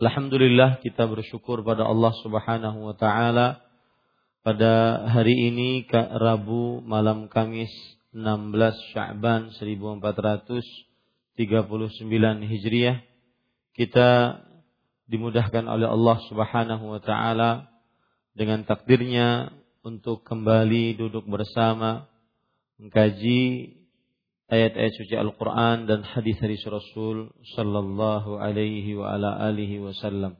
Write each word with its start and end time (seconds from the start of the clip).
Alhamdulillah 0.00 0.80
kita 0.80 1.04
bersyukur 1.04 1.60
pada 1.60 1.84
Allah 1.84 2.16
Subhanahu 2.24 2.88
wa 2.88 2.96
taala. 2.96 3.60
Pada 4.40 5.04
hari 5.12 5.52
ini 5.52 5.84
Rabu 5.92 6.80
malam 6.80 7.28
Kamis 7.28 7.68
16 8.16 8.96
Sya'ban 8.96 9.52
1439 9.52 11.36
Hijriah. 12.48 13.04
Kita 13.76 14.40
dimudahkan 15.04 15.68
oleh 15.68 15.92
Allah 15.92 16.16
Subhanahu 16.32 16.96
wa 16.96 17.00
taala 17.04 17.68
dengan 18.32 18.64
takdirnya 18.64 19.52
untuk 19.84 20.24
kembali 20.24 20.96
duduk 20.96 21.28
bersama 21.28 22.08
mengkaji 22.80 23.79
ayat-ayat 24.50 24.92
suci 24.98 25.14
Al-Quran 25.14 25.86
dan 25.86 26.02
hadis-hadis 26.02 26.66
Rasul 26.66 27.30
Sallallahu 27.54 28.42
Alaihi 28.42 28.98
wa 28.98 29.14
ala 29.14 29.38
alihi 29.46 29.78
Wasallam, 29.78 30.36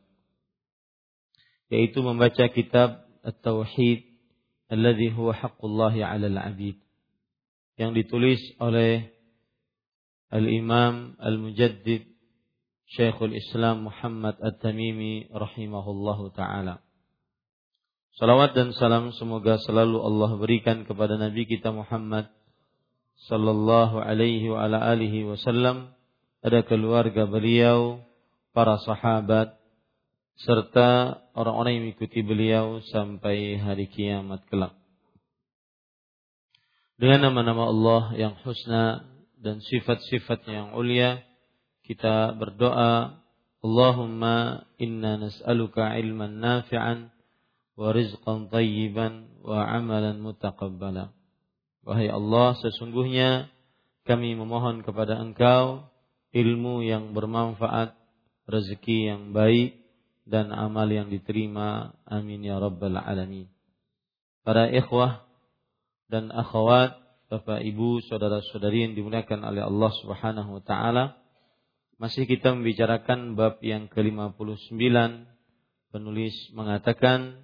yaitu 1.70 2.02
membaca 2.02 2.50
kitab 2.50 3.06
At-Tauhid 3.22 4.10
alladhi 4.66 5.14
huwa 5.14 5.30
haqqullahi 5.30 6.02
'ala 6.02 6.26
al-'abid 6.26 6.82
yang 7.78 7.94
ditulis 7.94 8.42
oleh 8.58 9.14
Al-Imam 10.30 11.18
Al-Mujaddid 11.18 12.06
Syekhul 12.90 13.38
Islam 13.38 13.86
Muhammad 13.86 14.34
At-Tamimi 14.42 15.30
rahimahullahu 15.30 16.34
taala. 16.34 16.82
Salawat 18.18 18.58
dan 18.58 18.74
salam 18.74 19.14
semoga 19.14 19.62
selalu 19.62 20.02
Allah 20.02 20.30
berikan 20.34 20.82
kepada 20.82 21.14
Nabi 21.14 21.46
kita 21.46 21.70
Muhammad 21.70 22.26
sallallahu 23.28 24.00
alaihi 24.00 24.48
wa 24.48 24.64
ala 24.64 24.80
alihi 24.94 25.28
wasallam 25.28 25.92
ada 26.40 26.64
keluarga 26.64 27.28
beliau, 27.28 28.00
para 28.56 28.80
sahabat 28.82 29.60
serta 30.40 31.20
orang-orang 31.36 31.72
yang 31.76 31.84
mengikuti 31.92 32.20
beliau 32.24 32.80
sampai 32.88 33.60
hari 33.60 33.86
kiamat 33.92 34.40
kelak. 34.48 34.72
Dengan 36.96 37.28
nama-nama 37.32 37.68
Allah 37.68 38.02
yang 38.16 38.34
husna 38.44 39.04
dan 39.40 39.60
sifat-sifatnya 39.64 40.52
yang 40.64 40.70
ulia, 40.76 41.24
kita 41.84 42.36
berdoa, 42.36 43.20
Allahumma 43.60 44.64
inna 44.80 45.20
nas'aluka 45.20 45.96
ilman 46.00 46.40
nafi'an 46.40 47.12
wa 47.76 47.92
rizqan 47.92 48.48
tayyiban 48.48 49.28
wa 49.44 49.64
amalan 49.68 50.20
mutaqabbala. 50.24 51.12
Wahai 51.90 52.06
Allah, 52.06 52.54
sesungguhnya 52.54 53.50
kami 54.06 54.38
memohon 54.38 54.86
kepada 54.86 55.18
Engkau 55.18 55.90
ilmu 56.30 56.86
yang 56.86 57.10
bermanfaat, 57.18 57.98
rezeki 58.46 59.10
yang 59.10 59.34
baik, 59.34 59.74
dan 60.22 60.54
amal 60.54 60.86
yang 60.86 61.10
diterima. 61.10 61.98
Amin 62.06 62.46
ya 62.46 62.62
Rabbal 62.62 62.94
Alamin. 62.94 63.50
Para 64.46 64.70
ikhwah 64.70 65.26
dan 66.06 66.30
akhwat, 66.30 66.94
Bapak 67.26 67.58
Ibu, 67.58 68.06
saudara-saudari 68.06 68.86
yang 68.86 68.94
dimuliakan 68.94 69.42
oleh 69.42 69.66
Allah 69.66 69.90
Subhanahu 69.98 70.58
wa 70.58 70.62
taala, 70.62 71.18
masih 71.98 72.22
kita 72.30 72.54
membicarakan 72.54 73.34
bab 73.34 73.58
yang 73.66 73.90
ke-59. 73.90 74.78
Penulis 75.90 76.38
mengatakan 76.54 77.42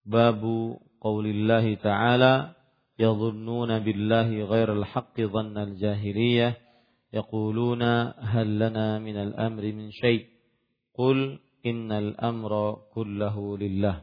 babu 0.00 0.80
qaulillahi 0.96 1.76
ta'ala 1.76 2.55
يظنون 2.99 3.79
بالله 3.79 4.29
غير 4.43 4.73
الحق 4.73 5.21
ظن 5.21 5.57
الجاهلية 5.57 6.57
يقولون 7.13 7.83
هل 8.33 8.47
لنا 8.59 8.99
من 8.99 9.17
الأمر 9.17 9.63
من 9.71 9.91
شيء 9.91 10.25
قل 10.93 11.39
إن 11.65 11.91
الأمر 11.91 12.51
كله 12.93 13.57
لله 13.57 13.97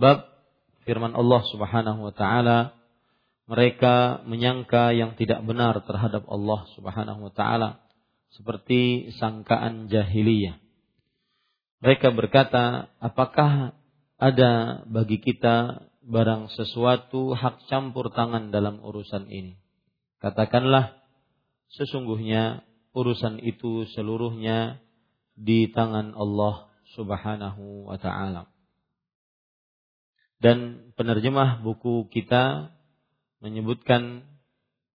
Bab 0.00 0.24
firman 0.88 1.12
Allah 1.12 1.44
Subhanahu 1.52 2.08
wa 2.08 2.14
taala 2.16 2.72
mereka 3.44 4.24
menyangka 4.24 4.96
yang 4.96 5.12
tidak 5.20 5.44
benar 5.44 5.76
terhadap 5.84 6.24
Allah 6.24 6.64
Subhanahu 6.72 7.28
wa 7.28 7.32
taala 7.36 7.84
seperti 8.32 9.12
sangkaan 9.20 9.92
jahiliyah. 9.92 10.56
Mereka 11.84 12.16
berkata, 12.16 12.88
apakah 12.96 13.76
ada 14.16 14.84
bagi 14.88 15.20
kita 15.20 15.84
barang 16.05 16.53
sesuatu 16.53 17.33
hak 17.33 17.65
campur 17.65 18.13
tangan 18.13 18.53
dalam 18.53 18.77
urusan 18.77 19.25
ini. 19.29 19.57
Katakanlah, 20.21 21.01
sesungguhnya 21.73 22.61
urusan 22.93 23.41
itu 23.41 23.89
seluruhnya 23.93 24.79
di 25.33 25.67
tangan 25.73 26.13
Allah 26.13 26.69
Subhanahu 26.93 27.89
wa 27.89 27.97
taala. 27.97 28.47
Dan 30.37 30.91
penerjemah 30.93 31.65
buku 31.65 32.07
kita 32.13 32.69
menyebutkan 33.41 34.29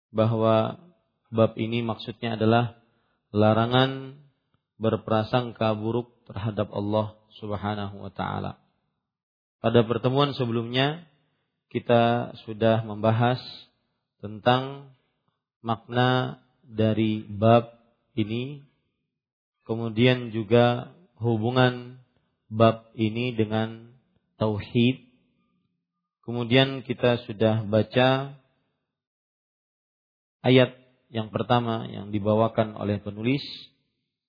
bahwa 0.09 0.81
bab 1.29 1.53
ini 1.55 1.85
maksudnya 1.85 2.33
adalah 2.33 2.81
larangan 3.29 4.19
berprasangka 4.81 5.75
buruk 5.77 6.11
terhadap 6.25 6.73
Allah 6.73 7.15
Subhanahu 7.37 8.01
wa 8.01 8.11
taala. 8.11 8.64
Pada 9.59 9.83
pertemuan 9.83 10.31
sebelumnya 10.35 11.03
kita 11.69 12.33
sudah 12.47 12.87
membahas 12.87 13.41
tentang 14.23 14.95
makna 15.59 16.39
dari 16.63 17.25
bab 17.25 17.75
ini, 18.15 18.63
kemudian 19.67 20.31
juga 20.31 20.95
hubungan 21.19 21.99
bab 22.49 22.89
ini 22.95 23.35
dengan 23.35 23.91
tauhid. 24.39 25.03
Kemudian 26.25 26.81
kita 26.81 27.21
sudah 27.29 27.61
baca 27.69 28.33
ayat 30.41 30.73
yang 31.13 31.29
pertama 31.29 31.85
yang 31.85 32.09
dibawakan 32.09 32.73
oleh 32.77 32.97
penulis 32.97 33.45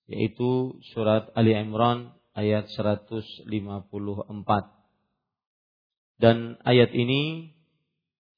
yaitu 0.07 0.79
surat 0.93 1.27
Ali 1.35 1.51
Imran 1.51 2.15
ayat 2.37 2.69
154. 2.71 4.76
Dan 6.17 6.57
ayat 6.65 6.89
ini 6.93 7.53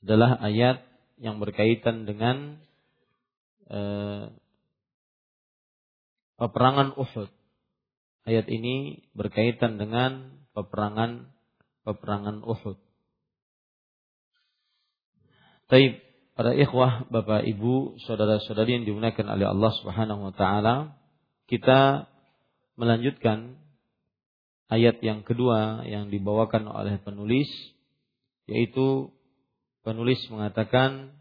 adalah 0.03 0.39
ayat 0.39 0.83
yang 1.19 1.39
berkaitan 1.39 2.07
dengan 2.07 2.59
eh, 3.67 4.31
peperangan 6.39 6.95
Uhud. 6.95 7.31
Ayat 8.27 8.47
ini 8.47 9.03
berkaitan 9.15 9.79
dengan 9.79 10.43
peperangan 10.55 11.31
peperangan 11.83 12.43
Uhud. 12.43 12.79
Taib 15.69 16.01
para 16.33 16.55
ikhwah, 16.55 17.11
Bapak 17.11 17.43
Ibu, 17.45 17.99
saudara-saudari 18.07 18.79
yang 18.79 18.85
dimuliakan 18.87 19.27
oleh 19.27 19.45
Allah 19.45 19.71
Subhanahu 19.83 20.31
wa 20.31 20.33
taala, 20.33 20.95
kita 21.51 22.07
melanjutkan 22.79 23.58
ayat 24.69 25.01
yang 25.01 25.25
kedua 25.25 25.83
yang 25.89 26.13
dibawakan 26.13 26.69
oleh 26.69 27.01
penulis 27.01 27.49
yaitu 28.45 29.09
penulis 29.81 30.21
mengatakan 30.29 31.17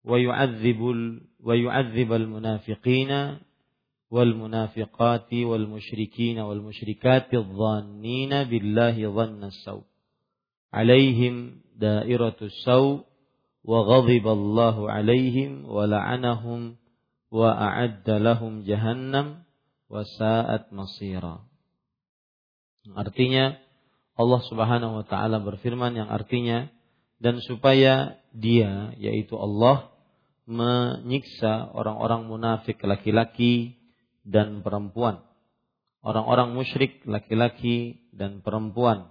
wa 0.00 0.16
yu'adzibul 0.16 1.20
wa 1.44 1.54
yu'adzibal 1.54 2.24
munafiqina 2.24 3.44
wal 4.08 4.32
munafiqati 4.32 5.44
wal 5.44 5.66
musyrikina 5.68 6.48
wal 6.48 6.64
musyrikati 6.64 7.36
adh-dhannina 7.36 8.48
billahi 8.48 9.04
dhanna 9.04 9.52
saw 9.66 9.82
alaihim 10.72 11.60
dairatus 11.76 12.54
saw 12.64 13.02
wa 13.66 13.78
ghadiba 13.82 14.30
alaihim 14.88 15.66
wa 15.66 15.84
la'anahum 15.90 16.78
wa 17.34 17.50
a'adda 17.50 18.22
lahum 18.22 18.62
jahannam 18.62 19.42
wa 19.90 20.06
sa'at. 20.06 20.70
Artinya 22.94 23.58
Allah 24.16 24.40
Subhanahu 24.46 25.02
wa 25.02 25.04
taala 25.04 25.42
berfirman 25.42 25.92
yang 25.98 26.08
artinya 26.08 26.70
dan 27.18 27.40
supaya 27.44 28.20
dia 28.32 28.94
yaitu 29.00 29.34
Allah 29.36 29.90
menyiksa 30.46 31.74
orang-orang 31.74 32.30
munafik 32.30 32.78
laki-laki 32.86 33.76
dan 34.22 34.62
perempuan. 34.62 35.26
Orang-orang 36.06 36.54
musyrik 36.54 37.02
laki-laki 37.02 38.06
dan 38.14 38.40
perempuan 38.40 39.10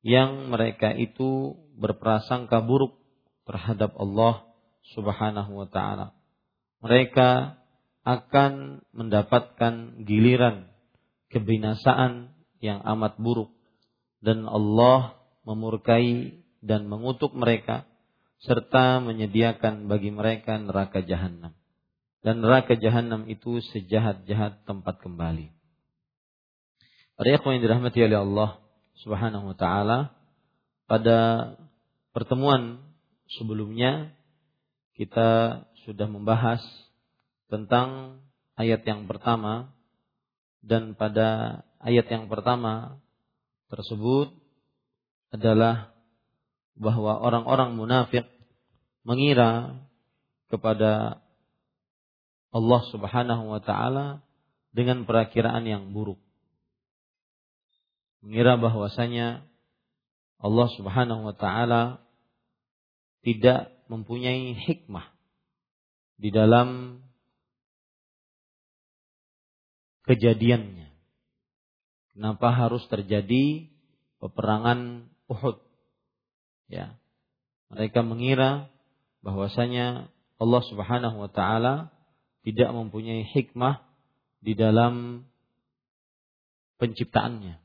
yang 0.00 0.48
mereka 0.48 0.92
itu 0.96 1.60
berprasangka 1.76 2.64
buruk 2.64 2.96
terhadap 3.44 3.92
Allah 4.00 4.48
Subhanahu 4.96 5.52
wa 5.64 5.68
taala. 5.68 6.16
Mereka 6.80 7.60
akan 8.04 8.84
mendapatkan 8.92 10.04
giliran 10.04 10.68
kebinasaan 11.32 12.33
yang 12.64 12.80
amat 12.80 13.20
buruk 13.20 13.52
dan 14.24 14.48
Allah 14.48 15.20
memurkai 15.44 16.40
dan 16.64 16.88
mengutuk 16.88 17.36
mereka 17.36 17.84
serta 18.40 19.04
menyediakan 19.04 19.84
bagi 19.84 20.08
mereka 20.08 20.56
neraka 20.56 21.04
jahanam. 21.04 21.52
Dan 22.24 22.40
neraka 22.40 22.72
jahanam 22.72 23.28
itu 23.28 23.60
sejahat-jahat 23.60 24.64
tempat 24.64 24.96
kembali. 25.04 25.52
Para 27.20 27.28
yang 27.28 27.60
dirahmati 27.60 28.00
oleh 28.00 28.16
Allah 28.16 28.50
Subhanahu 29.04 29.52
wa 29.52 29.56
taala, 29.60 30.16
pada 30.88 31.52
pertemuan 32.16 32.80
sebelumnya 33.36 34.16
kita 34.96 35.62
sudah 35.84 36.08
membahas 36.08 36.64
tentang 37.52 38.18
ayat 38.56 38.88
yang 38.88 39.04
pertama 39.04 39.74
dan 40.64 40.96
pada 40.96 41.60
ayat 41.84 42.08
yang 42.08 42.26
pertama 42.32 42.98
tersebut 43.68 44.32
adalah 45.30 45.92
bahwa 46.74 47.20
orang-orang 47.20 47.76
munafik 47.76 48.26
mengira 49.06 49.78
kepada 50.48 51.22
Allah 52.54 52.82
Subhanahu 52.90 53.52
wa 53.52 53.60
taala 53.60 54.24
dengan 54.74 55.06
perakiraan 55.06 55.68
yang 55.68 55.92
buruk 55.94 56.18
mengira 58.24 58.56
bahwasanya 58.56 59.44
Allah 60.40 60.68
Subhanahu 60.80 61.28
wa 61.28 61.36
taala 61.36 62.00
tidak 63.20 63.68
mempunyai 63.92 64.56
hikmah 64.56 65.12
di 66.16 66.32
dalam 66.32 67.00
kejadiannya. 70.08 70.93
Kenapa 72.14 72.54
harus 72.54 72.86
terjadi 72.86 73.66
peperangan 74.22 75.10
Uhud? 75.26 75.58
Ya. 76.70 76.94
Mereka 77.74 78.06
mengira 78.06 78.70
bahwasanya 79.18 80.06
Allah 80.38 80.62
Subhanahu 80.70 81.26
wa 81.26 81.30
taala 81.30 81.90
tidak 82.46 82.70
mempunyai 82.70 83.26
hikmah 83.26 83.82
di 84.38 84.54
dalam 84.54 85.26
penciptaannya. 86.78 87.58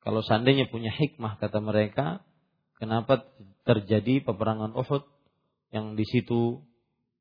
Kalau 0.00 0.24
seandainya 0.24 0.66
punya 0.72 0.88
hikmah 0.90 1.36
kata 1.36 1.60
mereka, 1.60 2.24
kenapa 2.80 3.28
terjadi 3.68 4.24
peperangan 4.24 4.72
Uhud 4.72 5.04
yang 5.70 5.94
di 5.94 6.08
situ 6.08 6.64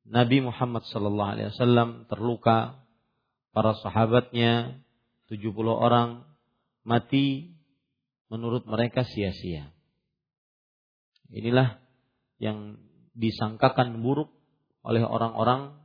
Nabi 0.08 0.42
Muhammad 0.42 0.88
sallallahu 0.90 1.32
alaihi 1.36 1.54
wasallam 1.54 2.08
terluka, 2.08 2.80
para 3.52 3.76
sahabatnya 3.84 4.80
70 5.30 5.54
orang 5.70 6.26
mati 6.82 7.54
menurut 8.34 8.66
mereka 8.66 9.06
sia-sia. 9.06 9.70
Inilah 11.30 11.78
yang 12.42 12.82
disangkakan 13.14 14.02
buruk 14.02 14.34
oleh 14.82 15.06
orang-orang 15.06 15.78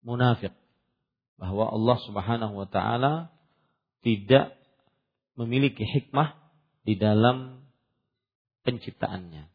munafik 0.00 0.56
bahwa 1.36 1.68
Allah 1.68 1.98
Subhanahu 2.08 2.54
wa 2.56 2.68
taala 2.68 3.34
tidak 4.00 4.56
memiliki 5.34 5.82
hikmah 5.82 6.38
di 6.86 6.94
dalam 6.94 7.66
penciptaannya. 8.64 9.50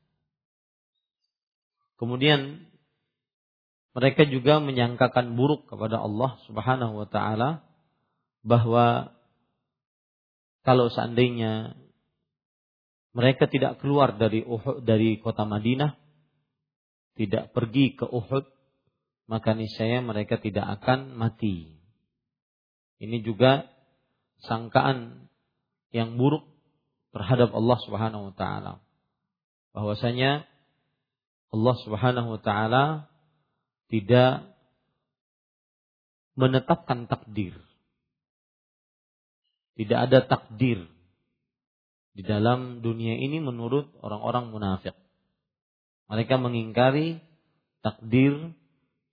Kemudian 1.98 2.69
mereka 3.98 4.24
juga 4.27 4.62
menyangkakan 4.62 5.33
buruk 5.33 5.65
kepada 5.65 5.98
Allah 5.98 6.38
Subhanahu 6.45 6.93
wa 6.93 7.07
taala 7.10 7.68
bahwa 8.43 9.15
kalau 10.63 10.91
seandainya 10.91 11.75
mereka 13.12 13.50
tidak 13.50 13.81
keluar 13.81 14.15
dari 14.15 14.46
Uhud 14.46 14.86
dari 14.86 15.17
kota 15.17 15.43
Madinah, 15.43 15.98
tidak 17.17 17.51
pergi 17.51 17.98
ke 17.98 18.05
Uhud, 18.05 18.46
maka 19.25 19.58
niscaya 19.58 20.00
mereka 20.00 20.38
tidak 20.39 20.79
akan 20.79 21.17
mati. 21.17 21.75
Ini 23.00 23.24
juga 23.24 23.65
sangkaan 24.46 25.27
yang 25.91 26.19
buruk 26.19 26.46
terhadap 27.15 27.50
Allah 27.55 27.77
Subhanahu 27.81 28.24
wa 28.31 28.34
taala. 28.38 28.74
Bahwasanya 29.74 30.46
Allah 31.50 31.75
Subhanahu 31.81 32.38
wa 32.38 32.41
taala 32.41 33.10
tidak 33.89 34.53
menetapkan 36.38 37.10
takdir. 37.10 37.58
Tidak 39.79 39.95
ada 39.95 40.27
takdir 40.27 40.91
di 42.12 42.19
dalam 42.27 42.83
dunia 42.83 43.15
ini 43.15 43.39
menurut 43.39 43.95
orang-orang 44.03 44.51
munafik. 44.51 44.91
Mereka 46.12 46.36
mengingkari 46.36 47.24
takdir 47.79 48.51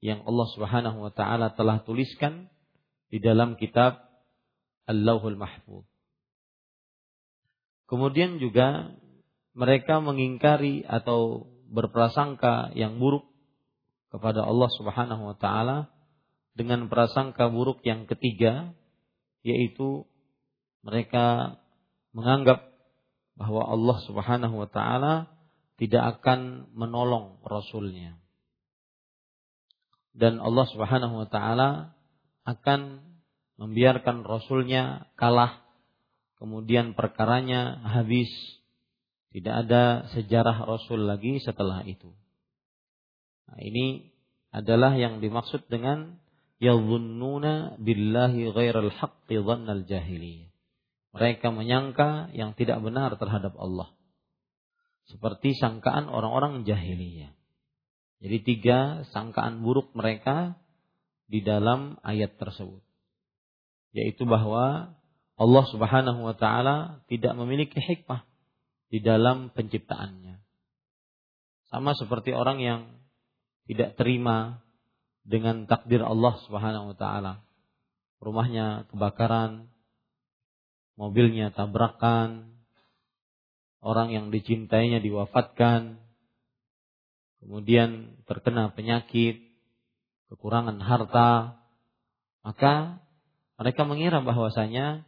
yang 0.02 0.26
Allah 0.26 0.49
Subhanahu 0.50 1.06
wa 1.06 1.12
taala 1.14 1.54
telah 1.54 1.87
tuliskan 1.87 2.50
di 3.14 3.23
dalam 3.23 3.54
kitab 3.54 4.11
Allahul 4.90 5.38
Mahfuz. 5.38 5.87
Kemudian 7.87 8.42
juga 8.42 8.90
mereka 9.54 10.02
mengingkari 10.02 10.82
atau 10.82 11.46
berprasangka 11.70 12.75
yang 12.75 12.99
buruk 12.99 13.30
kepada 14.11 14.42
Allah 14.42 14.70
Subhanahu 14.75 15.30
wa 15.30 15.37
taala 15.38 15.94
dengan 16.58 16.90
prasangka 16.90 17.46
buruk 17.54 17.87
yang 17.87 18.11
ketiga 18.11 18.75
yaitu 19.46 20.11
mereka 20.87 21.59
menganggap 22.14 22.71
bahwa 23.35 23.66
Allah 23.66 23.99
Subhanahu 24.07 24.55
wa 24.55 24.69
taala 24.71 25.28
tidak 25.76 26.23
akan 26.23 26.71
menolong 26.73 27.43
rasulnya. 27.43 28.16
Dan 30.16 30.38
Allah 30.40 30.64
Subhanahu 30.71 31.26
wa 31.26 31.28
taala 31.28 31.93
akan 32.47 33.02
membiarkan 33.59 34.25
rasulnya 34.25 35.11
kalah 35.19 35.66
kemudian 36.40 36.93
perkaranya 36.93 37.81
habis, 37.85 38.28
tidak 39.33 39.69
ada 39.69 40.09
sejarah 40.16 40.64
Rasul 40.64 41.05
lagi 41.05 41.40
setelah 41.40 41.85
itu. 41.85 42.12
Nah, 43.49 43.59
ini 43.61 44.12
adalah 44.52 44.97
yang 44.97 45.21
dimaksud 45.21 45.69
dengan 45.69 46.16
yadhunnuna 46.57 47.76
billahi 47.76 48.49
ghairal 48.52 48.93
haqqi 48.93 49.37
dhannal 49.40 49.85
jahiliyah. 49.85 50.55
Mereka 51.16 51.49
menyangka 51.49 52.28
yang 52.37 52.52
tidak 52.52 52.85
benar 52.85 53.16
terhadap 53.16 53.56
Allah. 53.56 53.88
Seperti 55.08 55.56
sangkaan 55.56 56.12
orang-orang 56.12 56.68
jahiliyah. 56.68 57.32
Jadi 58.20 58.37
tiga 58.44 59.08
sangkaan 59.16 59.64
buruk 59.64 59.96
mereka 59.96 60.61
di 61.25 61.40
dalam 61.40 61.96
ayat 62.04 62.37
tersebut. 62.37 62.85
Yaitu 63.96 64.28
bahwa 64.28 64.92
Allah 65.37 65.64
Subhanahu 65.68 66.20
wa 66.20 66.37
taala 66.37 67.00
tidak 67.08 67.32
memiliki 67.37 67.80
hikmah 67.80 68.25
di 68.92 69.00
dalam 69.00 69.52
penciptaannya. 69.52 70.40
Sama 71.73 71.92
seperti 71.96 72.32
orang 72.37 72.61
yang 72.61 72.80
tidak 73.68 73.99
terima 74.00 74.64
dengan 75.26 75.66
takdir 75.68 76.00
Allah 76.00 76.40
Subhanahu 76.46 76.94
wa 76.94 76.96
taala. 76.96 77.32
Rumahnya 78.23 78.88
kebakaran, 78.88 79.68
mobilnya 80.96 81.52
tabrakan, 81.52 82.56
orang 83.84 84.10
yang 84.10 84.34
dicintainya 84.34 84.98
diwafatkan, 84.98 86.00
kemudian 87.44 88.18
terkena 88.26 88.72
penyakit, 88.72 89.38
kekurangan 90.32 90.80
harta, 90.82 91.60
maka 92.42 92.98
mereka 93.60 93.86
mengira 93.86 94.18
bahwasanya 94.24 95.06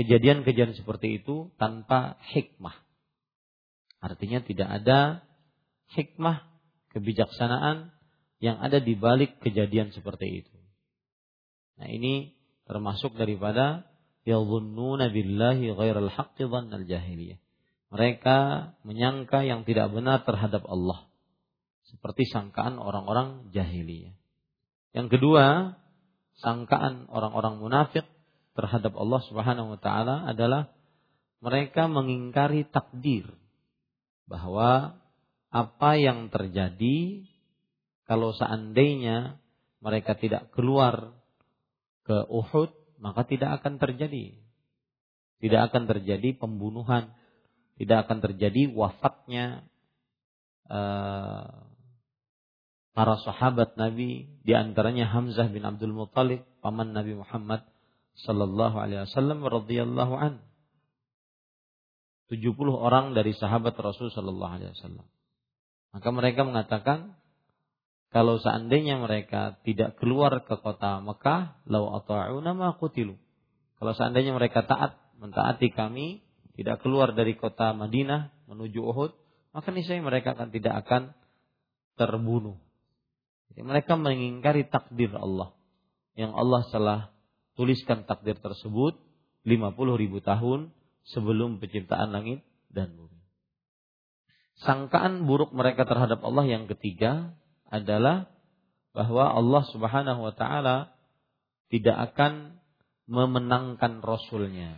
kejadian-kejadian 0.00 0.74
seperti 0.74 1.22
itu 1.22 1.52
tanpa 1.60 2.18
hikmah. 2.32 2.74
Artinya 4.02 4.42
tidak 4.42 4.68
ada 4.82 5.22
hikmah 5.94 6.42
kebijaksanaan 6.90 7.94
yang 8.42 8.58
ada 8.58 8.82
di 8.82 8.98
balik 8.98 9.38
kejadian 9.38 9.94
seperti 9.94 10.42
itu. 10.42 10.56
Nah, 11.78 11.86
ini 11.86 12.34
termasuk 12.66 13.14
daripada 13.14 13.86
yadhunnuna 14.22 15.10
billahi 15.10 15.72
ghairal 15.74 16.10
haqqi 16.10 16.46
dhannal 16.46 16.86
jahiliyah. 16.86 17.38
Mereka 17.92 18.36
menyangka 18.88 19.44
yang 19.44 19.68
tidak 19.68 19.92
benar 19.92 20.24
terhadap 20.24 20.64
Allah. 20.64 21.04
Seperti 21.84 22.24
sangkaan 22.24 22.80
orang-orang 22.80 23.52
jahiliyah. 23.52 24.16
Yang 24.96 25.08
kedua, 25.18 25.76
sangkaan 26.40 27.08
orang-orang 27.12 27.60
munafik 27.60 28.08
terhadap 28.56 28.96
Allah 28.96 29.20
Subhanahu 29.28 29.76
wa 29.76 29.80
taala 29.80 30.28
adalah 30.28 30.72
mereka 31.42 31.88
mengingkari 31.88 32.68
takdir 32.68 33.28
bahwa 34.28 34.96
apa 35.52 35.90
yang 36.00 36.32
terjadi 36.32 37.28
kalau 38.08 38.32
seandainya 38.32 39.36
mereka 39.82 40.16
tidak 40.16 40.48
keluar 40.54 41.12
ke 42.06 42.24
Uhud, 42.28 42.70
maka 43.02 43.26
tidak 43.26 43.60
akan 43.60 43.82
terjadi. 43.82 44.38
Tidak 45.42 45.60
akan 45.66 45.90
terjadi 45.90 46.38
pembunuhan, 46.38 47.10
tidak 47.74 48.06
akan 48.06 48.22
terjadi 48.22 48.70
wafatnya 48.70 49.66
uh, 50.70 51.66
para 52.94 53.14
sahabat 53.26 53.74
Nabi, 53.74 54.30
di 54.46 54.52
antaranya 54.54 55.10
Hamzah 55.10 55.50
bin 55.50 55.66
Abdul 55.66 55.90
Muthalib, 55.90 56.46
paman 56.62 56.94
Nabi 56.94 57.18
Muhammad 57.18 57.66
sallallahu 58.22 58.78
alaihi 58.78 59.02
wasallam 59.10 59.42
radhiyallahu 59.42 60.14
an. 60.14 60.38
70 62.30 62.54
orang 62.70 63.18
dari 63.18 63.34
sahabat 63.34 63.74
Rasul 63.82 64.14
sallallahu 64.14 64.52
alaihi 64.62 64.72
wasallam. 64.78 65.04
Maka 65.92 66.08
mereka 66.14 66.46
mengatakan 66.46 67.18
kalau 68.12 68.36
seandainya 68.36 69.00
mereka 69.00 69.56
tidak 69.64 69.96
keluar 69.96 70.44
ke 70.44 70.60
kota 70.60 71.00
Mekah, 71.00 71.64
lau 71.64 71.96
ata'una 71.96 72.52
ma 72.52 72.76
qutilu. 72.76 73.16
Kalau 73.80 73.96
seandainya 73.96 74.36
mereka 74.36 74.68
taat, 74.68 75.00
mentaati 75.16 75.72
kami, 75.72 76.20
tidak 76.52 76.84
keluar 76.84 77.16
dari 77.16 77.32
kota 77.40 77.72
Madinah 77.72 78.28
menuju 78.52 78.84
Uhud, 78.84 79.16
maka 79.56 79.72
niscaya 79.72 80.04
mereka 80.04 80.36
akan 80.36 80.52
tidak 80.52 80.84
akan 80.84 81.02
terbunuh. 81.96 82.60
Jadi 83.48 83.64
mereka 83.64 83.96
mengingkari 83.96 84.68
takdir 84.68 85.12
Allah. 85.16 85.56
Yang 86.12 86.32
Allah 86.36 86.62
telah 86.68 87.00
tuliskan 87.56 88.04
takdir 88.04 88.36
tersebut 88.36 89.00
50 89.48 89.72
ribu 89.96 90.20
tahun 90.20 90.68
sebelum 91.08 91.64
penciptaan 91.64 92.12
langit 92.12 92.44
dan 92.68 92.92
bumi. 92.92 93.20
Sangkaan 94.60 95.24
buruk 95.24 95.56
mereka 95.56 95.88
terhadap 95.88 96.20
Allah 96.20 96.44
yang 96.44 96.68
ketiga 96.68 97.32
adalah 97.72 98.28
bahwa 98.92 99.32
Allah 99.32 99.62
Subhanahu 99.72 100.20
wa 100.20 100.34
taala 100.36 100.92
tidak 101.72 102.12
akan 102.12 102.60
memenangkan 103.08 104.04
rasulnya. 104.04 104.76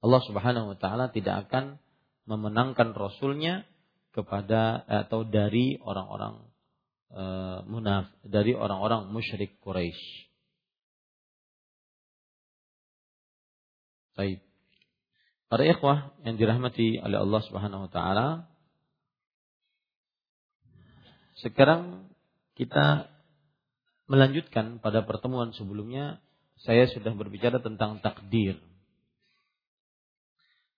Allah 0.00 0.22
Subhanahu 0.24 0.72
wa 0.72 0.76
taala 0.80 1.12
tidak 1.12 1.48
akan 1.48 1.76
memenangkan 2.24 2.96
rasulnya 2.96 3.68
kepada 4.16 4.80
atau 5.04 5.28
dari 5.28 5.76
orang-orang 5.84 6.48
uh, 7.12 7.60
munaf 7.68 8.08
dari 8.24 8.56
orang-orang 8.56 9.12
musyrik 9.12 9.60
Quraisy. 9.60 10.28
Baik. 14.16 14.42
Para 15.48 15.62
ikhwah 15.64 16.12
yang 16.26 16.36
dirahmati 16.36 16.98
oleh 17.00 17.18
Allah 17.22 17.40
Subhanahu 17.46 17.86
wa 17.86 17.90
taala. 17.92 18.28
Sekarang 21.38 22.10
kita 22.58 23.06
melanjutkan 24.10 24.82
pada 24.82 25.06
pertemuan 25.06 25.54
sebelumnya 25.54 26.18
saya 26.58 26.90
sudah 26.90 27.14
berbicara 27.14 27.62
tentang 27.62 28.02
takdir. 28.02 28.58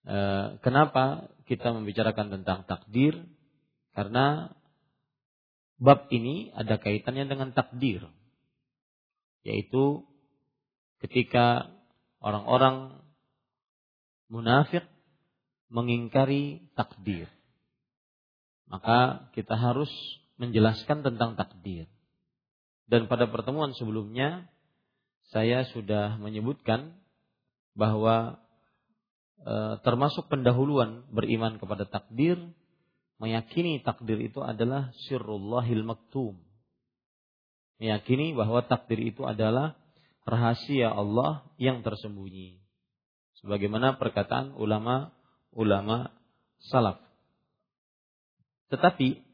E, 0.04 0.16
kenapa 0.60 1.32
kita 1.48 1.72
membicarakan 1.72 2.36
tentang 2.36 2.68
takdir? 2.68 3.16
Karena 3.96 4.52
bab 5.80 6.12
ini 6.12 6.52
ada 6.52 6.76
kaitannya 6.76 7.24
dengan 7.24 7.56
takdir. 7.56 8.04
Yaitu 9.40 10.04
ketika 11.00 11.72
orang-orang 12.20 13.00
munafik 14.28 14.84
mengingkari 15.72 16.68
takdir. 16.76 17.32
Maka 18.68 19.32
kita 19.32 19.56
harus 19.56 19.88
menjelaskan 20.40 21.04
tentang 21.04 21.36
takdir. 21.36 21.84
Dan 22.88 23.06
pada 23.06 23.28
pertemuan 23.28 23.76
sebelumnya 23.76 24.48
saya 25.30 25.68
sudah 25.70 26.18
menyebutkan 26.18 26.96
bahwa 27.76 28.40
e, 29.44 29.78
termasuk 29.86 30.26
pendahuluan 30.26 31.06
beriman 31.12 31.60
kepada 31.60 31.86
takdir 31.86 32.40
meyakini 33.20 33.84
takdir 33.84 34.18
itu 34.18 34.40
adalah 34.40 34.90
sirrullahil 35.06 35.86
maktum. 35.86 36.40
Meyakini 37.78 38.32
bahwa 38.32 38.64
takdir 38.64 38.98
itu 38.98 39.22
adalah 39.28 39.78
rahasia 40.24 40.90
Allah 40.90 41.46
yang 41.60 41.84
tersembunyi 41.84 42.60
sebagaimana 43.40 43.96
perkataan 43.96 44.52
ulama-ulama 44.56 46.12
salaf. 46.68 47.00
Tetapi 48.68 49.29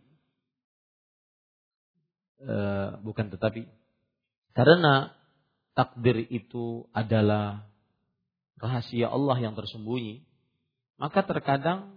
e, 2.41 2.57
bukan 3.01 3.33
tetapi 3.33 3.69
karena 4.57 5.13
takdir 5.77 6.25
itu 6.33 6.89
adalah 6.97 7.69
rahasia 8.57 9.13
Allah 9.13 9.37
yang 9.37 9.53
tersembunyi, 9.53 10.25
maka 10.97 11.21
terkadang 11.25 11.93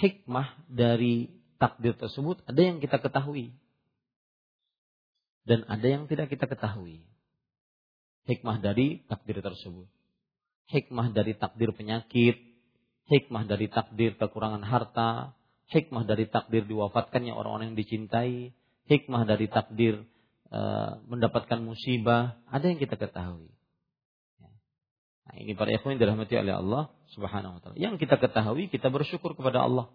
hikmah 0.00 0.56
dari 0.72 1.28
takdir 1.60 1.92
tersebut 1.92 2.40
ada 2.48 2.60
yang 2.60 2.80
kita 2.80 2.96
ketahui 2.96 3.52
dan 5.44 5.68
ada 5.68 5.84
yang 5.84 6.08
tidak 6.08 6.32
kita 6.32 6.48
ketahui. 6.48 7.04
Hikmah 8.22 8.62
dari 8.62 9.02
takdir 9.10 9.42
tersebut 9.42 9.90
hikmah 10.72 11.12
dari 11.12 11.36
takdir 11.36 11.76
penyakit, 11.76 12.36
hikmah 13.12 13.44
dari 13.44 13.68
takdir 13.68 14.16
kekurangan 14.16 14.64
harta, 14.64 15.36
hikmah 15.68 16.08
dari 16.08 16.28
takdir 16.32 16.64
diwafatkannya 16.64 17.36
orang-orang 17.36 17.72
yang 17.72 17.78
dicintai, 17.78 18.56
hikmah 18.90 19.22
dari 19.28 19.46
takdir 19.46 20.02
e, 20.50 20.60
mendapatkan 21.06 21.58
musibah, 21.62 22.38
ada 22.50 22.64
yang 22.66 22.78
kita 22.78 22.98
ketahui. 22.98 23.50
Ya. 24.38 24.50
Nah, 25.28 25.34
ini 25.38 25.52
para 25.54 25.70
ikhwan 25.70 26.00
dirahmati 26.00 26.34
oleh 26.38 26.54
Allah 26.54 26.90
Subhanahu 27.14 27.58
wa 27.58 27.60
taala. 27.60 27.76
Yang 27.78 28.02
kita 28.02 28.16
ketahui 28.18 28.72
kita 28.72 28.88
bersyukur 28.90 29.38
kepada 29.38 29.66
Allah. 29.66 29.92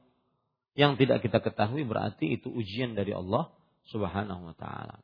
Yang 0.77 1.05
tidak 1.05 1.25
kita 1.25 1.41
ketahui 1.41 1.83
berarti 1.83 2.37
itu 2.37 2.53
ujian 2.53 2.93
dari 2.93 3.11
Allah 3.11 3.49
Subhanahu 3.89 4.51
wa 4.51 4.55
taala. 4.55 5.01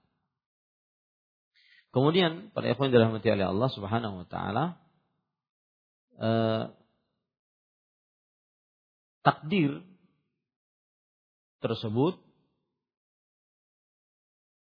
Kemudian 1.94 2.50
para 2.54 2.74
ikhwan 2.74 2.90
dirahmati 2.90 3.30
oleh 3.30 3.46
Allah 3.46 3.70
Subhanahu 3.70 4.26
wa 4.26 4.28
taala, 4.30 4.66
eh, 6.18 6.64
takdir 9.22 9.86
tersebut 11.62 12.20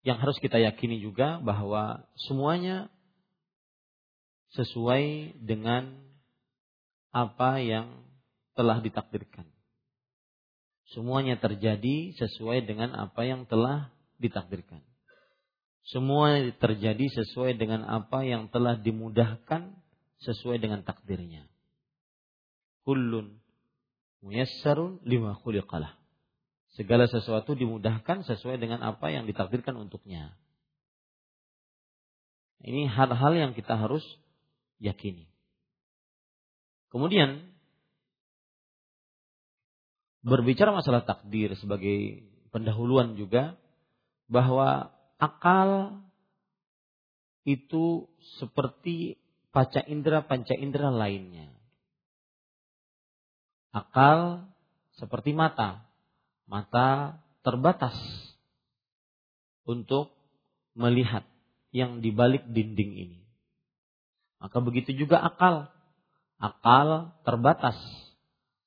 yang 0.09 0.17
harus 0.25 0.41
kita 0.41 0.57
yakini 0.57 1.05
juga 1.05 1.37
bahwa 1.45 2.09
semuanya 2.17 2.88
sesuai 4.57 5.37
dengan 5.45 5.93
apa 7.12 7.61
yang 7.61 7.93
telah 8.57 8.81
ditakdirkan. 8.81 9.45
Semuanya 10.97 11.37
terjadi 11.37 12.17
sesuai 12.17 12.65
dengan 12.65 12.97
apa 12.97 13.29
yang 13.29 13.45
telah 13.45 13.93
ditakdirkan. 14.17 14.81
Semua 15.85 16.41
terjadi 16.57 17.05
sesuai 17.12 17.61
dengan 17.61 17.85
apa 17.85 18.25
yang 18.25 18.49
telah 18.49 18.81
dimudahkan 18.81 19.77
sesuai 20.25 20.57
dengan 20.57 20.81
takdirnya. 20.81 21.45
Kullun 22.88 23.37
muyassarun 24.25 25.05
lima 25.05 25.37
khuliqalah. 25.45 25.98
Segala 26.77 27.09
sesuatu 27.09 27.57
dimudahkan 27.57 28.27
sesuai 28.29 28.61
dengan 28.61 28.85
apa 28.85 29.09
yang 29.09 29.25
ditakdirkan 29.25 29.75
untuknya. 29.79 30.37
Ini 32.63 32.91
hal-hal 32.91 33.33
yang 33.39 33.53
kita 33.55 33.79
harus 33.79 34.03
yakini. 34.83 35.31
Kemudian 36.91 37.55
berbicara 40.25 40.75
masalah 40.75 41.07
takdir 41.07 41.55
sebagai 41.57 42.27
pendahuluan 42.51 43.15
juga 43.15 43.55
bahwa 44.27 44.93
akal 45.17 46.03
itu 47.49 48.05
seperti 48.37 49.17
panca 49.55 49.81
indera 49.89 50.21
panca 50.27 50.53
indera 50.53 50.93
lainnya. 50.93 51.49
Akal 53.73 54.49
seperti 55.01 55.33
mata. 55.33 55.88
Mata 56.49 57.21
terbatas 57.45 57.95
untuk 59.69 60.17
melihat 60.73 61.28
yang 61.71 62.00
di 62.00 62.09
balik 62.09 62.49
dinding 62.49 62.93
ini. 62.97 63.21
Maka 64.40 64.59
begitu 64.64 64.97
juga 64.97 65.21
akal 65.21 65.69
akal 66.38 67.12
terbatas 67.26 67.76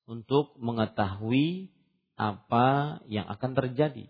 untuk 0.04 0.54
mengetahui 0.60 1.72
apa 2.14 3.00
yang 3.08 3.26
akan 3.26 3.56
terjadi 3.56 4.06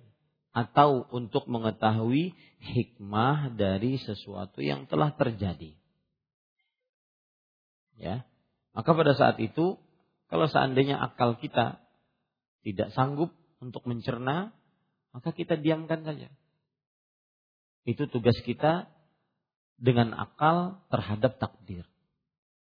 atau 0.52 1.08
untuk 1.08 1.48
mengetahui 1.48 2.36
hikmah 2.60 3.56
dari 3.56 3.96
sesuatu 3.96 4.60
yang 4.60 4.84
telah 4.84 5.14
terjadi. 5.16 5.72
Ya. 7.96 8.26
Maka 8.76 8.90
pada 8.92 9.16
saat 9.16 9.40
itu 9.40 9.80
kalau 10.28 10.46
seandainya 10.50 11.00
akal 11.00 11.40
kita 11.40 11.80
tidak 12.66 12.92
sanggup 12.92 13.32
untuk 13.62 13.86
mencerna, 13.86 14.50
maka 15.14 15.30
kita 15.30 15.54
diamkan 15.54 16.02
saja. 16.02 16.26
Itu 17.86 18.10
tugas 18.10 18.36
kita 18.42 18.90
dengan 19.78 20.14
akal 20.18 20.82
terhadap 20.90 21.38
takdir. 21.38 21.86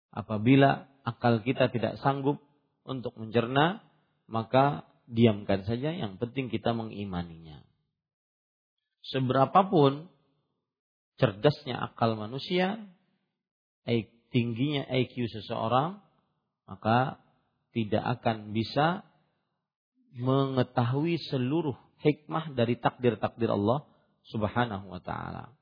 Apabila 0.09 0.89
akal 1.05 1.45
kita 1.45 1.69
tidak 1.69 2.01
sanggup 2.01 2.41
untuk 2.81 3.13
mencerna, 3.21 3.85
maka 4.25 4.89
diamkan 5.05 5.65
saja. 5.65 5.93
Yang 5.93 6.17
penting 6.17 6.49
kita 6.49 6.73
mengimaninya. 6.73 7.61
Seberapapun 9.05 10.09
cerdasnya 11.17 11.77
akal 11.81 12.17
manusia, 12.17 12.81
tingginya 14.29 14.85
IQ 14.89 15.29
seseorang, 15.33 15.97
maka 16.69 17.17
tidak 17.73 18.21
akan 18.21 18.53
bisa 18.53 19.08
mengetahui 20.15 21.21
seluruh 21.29 21.77
hikmah 22.01 22.55
dari 22.55 22.79
takdir-takdir 22.79 23.51
Allah 23.51 23.85
Subhanahu 24.29 24.89
wa 24.89 25.01
taala. 25.03 25.53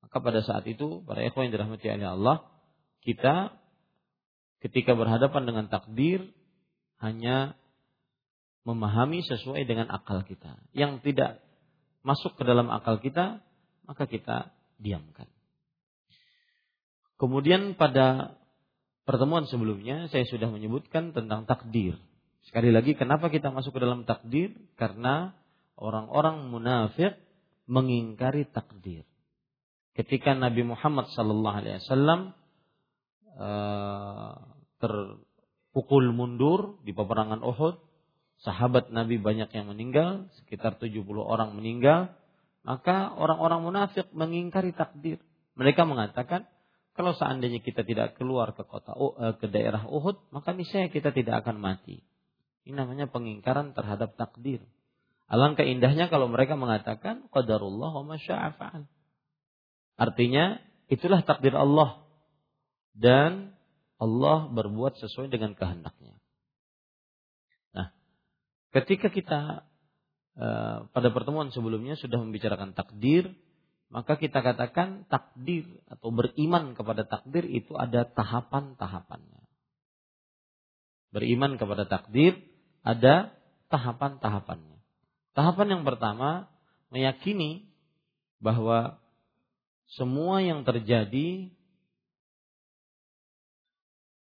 Maka 0.00 0.16
pada 0.18 0.40
saat 0.42 0.64
itu 0.66 1.04
para 1.04 1.20
ikhwan 1.22 1.48
yang 1.48 1.54
dirahmati 1.60 1.86
oleh 1.86 2.08
Allah, 2.08 2.36
kita 3.04 3.54
ketika 4.60 4.92
berhadapan 4.96 5.48
dengan 5.48 5.66
takdir 5.72 6.32
hanya 7.00 7.56
memahami 8.64 9.24
sesuai 9.24 9.64
dengan 9.64 9.88
akal 9.88 10.20
kita. 10.24 10.60
Yang 10.76 11.00
tidak 11.04 11.40
masuk 12.04 12.36
ke 12.36 12.42
dalam 12.44 12.68
akal 12.68 13.00
kita, 13.00 13.40
maka 13.88 14.04
kita 14.04 14.52
diamkan. 14.76 15.28
Kemudian 17.20 17.76
pada 17.76 18.36
pertemuan 19.04 19.44
sebelumnya 19.44 20.08
saya 20.08 20.24
sudah 20.28 20.48
menyebutkan 20.48 21.12
tentang 21.12 21.44
takdir. 21.44 22.00
Sekali 22.48 22.72
lagi 22.72 22.96
kenapa 22.96 23.28
kita 23.28 23.52
masuk 23.52 23.76
ke 23.76 23.80
dalam 23.82 24.08
takdir? 24.08 24.56
Karena 24.78 25.36
orang-orang 25.76 26.48
munafik 26.48 27.18
mengingkari 27.68 28.48
takdir. 28.48 29.04
Ketika 29.92 30.32
Nabi 30.32 30.64
Muhammad 30.64 31.10
sallallahu 31.12 31.56
alaihi 31.60 31.78
wasallam 31.82 32.40
Eh, 33.40 34.32
terpukul 34.80 36.12
mundur 36.12 36.76
di 36.84 36.92
peperangan 36.92 37.40
Uhud. 37.40 37.80
Sahabat 38.40 38.88
Nabi 38.92 39.20
banyak 39.20 39.52
yang 39.52 39.68
meninggal, 39.68 40.32
sekitar 40.40 40.76
70 40.76 41.04
orang 41.24 41.56
meninggal. 41.56 42.12
Maka 42.64 43.12
orang-orang 43.16 43.64
munafik 43.64 44.08
mengingkari 44.12 44.76
takdir. 44.76 45.20
Mereka 45.56 45.88
mengatakan, 45.88 46.48
kalau 46.92 47.16
seandainya 47.16 47.64
kita 47.64 47.80
tidak 47.84 48.20
keluar 48.20 48.52
ke 48.52 48.64
kota 48.64 48.92
eh, 48.96 49.34
ke 49.40 49.48
daerah 49.48 49.88
Uhud, 49.88 50.20
maka 50.36 50.52
niscaya 50.52 50.92
kita 50.92 51.08
tidak 51.12 51.40
akan 51.40 51.60
mati. 51.60 52.04
Ini 52.68 52.76
namanya 52.76 53.08
pengingkaran 53.08 53.72
terhadap 53.72 54.14
takdir. 54.20 54.60
Alangkah 55.30 55.62
indahnya 55.62 56.10
kalau 56.10 56.26
mereka 56.26 56.58
mengatakan 56.58 57.30
qadarullah 57.30 58.02
wa 58.02 58.04
masya'afa'al. 58.18 58.90
Artinya 59.94 60.58
itulah 60.90 61.22
takdir 61.22 61.54
Allah 61.54 62.02
dan 62.98 63.54
Allah 64.00 64.50
berbuat 64.50 64.98
sesuai 64.98 65.30
dengan 65.30 65.54
kehendaknya. 65.54 66.18
Nah, 67.76 67.94
ketika 68.74 69.06
kita 69.12 69.70
uh, 70.34 70.90
pada 70.90 71.08
pertemuan 71.14 71.54
sebelumnya 71.54 71.94
sudah 71.94 72.18
membicarakan 72.18 72.74
takdir, 72.74 73.30
maka 73.86 74.18
kita 74.18 74.42
katakan 74.42 75.06
takdir 75.06 75.66
atau 75.86 76.10
beriman 76.10 76.74
kepada 76.74 77.06
takdir 77.06 77.46
itu 77.46 77.78
ada 77.78 78.02
tahapan-tahapannya. 78.02 79.46
Beriman 81.14 81.54
kepada 81.54 81.86
takdir 81.86 82.49
ada 82.80 83.34
tahapan-tahapannya. 83.68 84.78
Tahapan 85.36 85.68
yang 85.78 85.82
pertama 85.86 86.50
meyakini 86.90 87.70
bahwa 88.42 88.98
semua 89.94 90.40
yang 90.42 90.64
terjadi 90.66 91.50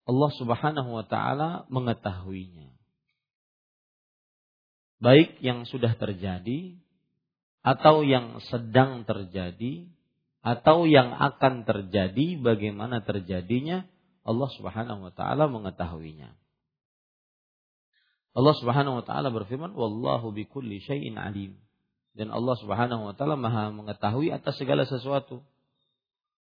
Allah 0.06 0.32
Subhanahu 0.36 0.90
wa 0.92 1.06
taala 1.06 1.70
mengetahuinya. 1.70 2.74
Baik 5.02 5.42
yang 5.42 5.66
sudah 5.66 5.98
terjadi 5.98 6.78
atau 7.62 8.02
yang 8.06 8.42
sedang 8.50 9.06
terjadi 9.06 9.90
atau 10.42 10.90
yang 10.90 11.14
akan 11.14 11.66
terjadi 11.66 12.38
bagaimana 12.42 13.06
terjadinya 13.06 13.86
Allah 14.26 14.50
Subhanahu 14.58 15.10
wa 15.10 15.14
taala 15.14 15.46
mengetahuinya. 15.50 16.34
Allah 18.32 18.56
Subhanahu 18.56 19.02
wa 19.02 19.04
taala 19.04 19.28
berfirman 19.28 19.76
wallahu 19.76 20.32
bikulli 20.32 20.80
syai'in 20.80 21.20
alim. 21.20 21.60
Dan 22.15 22.32
Allah 22.32 22.56
Subhanahu 22.60 23.12
wa 23.12 23.13
taala 23.15 23.36
Maha 23.36 23.72
mengetahui 23.76 24.32
atas 24.32 24.56
segala 24.56 24.88
sesuatu. 24.88 25.44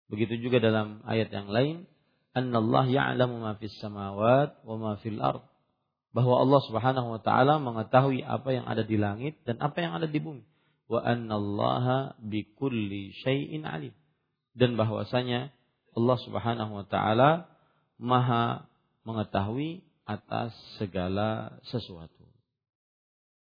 Begitu 0.07 0.39
juga 0.39 0.59
dalam 0.59 1.03
ayat 1.07 1.31
yang 1.31 1.47
lain 1.51 1.87
Allah 2.31 2.87
ya'lamu 2.87 3.43
ma 3.43 3.59
fis 3.59 3.75
samawat 3.83 4.63
wa 4.63 4.75
ma 4.79 4.91
fil 5.03 5.19
ard. 5.19 5.43
Bahwa 6.15 6.43
Allah 6.43 6.61
Subhanahu 6.63 7.07
wa 7.15 7.19
taala 7.23 7.59
mengetahui 7.59 8.23
apa 8.23 8.55
yang 8.55 8.67
ada 8.67 8.83
di 8.83 8.95
langit 8.95 9.39
dan 9.43 9.59
apa 9.59 9.79
yang 9.83 9.95
ada 9.95 10.07
di 10.07 10.19
bumi. 10.19 10.43
Wa 10.87 11.03
annallaha 11.03 12.19
bikulli 12.19 13.15
syai'in 13.23 13.67
alim. 13.67 13.95
Dan 14.55 14.79
bahwasanya 14.79 15.51
Allah 15.95 16.17
Subhanahu 16.23 16.71
wa 16.71 16.85
taala 16.87 17.51
Maha 18.01 18.65
mengetahui 19.05 19.85
atas 20.05 20.53
segala 20.81 21.59
sesuatu. 21.69 22.25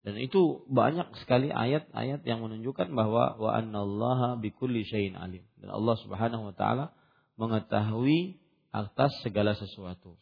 Dan 0.08 0.16
itu 0.24 0.64
banyak 0.72 1.20
sekali 1.20 1.52
ayat-ayat 1.52 2.24
yang 2.24 2.40
menunjukkan 2.40 2.96
bahwa 2.96 3.36
wa 3.36 3.52
annallaha 3.52 4.40
bikulli 4.40 4.88
syai'in 4.88 5.20
alim. 5.20 5.44
Dan 5.60 5.68
Allah 5.68 5.96
Subhanahu 6.00 6.48
wa 6.48 6.56
taala 6.56 6.96
mengetahui 7.36 8.40
atas 8.72 9.12
segala 9.20 9.52
sesuatu. 9.60 10.16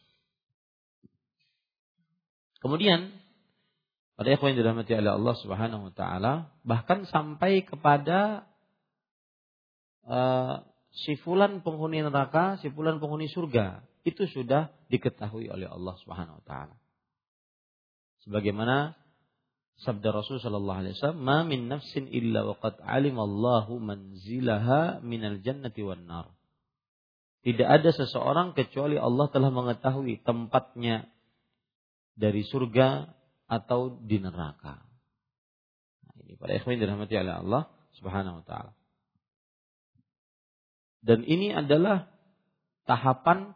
Kemudian 2.58 3.14
pada 4.18 4.32
ikhwan 4.32 4.58
yang 4.58 4.66
dirahmati 4.66 4.90
oleh 4.96 5.12
Allah 5.14 5.34
Subhanahu 5.38 5.82
wa 5.86 5.94
taala 5.94 6.32
bahkan 6.66 7.06
sampai 7.06 7.62
kepada 7.62 8.50
uh, 10.02 10.66
si 10.90 11.14
fulan 11.20 11.62
penghuni 11.62 12.02
neraka, 12.02 12.58
si 12.58 12.74
fulan 12.74 12.98
penghuni 12.98 13.30
surga 13.30 13.86
itu 14.06 14.30
sudah 14.30 14.70
diketahui 14.86 15.50
oleh 15.50 15.66
Allah 15.66 15.98
Subhanahu 15.98 16.38
wa 16.38 16.44
taala. 16.46 16.78
Sebagaimana 18.22 18.94
sabda 19.82 20.14
Rasul 20.14 20.38
sallallahu 20.38 20.78
alaihi 20.78 20.94
wasallam, 20.94 21.22
"Ma 21.26 21.42
min 21.42 21.66
nafsin 21.66 22.06
illa 22.06 22.46
waqad 22.46 22.78
alimallahu 22.86 23.82
manzilaha 23.82 25.02
minal 25.02 25.42
jannati 25.42 25.82
wan 25.82 26.06
nar." 26.06 26.30
Tidak 27.42 27.66
ada 27.66 27.90
seseorang 27.90 28.54
kecuali 28.54 28.94
Allah 28.94 29.26
telah 29.30 29.50
mengetahui 29.50 30.22
tempatnya 30.22 31.10
dari 32.14 32.42
surga 32.46 33.10
atau 33.46 34.02
di 34.02 34.18
neraka. 34.18 34.82
Nah, 36.02 36.14
ini 36.26 36.34
para 36.38 36.54
ikhwan 36.58 36.78
dirahmati 36.78 37.14
oleh 37.14 37.34
Allah 37.42 37.62
Subhanahu 37.98 38.42
wa 38.42 38.44
taala. 38.46 38.72
Dan 41.06 41.22
ini 41.22 41.54
adalah 41.54 42.10
tahapan 42.86 43.54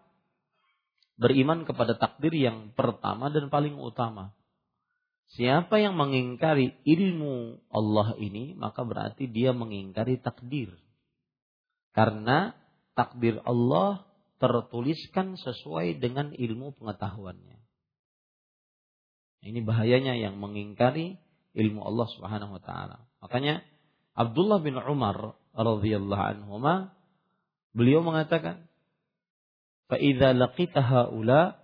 beriman 1.20 1.68
kepada 1.68 2.00
takdir 2.00 2.32
yang 2.32 2.72
pertama 2.72 3.28
dan 3.28 3.52
paling 3.52 3.76
utama. 3.76 4.32
Siapa 5.36 5.78
yang 5.78 5.94
mengingkari 5.94 6.80
ilmu 6.82 7.60
Allah 7.70 8.18
ini, 8.18 8.56
maka 8.56 8.82
berarti 8.82 9.30
dia 9.30 9.54
mengingkari 9.54 10.18
takdir. 10.18 10.74
Karena 11.92 12.56
takdir 12.96 13.38
Allah 13.44 14.02
tertuliskan 14.40 15.36
sesuai 15.36 16.00
dengan 16.00 16.32
ilmu 16.32 16.74
pengetahuannya. 16.80 17.60
Ini 19.44 19.60
bahayanya 19.62 20.16
yang 20.16 20.40
mengingkari 20.40 21.20
ilmu 21.52 21.84
Allah 21.84 22.08
Subhanahu 22.16 22.56
wa 22.56 22.62
taala. 22.64 23.04
Makanya 23.20 23.60
Abdullah 24.16 24.64
bin 24.64 24.80
Umar 24.80 25.36
radhiyallahu 25.52 26.24
anhu 26.24 26.58
beliau 27.76 28.00
mengatakan, 28.02 28.69
"Fa 29.90 29.98
idza 29.98 30.30
laqita 30.30 30.78
haula 30.78 31.58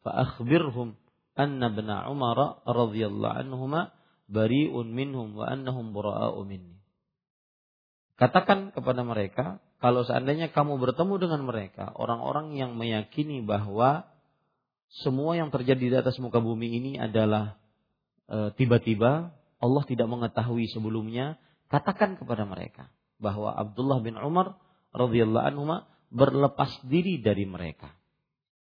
fa 0.00 0.10
akhbirhum 0.24 0.96
anna 1.36 1.68
ibn 1.68 1.92
Umar 2.08 2.64
radhiyallahu 2.64 3.36
anhuma 3.44 3.92
bari'un 4.32 4.88
minhum 4.88 5.36
wa 5.36 5.46
annahum 5.46 5.92
bura'a'u 5.92 6.42
minni. 6.48 6.80
Katakan 8.16 8.72
kepada 8.72 9.04
mereka, 9.04 9.60
kalau 9.76 10.02
seandainya 10.08 10.48
kamu 10.48 10.80
bertemu 10.80 11.14
dengan 11.20 11.44
mereka, 11.44 11.92
orang-orang 11.92 12.56
yang 12.56 12.72
meyakini 12.80 13.44
bahwa 13.44 14.08
semua 15.04 15.36
yang 15.36 15.52
terjadi 15.52 15.84
di 15.92 15.96
atas 16.00 16.16
muka 16.16 16.40
bumi 16.40 16.80
ini 16.80 16.92
adalah 16.96 17.60
e, 18.24 18.56
tiba-tiba 18.56 19.36
Allah 19.60 19.84
tidak 19.84 20.08
mengetahui 20.08 20.72
sebelumnya, 20.72 21.36
katakan 21.68 22.16
kepada 22.16 22.48
mereka 22.48 22.88
bahwa 23.20 23.52
Abdullah 23.52 24.00
bin 24.00 24.16
Umar 24.16 24.56
radhiyallahu 24.96 25.44
anhu 25.44 25.64
berlepas 26.10 26.80
diri 26.86 27.18
dari 27.18 27.44
mereka 27.44 27.90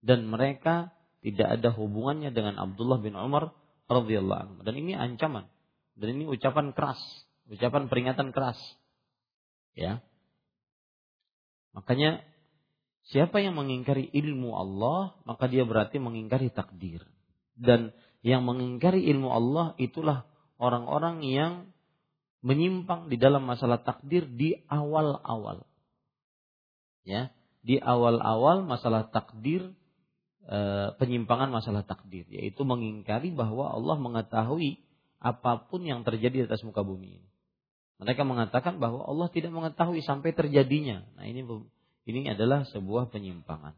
dan 0.00 0.28
mereka 0.28 0.92
tidak 1.20 1.60
ada 1.60 1.68
hubungannya 1.76 2.32
dengan 2.32 2.56
Abdullah 2.56 3.00
bin 3.00 3.12
Umar 3.12 3.52
radhiyallahu 3.92 4.40
anhu. 4.40 4.56
Dan 4.64 4.74
ini 4.80 4.96
ancaman. 4.96 5.44
Dan 5.92 6.16
ini 6.16 6.24
ucapan 6.24 6.72
keras, 6.72 7.00
ucapan 7.52 7.92
peringatan 7.92 8.32
keras. 8.32 8.56
Ya. 9.76 10.00
Makanya 11.76 12.24
siapa 13.12 13.44
yang 13.44 13.60
mengingkari 13.60 14.08
ilmu 14.08 14.56
Allah, 14.56 15.12
maka 15.28 15.44
dia 15.44 15.68
berarti 15.68 16.00
mengingkari 16.00 16.48
takdir. 16.48 17.04
Dan 17.52 17.92
yang 18.24 18.48
mengingkari 18.48 19.04
ilmu 19.12 19.28
Allah 19.28 19.76
itulah 19.76 20.24
orang-orang 20.56 21.20
yang 21.20 21.52
menyimpang 22.40 23.12
di 23.12 23.20
dalam 23.20 23.44
masalah 23.44 23.84
takdir 23.84 24.24
di 24.24 24.56
awal-awal. 24.72 25.68
Ya, 27.04 27.32
di 27.64 27.80
awal-awal 27.80 28.64
masalah 28.64 29.08
takdir 29.08 29.72
e, 30.44 30.58
penyimpangan 31.00 31.48
masalah 31.48 31.84
takdir, 31.84 32.28
yaitu 32.28 32.64
mengingkari 32.64 33.32
bahwa 33.32 33.72
Allah 33.72 33.96
mengetahui 33.96 34.80
apa 35.20 35.68
pun 35.68 35.84
yang 35.84 36.04
terjadi 36.04 36.44
di 36.44 36.46
atas 36.48 36.64
muka 36.64 36.80
bumi 36.80 37.20
ini. 37.20 37.28
Mereka 38.00 38.24
mengatakan 38.24 38.80
bahwa 38.80 39.04
Allah 39.04 39.28
tidak 39.28 39.52
mengetahui 39.52 40.00
sampai 40.00 40.32
terjadinya. 40.32 41.04
Nah 41.20 41.28
ini 41.28 41.44
ini 42.08 42.32
adalah 42.32 42.64
sebuah 42.64 43.12
penyimpangan. 43.12 43.76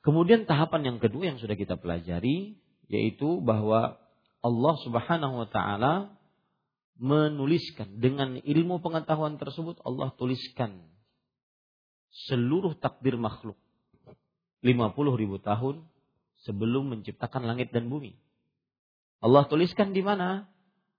Kemudian 0.00 0.48
tahapan 0.48 0.84
yang 0.84 0.98
kedua 1.00 1.32
yang 1.32 1.38
sudah 1.40 1.56
kita 1.56 1.76
pelajari 1.76 2.56
yaitu 2.88 3.40
bahwa 3.40 3.96
Allah 4.44 4.74
Subhanahu 4.84 5.44
wa 5.44 5.48
taala 5.48 6.12
menuliskan 6.98 7.98
dengan 7.98 8.38
ilmu 8.38 8.78
pengetahuan 8.78 9.36
tersebut 9.38 9.82
Allah 9.82 10.14
tuliskan 10.14 10.86
seluruh 12.30 12.78
takdir 12.78 13.18
makhluk 13.18 13.58
50 14.62 15.20
ribu 15.20 15.36
tahun 15.42 15.84
sebelum 16.46 16.94
menciptakan 16.94 17.44
langit 17.44 17.74
dan 17.74 17.90
bumi. 17.90 18.16
Allah 19.20 19.44
tuliskan 19.48 19.92
di 19.92 20.00
mana? 20.04 20.48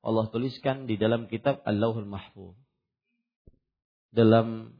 Allah 0.05 0.29
tuliskan 0.29 0.85
di 0.85 1.01
dalam 1.01 1.25
kitab 1.25 1.65
Allahul 1.65 2.05
Mahfuz. 2.05 2.53
Dalam 4.13 4.77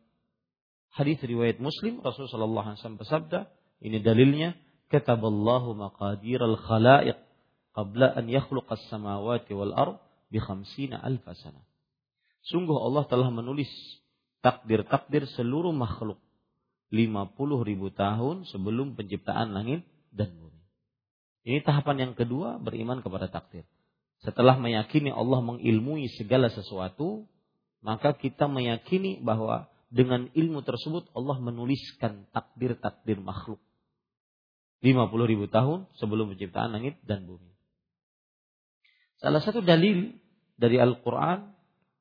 hadis 0.94 1.18
riwayat 1.22 1.58
Muslim 1.58 2.02
Rasulullah 2.02 2.78
SAW 2.78 3.02
bersabda, 3.02 3.50
ini 3.82 4.00
dalilnya, 4.06 4.54
kataballahu 4.94 5.74
maqadir 5.74 6.40
al-khalaiq 6.40 7.18
qabla 7.74 8.14
an 8.16 8.30
yakhluq 8.30 8.70
as-samawati 8.70 9.52
wal 9.58 9.74
ard 9.74 9.98
bi 10.36 10.44
khamsina 10.44 11.00
alf 11.00 11.24
sana. 11.40 11.64
Sungguh 12.44 12.76
Allah 12.76 13.08
telah 13.08 13.32
menulis 13.32 13.72
takdir-takdir 14.44 15.24
seluruh 15.32 15.72
makhluk 15.72 16.20
50 16.92 17.32
ribu 17.64 17.88
tahun 17.96 18.44
sebelum 18.52 19.00
penciptaan 19.00 19.56
langit 19.56 19.88
dan 20.12 20.36
bumi. 20.36 20.62
Ini 21.48 21.64
tahapan 21.64 22.12
yang 22.12 22.14
kedua 22.20 22.60
beriman 22.60 23.00
kepada 23.00 23.32
takdir. 23.32 23.64
Setelah 24.20 24.60
meyakini 24.60 25.10
Allah 25.10 25.40
mengilmui 25.40 26.12
segala 26.20 26.52
sesuatu, 26.52 27.24
maka 27.80 28.12
kita 28.12 28.52
meyakini 28.52 29.24
bahwa 29.24 29.72
dengan 29.88 30.28
ilmu 30.36 30.66
tersebut 30.68 31.08
Allah 31.16 31.40
menuliskan 31.40 32.28
takdir-takdir 32.36 33.24
makhluk. 33.24 33.62
50 34.84 35.32
ribu 35.32 35.48
tahun 35.48 35.88
sebelum 35.96 36.36
penciptaan 36.36 36.76
langit 36.76 37.00
dan 37.08 37.24
bumi. 37.26 37.56
Salah 39.18 39.42
satu 39.42 39.64
dalil 39.64 40.22
dari 40.56 40.80
Al-Quran 40.80 41.52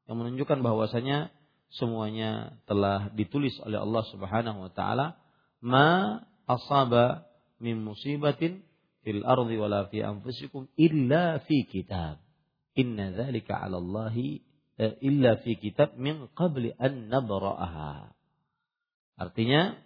yang 0.06 0.16
menunjukkan 0.20 0.60
bahwasanya 0.62 1.32
semuanya 1.74 2.54
telah 2.70 3.10
ditulis 3.14 3.54
oleh 3.62 3.82
Allah 3.82 4.04
Subhanahu 4.10 4.68
wa 4.68 4.70
taala. 4.70 5.18
Ma 5.64 6.20
asaba 6.46 7.26
min 7.58 7.82
musibatin 7.82 8.62
fil 9.02 9.24
ardi 9.24 9.56
wala 9.56 9.88
fi 9.88 10.04
anfusikum 10.04 10.70
illa 10.78 11.42
fi 11.44 11.66
kitab. 11.66 12.20
Inna 12.74 13.14
dzalika 13.14 13.58
'ala 13.58 13.80
Allah 13.80 14.14
eh, 14.14 14.92
illa 15.02 15.40
fi 15.42 15.56
kitab 15.58 15.96
min 15.98 16.30
qabli 16.34 16.74
an 16.78 17.10
nabra'aha. 17.10 18.12
Artinya 19.14 19.78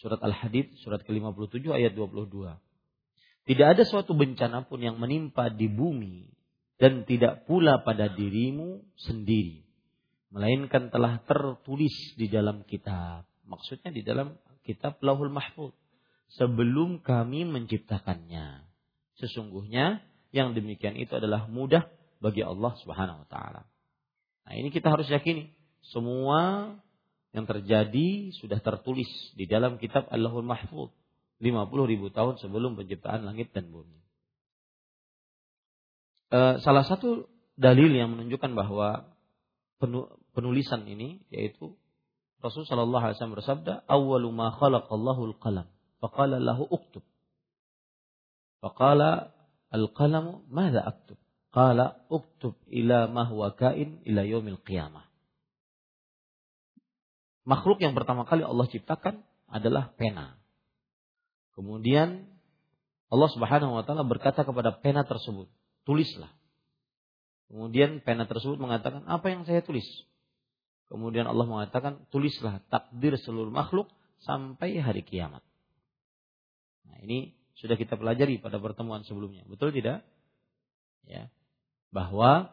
surat 0.00 0.20
Al-Hadid 0.20 0.76
surat 0.84 1.00
ke-57 1.04 1.64
ayat 1.72 1.92
22 1.96 2.65
tidak 3.46 3.78
ada 3.78 3.82
suatu 3.86 4.12
bencana 4.12 4.66
pun 4.66 4.82
yang 4.82 4.98
menimpa 4.98 5.48
di 5.48 5.70
bumi 5.70 6.26
dan 6.82 7.06
tidak 7.06 7.46
pula 7.46 7.80
pada 7.86 8.10
dirimu 8.10 8.82
sendiri 8.98 9.66
melainkan 10.36 10.92
telah 10.92 11.22
tertulis 11.24 11.94
di 12.18 12.28
dalam 12.28 12.66
kitab. 12.68 13.24
Maksudnya 13.48 13.88
di 13.94 14.04
dalam 14.04 14.36
kitab 14.66 15.00
Lauhul 15.00 15.32
Mahfuz. 15.32 15.72
Sebelum 16.36 17.00
kami 17.00 17.46
menciptakannya. 17.46 18.66
Sesungguhnya 19.16 20.04
yang 20.34 20.52
demikian 20.52 20.98
itu 20.98 21.16
adalah 21.16 21.48
mudah 21.48 21.88
bagi 22.20 22.44
Allah 22.44 22.74
Subhanahu 22.82 23.24
wa 23.24 23.28
taala. 23.32 23.62
Nah 24.44 24.52
ini 24.58 24.68
kita 24.68 24.92
harus 24.92 25.08
yakini 25.08 25.54
semua 25.80 26.74
yang 27.32 27.46
terjadi 27.48 28.34
sudah 28.36 28.60
tertulis 28.60 29.08
di 29.38 29.48
dalam 29.48 29.80
kitab 29.80 30.10
Allahul 30.12 30.44
Mahfuz 30.44 30.92
50 31.42 31.92
ribu 31.92 32.08
tahun 32.08 32.40
sebelum 32.40 32.80
penciptaan 32.80 33.28
langit 33.28 33.52
dan 33.52 33.68
bumi 33.68 34.06
Eh, 36.26 36.54
salah 36.58 36.82
satu 36.82 37.30
dalil 37.54 37.94
yang 37.94 38.10
menunjukkan 38.18 38.58
bahwa 38.58 39.14
penulisan 40.34 40.82
ini 40.90 41.22
yaitu 41.30 41.78
Rasul 42.42 42.66
Shallallahu 42.66 43.00
Alaihi 43.00 43.16
Wasallam 43.16 43.38
bersabda, 43.38 43.72
"Awalu 43.86 44.28
ma 44.34 44.50
khalaqallahu 44.50 45.32
al-qalam, 45.32 45.70
faqala 46.02 46.42
lahu 46.42 46.66
uktub." 46.66 47.06
Faqala 48.58 49.32
al-qalamu, 49.70 50.44
"Madza 50.50 50.82
aktub?" 50.82 51.16
Qala 51.54 52.04
uktub 52.12 52.58
ila 52.68 53.08
ma 53.08 53.24
huwa 53.24 53.56
kain 53.56 54.04
ila 54.04 54.26
yaumil 54.26 54.60
qiyamah. 54.60 55.08
Makhluk 57.48 57.80
yang 57.80 57.96
pertama 57.96 58.28
kali 58.28 58.44
Allah 58.44 58.66
ciptakan 58.68 59.24
adalah 59.48 59.94
pena. 59.96 60.36
Kemudian 61.56 62.28
Allah 63.08 63.30
Subhanahu 63.32 63.80
wa 63.80 63.82
taala 63.82 64.04
berkata 64.04 64.44
kepada 64.44 64.76
pena 64.76 65.08
tersebut, 65.08 65.48
tulislah. 65.88 66.30
Kemudian 67.48 68.04
pena 68.04 68.28
tersebut 68.28 68.60
mengatakan, 68.60 69.06
apa 69.08 69.32
yang 69.32 69.48
saya 69.48 69.64
tulis? 69.64 69.86
Kemudian 70.92 71.24
Allah 71.24 71.46
mengatakan, 71.48 72.04
tulislah 72.12 72.60
takdir 72.68 73.16
seluruh 73.16 73.50
makhluk 73.50 73.88
sampai 74.22 74.78
hari 74.82 75.00
kiamat. 75.06 75.40
Nah 76.86 76.98
ini 77.02 77.34
sudah 77.56 77.78
kita 77.78 77.96
pelajari 77.96 78.36
pada 78.42 78.60
pertemuan 78.60 79.06
sebelumnya. 79.06 79.46
Betul 79.48 79.72
tidak? 79.72 80.04
Ya. 81.08 81.30
Bahwa 81.94 82.52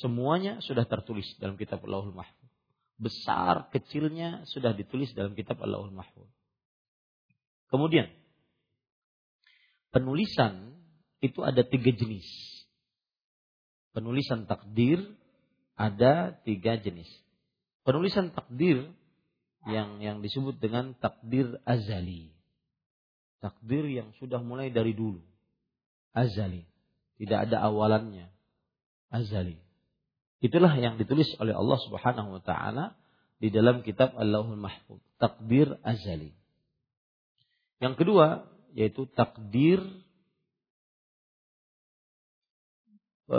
semuanya 0.00 0.62
sudah 0.64 0.88
tertulis 0.88 1.26
dalam 1.36 1.58
kitab 1.60 1.84
Allahul 1.84 2.14
Mahfuz. 2.16 2.50
Besar 2.96 3.68
kecilnya 3.74 4.46
sudah 4.46 4.72
ditulis 4.72 5.10
dalam 5.12 5.34
kitab 5.34 5.58
Allahul 5.60 5.92
Mahfuz. 5.92 6.30
Kemudian 7.68 8.08
penulisan 9.92 10.74
itu 11.22 11.44
ada 11.44 11.62
tiga 11.62 11.92
jenis. 11.94 12.26
Penulisan 13.92 14.48
takdir 14.48 14.98
ada 15.76 16.34
tiga 16.42 16.80
jenis. 16.80 17.06
Penulisan 17.84 18.32
takdir 18.32 18.88
yang 19.68 20.02
yang 20.02 20.18
disebut 20.24 20.58
dengan 20.58 20.96
takdir 20.98 21.60
azali. 21.68 22.34
Takdir 23.38 23.86
yang 23.86 24.10
sudah 24.18 24.42
mulai 24.42 24.72
dari 24.72 24.96
dulu. 24.96 25.20
Azali. 26.16 26.66
Tidak 27.20 27.38
ada 27.48 27.62
awalannya. 27.62 28.32
Azali. 29.12 29.60
Itulah 30.42 30.74
yang 30.74 30.98
ditulis 30.98 31.30
oleh 31.38 31.54
Allah 31.54 31.78
Subhanahu 31.86 32.38
wa 32.38 32.42
taala 32.42 32.98
di 33.38 33.50
dalam 33.50 33.86
kitab 33.86 34.14
Allahul 34.18 34.58
Mahfuz. 34.58 34.98
Takdir 35.18 35.78
azali. 35.86 36.34
Yang 37.82 37.94
kedua 38.02 38.46
yaitu 38.72 39.08
takdir 39.12 39.80
e, 43.28 43.38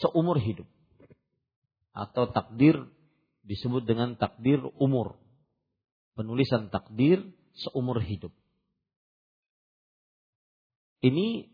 seumur 0.00 0.40
hidup 0.40 0.68
atau 1.92 2.28
takdir 2.32 2.80
disebut 3.44 3.84
dengan 3.84 4.16
takdir 4.16 4.60
umur. 4.80 5.20
Penulisan 6.12 6.68
takdir 6.68 7.24
seumur 7.56 8.00
hidup. 8.00 8.32
Ini 11.04 11.48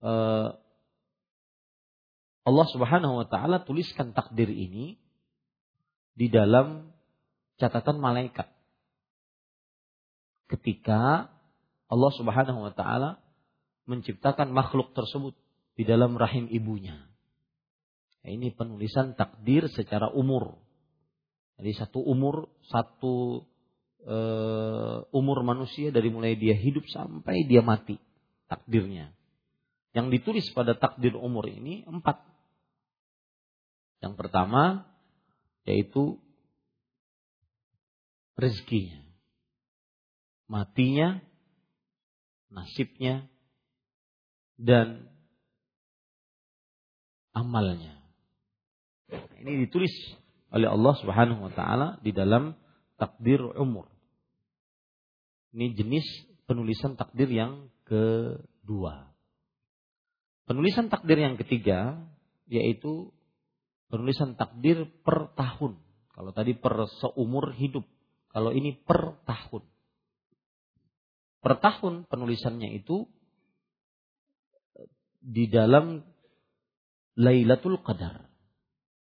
e, 0.00 0.12
Allah 2.42 2.66
Subhanahu 2.74 3.22
wa 3.22 3.26
taala 3.30 3.62
tuliskan 3.62 4.12
takdir 4.12 4.50
ini 4.50 4.98
di 6.12 6.28
dalam 6.28 6.92
catatan 7.56 8.02
malaikat 8.02 8.50
ketika 10.52 11.32
Allah 11.88 12.12
Subhanahu 12.12 12.68
wa 12.68 12.72
taala 12.76 13.20
menciptakan 13.88 14.52
makhluk 14.52 14.92
tersebut 14.92 15.32
di 15.76 15.88
dalam 15.88 16.16
rahim 16.20 16.48
ibunya. 16.52 17.08
Ini 18.22 18.54
penulisan 18.54 19.18
takdir 19.18 19.66
secara 19.66 20.12
umur. 20.14 20.54
Jadi 21.58 21.74
satu 21.74 21.98
umur, 21.98 22.46
satu 22.70 23.42
uh, 24.06 25.02
umur 25.10 25.42
manusia 25.42 25.90
dari 25.90 26.06
mulai 26.08 26.38
dia 26.38 26.54
hidup 26.54 26.86
sampai 26.86 27.42
dia 27.50 27.66
mati 27.66 27.98
takdirnya. 28.46 29.10
Yang 29.92 30.06
ditulis 30.20 30.46
pada 30.54 30.78
takdir 30.78 31.18
umur 31.18 31.50
ini 31.50 31.82
empat. 31.82 32.22
Yang 34.00 34.14
pertama 34.14 34.86
yaitu 35.66 36.18
rezekinya 38.38 39.11
matinya, 40.52 41.16
nasibnya, 42.52 43.24
dan 44.60 45.08
amalnya. 47.32 47.96
Ini 49.40 49.64
ditulis 49.64 49.92
oleh 50.52 50.68
Allah 50.68 50.94
Subhanahu 51.00 51.48
wa 51.48 51.52
taala 51.56 51.96
di 52.04 52.12
dalam 52.12 52.52
takdir 53.00 53.40
umur. 53.56 53.88
Ini 55.56 55.72
jenis 55.72 56.04
penulisan 56.44 57.00
takdir 57.00 57.32
yang 57.32 57.72
kedua. 57.88 59.08
Penulisan 60.44 60.92
takdir 60.92 61.16
yang 61.16 61.40
ketiga 61.40 61.96
yaitu 62.44 63.08
penulisan 63.88 64.36
takdir 64.36 64.84
per 65.00 65.32
tahun. 65.32 65.80
Kalau 66.12 66.36
tadi 66.36 66.52
per 66.52 66.76
seumur 67.00 67.56
hidup, 67.56 67.88
kalau 68.28 68.52
ini 68.52 68.76
per 68.76 69.16
tahun 69.24 69.71
per 71.42 71.58
tahun 71.58 72.06
penulisannya 72.06 72.78
itu 72.78 73.10
di 75.22 75.50
dalam 75.50 76.06
Lailatul 77.18 77.82
Qadar. 77.82 78.30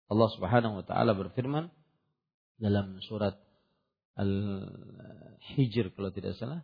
Allah 0.08 0.28
Subhanahu 0.38 0.80
wa 0.80 0.84
taala 0.86 1.12
berfirman 1.12 1.68
dalam 2.56 3.02
surat 3.04 3.36
Al-Hijr 4.16 5.92
kalau 5.92 6.10
tidak 6.14 6.38
salah. 6.38 6.62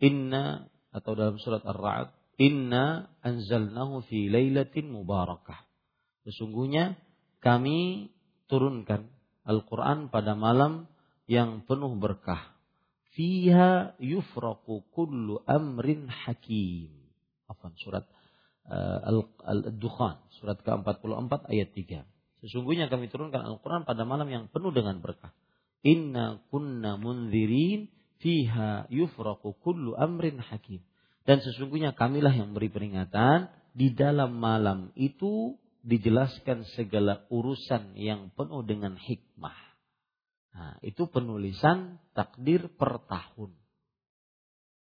Inna 0.00 0.66
atau 0.94 1.12
dalam 1.14 1.36
surat 1.42 1.62
Ar-Ra'd, 1.62 2.14
Inna 2.38 3.14
anzalnahu 3.22 4.06
fi 4.06 4.26
lailatin 4.30 4.90
mubarakah. 4.90 5.66
Sesungguhnya 6.26 6.98
kami 7.42 8.10
turunkan 8.46 9.10
Al-Quran 9.44 10.08
pada 10.08 10.34
malam 10.34 10.88
yang 11.28 11.62
penuh 11.68 11.94
berkah 11.98 12.53
fiha 13.14 13.94
yufraqu 14.02 14.86
kullu 14.94 15.42
amrin 15.46 16.10
hakim. 16.10 16.90
Afan 17.48 17.72
surat 17.78 18.06
uh, 18.68 19.24
Al-Dukhan 19.46 20.20
surat 20.38 20.58
ke-44 20.60 21.32
ayat 21.50 21.70
3. 21.72 22.04
Sesungguhnya 22.44 22.92
kami 22.92 23.08
turunkan 23.08 23.40
Al-Qur'an 23.40 23.88
pada 23.88 24.04
malam 24.04 24.28
yang 24.28 24.44
penuh 24.52 24.74
dengan 24.74 25.00
berkah. 25.00 25.32
Inna 25.80 26.44
kunna 26.52 27.00
munzirin 27.00 27.88
fiha 28.20 28.88
yufraqu 28.92 29.56
kullu 29.64 29.96
amrin 29.96 30.40
hakim. 30.40 30.84
Dan 31.24 31.40
sesungguhnya 31.40 31.96
kamilah 31.96 32.36
yang 32.36 32.52
beri 32.52 32.68
peringatan 32.68 33.48
di 33.72 33.96
dalam 33.96 34.36
malam 34.36 34.92
itu 34.92 35.56
dijelaskan 35.84 36.68
segala 36.76 37.24
urusan 37.28 37.96
yang 37.96 38.32
penuh 38.32 38.64
dengan 38.64 38.96
hikmah. 38.96 39.56
Nah, 40.54 40.78
itu 40.86 41.10
penulisan 41.10 41.98
takdir 42.14 42.70
per 42.78 43.02
tahun. 43.10 43.50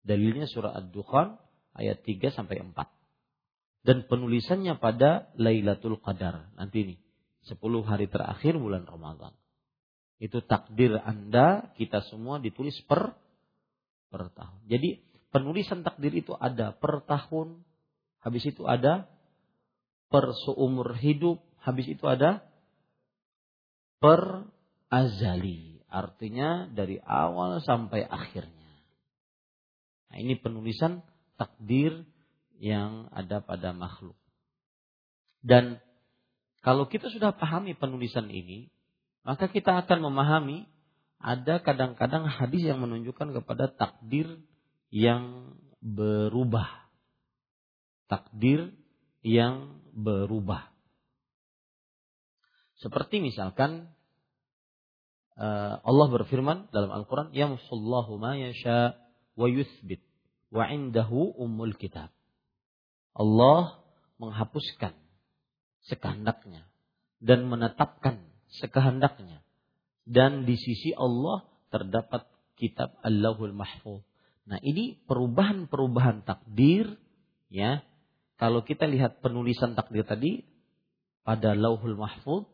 Dalilnya 0.05 0.47
surah 0.47 0.77
Ad-Dukhan 0.77 1.40
ayat 1.75 2.05
3 2.05 2.31
sampai 2.31 2.61
4. 2.61 2.77
Dan 3.83 4.05
penulisannya 4.05 4.77
pada 4.77 5.33
Lailatul 5.40 5.97
Qadar. 5.99 6.53
Nanti 6.61 6.85
ini 6.85 6.97
10 7.49 7.57
hari 7.88 8.07
terakhir 8.07 8.61
bulan 8.61 8.85
Ramadan. 8.85 9.33
Itu 10.21 10.45
takdir 10.45 10.97
Anda, 11.01 11.73
kita 11.77 12.05
semua 12.09 12.40
ditulis 12.40 12.77
per 12.85 13.16
per 14.09 14.33
tahun. 14.33 14.61
Jadi 14.69 15.03
penulisan 15.29 15.85
takdir 15.85 16.12
itu 16.16 16.33
ada 16.33 16.73
per 16.73 17.05
tahun, 17.05 17.61
habis 18.25 18.45
itu 18.49 18.64
ada 18.64 19.05
per 20.09 20.33
seumur 20.47 20.97
hidup, 20.97 21.42
habis 21.61 21.87
itu 21.90 22.07
ada 22.09 22.40
per 24.01 24.49
azali. 24.92 25.81
Artinya 25.87 26.66
dari 26.68 26.99
awal 27.01 27.62
sampai 27.62 28.05
akhirnya. 28.05 28.70
Nah, 30.11 30.16
ini 30.18 30.35
penulisan 30.38 31.03
takdir 31.38 32.05
yang 32.59 33.09
ada 33.12 33.40
pada 33.44 33.72
makhluk. 33.77 34.16
Dan 35.44 35.79
kalau 36.64 36.90
kita 36.90 37.07
sudah 37.12 37.37
pahami 37.37 37.79
penulisan 37.79 38.27
ini, 38.33 38.72
maka 39.22 39.46
kita 39.46 39.87
akan 39.87 40.11
memahami 40.11 40.66
ada 41.22 41.62
kadang-kadang 41.62 42.27
hadis 42.27 42.66
yang 42.66 42.83
menunjukkan 42.83 43.31
kepada 43.42 43.70
takdir 43.70 44.27
yang 44.90 45.55
berubah. 45.81 46.90
Takdir 48.07 48.75
yang 49.22 49.83
berubah. 49.94 50.70
Seperti 52.79 53.25
misalkan 53.25 53.95
Allah 55.37 56.07
berfirman 56.09 56.72
dalam 56.72 56.88
Al-Quran, 56.88 57.29
Yamsullahu 57.37 58.16
ma 58.16 58.37
yasha 58.40 58.96
wa 59.37 59.46
yuthbit 59.46 60.01
wa 60.49 60.64
indahu 60.64 61.37
umul 61.37 61.77
kitab. 61.77 62.09
Allah 63.12 63.81
menghapuskan 64.16 64.96
sekehendaknya 65.85 66.64
dan 67.20 67.49
menetapkan 67.49 68.25
sekehendaknya. 68.61 69.44
Dan 70.07 70.46
di 70.46 70.55
sisi 70.57 70.94
Allah 70.94 71.44
terdapat 71.68 72.25
kitab 72.57 72.96
Allahul 73.03 73.53
Mahfuz. 73.53 74.01
Nah 74.46 74.62
ini 74.62 74.96
perubahan-perubahan 75.05 76.22
takdir 76.22 76.94
ya. 77.51 77.83
Kalau 78.37 78.62
kita 78.62 78.87
lihat 78.87 79.25
penulisan 79.25 79.75
takdir 79.75 80.07
tadi 80.07 80.44
pada 81.27 81.57
Lauhul 81.59 81.99
Mahfuz 81.99 82.46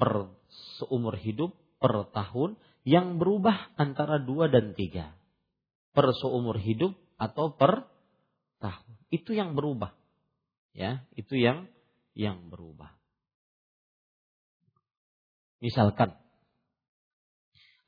per 0.00 0.32
seumur 0.80 1.18
hidup 1.20 1.52
per 1.82 2.06
tahun 2.14 2.54
yang 2.86 3.18
berubah 3.18 3.74
antara 3.74 4.22
dua 4.22 4.46
dan 4.46 4.78
tiga. 4.78 5.18
Per 5.92 6.06
seumur 6.22 6.56
hidup 6.62 6.94
atau 7.18 7.52
per 7.58 7.90
tahun. 8.62 8.92
Itu 9.10 9.34
yang 9.34 9.58
berubah. 9.58 9.92
Ya, 10.72 11.04
itu 11.18 11.36
yang 11.36 11.68
yang 12.16 12.48
berubah. 12.48 12.94
Misalkan 15.62 16.16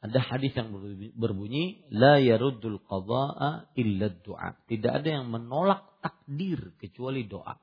Ada 0.04 0.20
hadis 0.20 0.52
yang 0.52 0.68
berbunyi 1.16 1.88
la 1.88 2.20
yaruddul 2.20 2.76
qada'a 2.84 3.72
illa 3.72 4.12
du'a. 4.12 4.52
Tidak 4.68 4.92
ada 5.00 5.08
yang 5.08 5.32
menolak 5.32 5.96
takdir 6.04 6.76
kecuali 6.76 7.24
doa. 7.24 7.56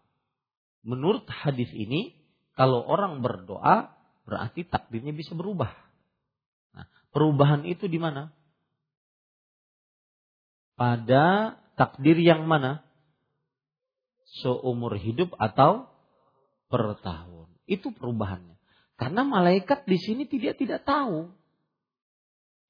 Menurut 0.81 1.29
hadis 1.29 1.69
ini, 1.69 2.17
kalau 2.57 2.81
orang 2.81 3.21
berdoa 3.21 3.93
berarti 4.25 4.65
takdirnya 4.65 5.13
bisa 5.13 5.37
berubah. 5.37 5.69
Perubahan 7.11 7.67
itu 7.67 7.91
di 7.91 7.99
mana? 7.99 8.31
Pada 10.79 11.57
takdir 11.75 12.17
yang 12.17 12.47
mana? 12.47 12.81
Seumur 14.41 14.95
hidup 14.95 15.35
atau 15.35 15.91
per 16.71 16.95
tahun. 17.03 17.51
Itu 17.67 17.91
perubahannya. 17.91 18.55
Karena 18.95 19.27
malaikat 19.27 19.83
di 19.83 19.97
sini 19.99 20.23
tidak 20.29 20.55
tidak 20.61 20.87
tahu 20.87 21.31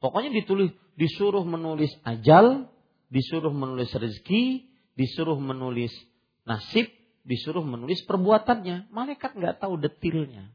Pokoknya 0.01 0.33
ditulis 0.33 0.73
disuruh 0.97 1.45
menulis 1.45 1.93
ajal, 2.01 2.65
disuruh 3.13 3.53
menulis 3.53 3.93
rezeki, 3.93 4.65
disuruh 4.97 5.37
menulis 5.37 5.93
nasib, 6.41 6.89
disuruh 7.21 7.61
menulis 7.61 8.01
perbuatannya. 8.09 8.89
Malaikat 8.89 9.37
nggak 9.37 9.61
tahu 9.61 9.77
detailnya. 9.77 10.49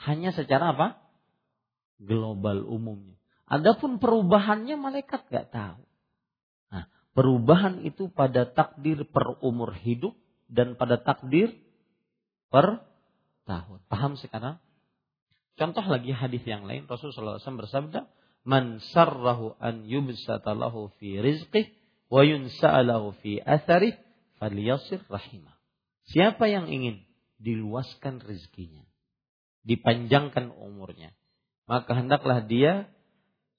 Hanya 0.00 0.32
secara 0.32 0.72
apa? 0.72 0.96
Global 1.98 2.62
umumnya. 2.62 3.18
Adapun 3.48 3.98
perubahannya 3.98 4.76
malaikat 4.78 5.26
nggak 5.26 5.50
tahu. 5.50 5.82
Nah, 6.70 6.84
perubahan 7.16 7.82
itu 7.82 8.12
pada 8.12 8.46
takdir 8.46 9.02
per 9.08 9.40
umur 9.42 9.74
hidup 9.74 10.14
dan 10.46 10.76
pada 10.78 11.00
takdir 11.00 11.56
per 12.52 12.84
tahun. 13.48 13.80
Paham 13.88 14.14
sekarang? 14.20 14.60
Contoh 15.58 15.82
lagi 15.82 16.14
hadis 16.14 16.44
yang 16.46 16.70
lain 16.70 16.86
Rasulullah 16.86 17.42
SAW 17.42 17.66
bersabda, 17.66 18.06
man 18.46 18.78
sarrahu 18.94 19.58
an 19.58 19.88
yubsata 19.90 20.54
lahu 20.54 20.94
fi 21.02 21.18
rizqih 21.18 21.66
wa 22.08 22.22
yunsa'alahu 22.22 23.18
fi 23.20 23.42
atharih 23.42 23.98
falyasir 24.38 25.02
rahimah. 25.10 25.56
Siapa 26.08 26.46
yang 26.46 26.70
ingin 26.70 27.02
diluaskan 27.42 28.22
rezekinya, 28.22 28.86
dipanjangkan 29.66 30.54
umurnya, 30.54 31.12
maka 31.68 31.92
hendaklah 31.92 32.40
dia 32.48 32.88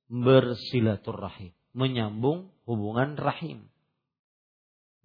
bersilaturahim, 0.10 1.54
menyambung 1.78 2.50
hubungan 2.66 3.14
rahim. 3.14 3.70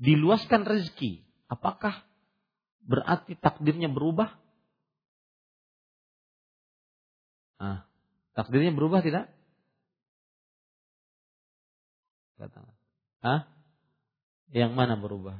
Diluaskan 0.00 0.64
rezeki, 0.64 1.20
apakah 1.52 2.00
berarti 2.80 3.36
takdirnya 3.36 3.92
berubah? 3.92 4.32
Ah, 7.60 7.84
takdirnya 8.32 8.72
berubah 8.72 9.04
tidak? 9.04 9.28
Katakan. 12.40 12.74
Hah? 13.20 13.40
Yang 14.50 14.72
mana 14.72 14.96
berubah? 14.96 15.38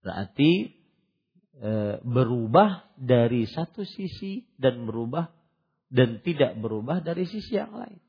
Berarti 0.00 0.79
e, 1.60 2.00
berubah 2.00 2.96
dari 2.96 3.44
satu 3.44 3.84
sisi 3.84 4.48
dan 4.56 4.88
berubah 4.88 5.28
dan 5.92 6.24
tidak 6.24 6.56
berubah 6.56 7.04
dari 7.04 7.28
sisi 7.28 7.60
yang 7.60 7.76
lain. 7.76 8.00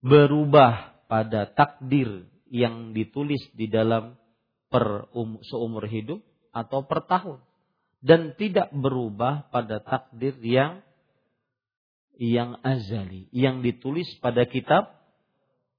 Berubah 0.00 1.04
pada 1.06 1.52
takdir 1.52 2.24
yang 2.48 2.96
ditulis 2.96 3.40
di 3.52 3.68
dalam 3.68 4.16
per 4.72 5.10
um, 5.12 5.38
seumur 5.44 5.84
hidup 5.86 6.22
atau 6.54 6.86
per 6.86 7.04
tahun 7.06 7.38
dan 8.04 8.34
tidak 8.38 8.70
berubah 8.74 9.48
pada 9.50 9.80
takdir 9.82 10.36
yang 10.42 10.82
yang 12.14 12.62
azali 12.62 13.26
yang 13.34 13.62
ditulis 13.62 14.06
pada 14.22 14.46
kitab 14.46 15.02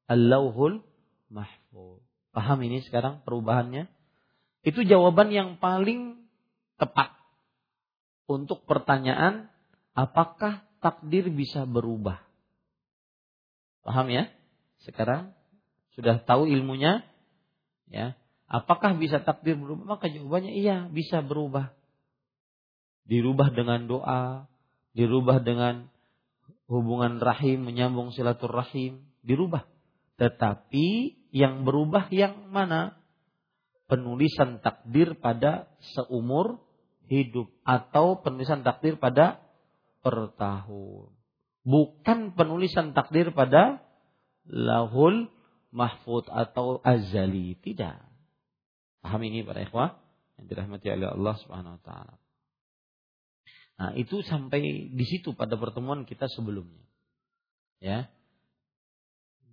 Al-Lauhul 0.06 0.84
Mahfuz. 1.32 2.04
Paham 2.36 2.60
ini 2.68 2.84
sekarang 2.84 3.24
perubahannya? 3.24 3.88
Itu 4.66 4.84
jawaban 4.84 5.32
yang 5.32 5.58
paling 5.64 6.15
tepat 6.76 7.16
untuk 8.26 8.66
pertanyaan 8.66 9.48
apakah 9.96 10.66
takdir 10.84 11.30
bisa 11.32 11.64
berubah. 11.66 12.22
Paham 13.86 14.10
ya? 14.10 14.30
Sekarang 14.82 15.34
sudah 15.94 16.22
tahu 16.22 16.50
ilmunya? 16.50 17.06
Ya. 17.90 18.18
Apakah 18.46 18.98
bisa 18.98 19.22
takdir 19.22 19.58
berubah? 19.58 19.98
Maka 19.98 20.10
jawabannya 20.10 20.54
iya, 20.54 20.86
bisa 20.90 21.22
berubah. 21.26 21.74
Dirubah 23.06 23.54
dengan 23.54 23.86
doa, 23.86 24.50
dirubah 24.98 25.42
dengan 25.42 25.90
hubungan 26.66 27.22
rahim, 27.22 27.66
menyambung 27.66 28.10
silaturahim, 28.14 29.06
dirubah. 29.22 29.66
Tetapi 30.18 30.88
yang 31.30 31.66
berubah 31.66 32.10
yang 32.10 32.50
mana? 32.50 32.98
Penulisan 33.86 34.66
takdir 34.66 35.14
pada 35.22 35.70
seumur 35.94 36.65
hidup 37.10 37.50
atau 37.66 38.22
penulisan 38.22 38.66
takdir 38.66 38.98
pada 38.98 39.42
per 40.02 40.34
tahun. 40.38 41.10
Bukan 41.66 42.38
penulisan 42.38 42.94
takdir 42.94 43.34
pada 43.34 43.82
lahul 44.46 45.30
mahfud 45.74 46.30
atau 46.30 46.78
azali. 46.86 47.58
Tidak. 47.58 47.98
Paham 49.02 49.22
ini 49.26 49.42
para 49.42 49.66
ikhwah 49.66 49.98
yang 50.38 50.46
dirahmati 50.46 50.88
oleh 50.94 51.10
Allah 51.10 51.36
Subhanahu 51.42 51.78
wa 51.78 51.82
taala. 51.82 52.16
Nah, 53.76 53.92
itu 54.00 54.24
sampai 54.24 54.94
di 54.94 55.06
situ 55.06 55.36
pada 55.36 55.60
pertemuan 55.60 56.08
kita 56.08 56.32
sebelumnya. 56.32 56.86
Ya. 57.84 58.08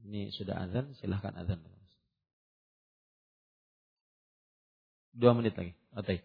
Ini 0.06 0.30
sudah 0.34 0.62
azan, 0.66 0.94
silahkan 0.98 1.34
azan. 1.34 1.58
Dua 5.12 5.36
menit 5.36 5.52
lagi. 5.54 5.76
Oke. 5.92 6.24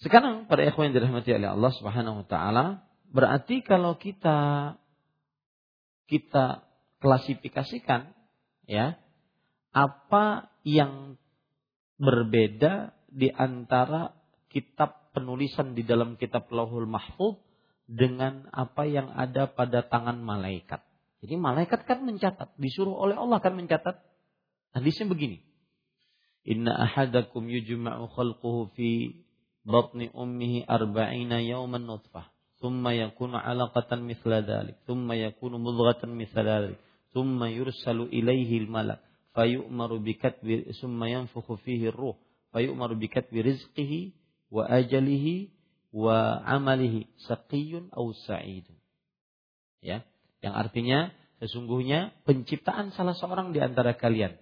Sekarang 0.00 0.48
pada 0.48 0.64
ikhwan 0.64 0.90
yang 0.90 0.96
dirahmati 0.96 1.36
oleh 1.36 1.52
Allah 1.52 1.72
Subhanahu 1.76 2.24
wa 2.24 2.26
taala, 2.26 2.64
berarti 3.12 3.60
kalau 3.60 4.00
kita 4.00 4.74
kita 6.08 6.64
klasifikasikan 7.04 8.10
ya, 8.64 8.96
apa 9.76 10.50
yang 10.64 11.20
berbeda 12.00 12.96
di 13.12 13.28
antara 13.28 14.16
kitab 14.48 15.12
penulisan 15.12 15.76
di 15.76 15.84
dalam 15.84 16.16
kitab 16.16 16.48
Lauhul 16.48 16.88
Mahfuz 16.88 17.36
dengan 17.84 18.48
apa 18.56 18.88
yang 18.88 19.12
ada 19.12 19.52
pada 19.52 19.84
tangan 19.84 20.16
malaikat. 20.22 20.80
Jadi 21.20 21.36
malaikat 21.36 21.84
kan 21.84 22.00
mencatat, 22.00 22.56
disuruh 22.56 22.96
oleh 22.96 23.20
Allah 23.20 23.36
kan 23.44 23.52
mencatat. 23.52 24.00
Hadisnya 24.72 25.10
begini. 25.12 25.44
Inna 26.48 26.72
ahadakum 26.88 27.44
yujma'u 27.52 28.08
khalquhu 28.08 28.72
fi 28.72 29.20
batni 29.70 30.10
ummihi 30.12 30.66
arba'ina 30.66 31.38
yawman 31.40 31.86
nutfah. 31.86 32.28
Thumma 32.60 32.92
yakunu 32.92 33.40
alaqatan 33.40 34.04
mithla 34.04 34.44
dhalik. 34.44 34.76
Thumma 34.84 35.16
yakunu 35.16 35.56
mudghatan 35.56 36.12
mithla 36.12 36.42
dhalik. 36.44 36.78
Thumma 37.16 37.48
yursalu 37.48 38.12
ilaihi 38.12 38.66
al-malak. 38.66 39.00
Fayu'maru 39.32 40.02
bikatbi, 40.02 40.74
thumma 40.76 41.08
yanfukhu 41.08 41.56
fihi 41.64 41.88
ruh. 41.88 42.18
Fayu'maru 42.52 42.98
bikatbi 43.00 43.38
rizqihi 43.40 44.12
wa 44.52 44.66
ajalihi 44.66 45.54
wa 45.94 46.42
amalihi 46.44 47.06
saqiyun 47.26 47.90
aw 47.94 48.06
sa'idun. 48.26 48.76
Ya. 49.80 50.04
Yang 50.44 50.54
artinya 50.54 50.98
sesungguhnya 51.40 52.12
penciptaan 52.28 52.92
salah 52.92 53.16
seorang 53.16 53.56
di 53.56 53.60
antara 53.64 53.96
kalian 53.96 54.36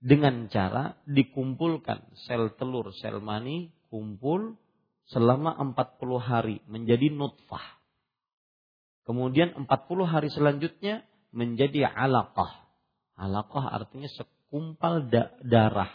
dengan 0.00 0.48
cara 0.48 0.96
dikumpulkan 1.04 2.08
sel 2.24 2.56
telur, 2.56 2.88
sel 2.96 3.20
mani 3.20 3.68
kumpul 3.90 4.56
selama 5.10 5.58
40 5.58 6.22
hari 6.22 6.56
menjadi 6.70 7.10
nutfah. 7.10 7.82
Kemudian 9.04 9.52
40 9.58 9.66
hari 10.06 10.30
selanjutnya 10.30 11.02
menjadi 11.34 11.90
alaqah. 11.90 12.70
Alaqah 13.18 13.74
artinya 13.74 14.06
sekumpal 14.06 15.10
da 15.10 15.34
darah. 15.42 15.90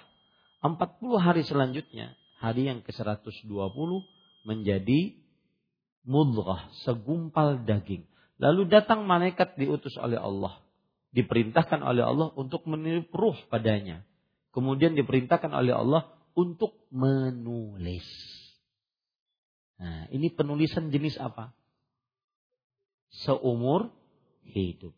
40 0.59 0.99
hari 1.21 1.47
selanjutnya, 1.47 2.17
hari 2.43 2.67
yang 2.67 2.83
ke-120 2.83 3.89
menjadi 4.43 5.15
mudghah, 6.03 6.69
segumpal 6.83 7.63
daging. 7.63 8.03
Lalu 8.35 8.67
datang 8.67 9.07
malaikat 9.07 9.55
diutus 9.55 9.95
oleh 9.95 10.19
Allah. 10.19 10.59
Diperintahkan 11.15 11.79
oleh 11.79 12.03
Allah 12.03 12.35
untuk 12.35 12.67
meniup 12.67 13.07
ruh 13.15 13.37
padanya. 13.47 14.03
Kemudian 14.51 14.99
diperintahkan 14.99 15.51
oleh 15.55 15.71
Allah 15.71 16.11
untuk 16.35 16.75
menulis. 16.91 18.05
Nah, 19.79 20.07
ini 20.11 20.31
penulisan 20.31 20.91
jenis 20.91 21.15
apa? 21.17 21.55
Seumur 23.25 23.91
hidup. 24.43 24.91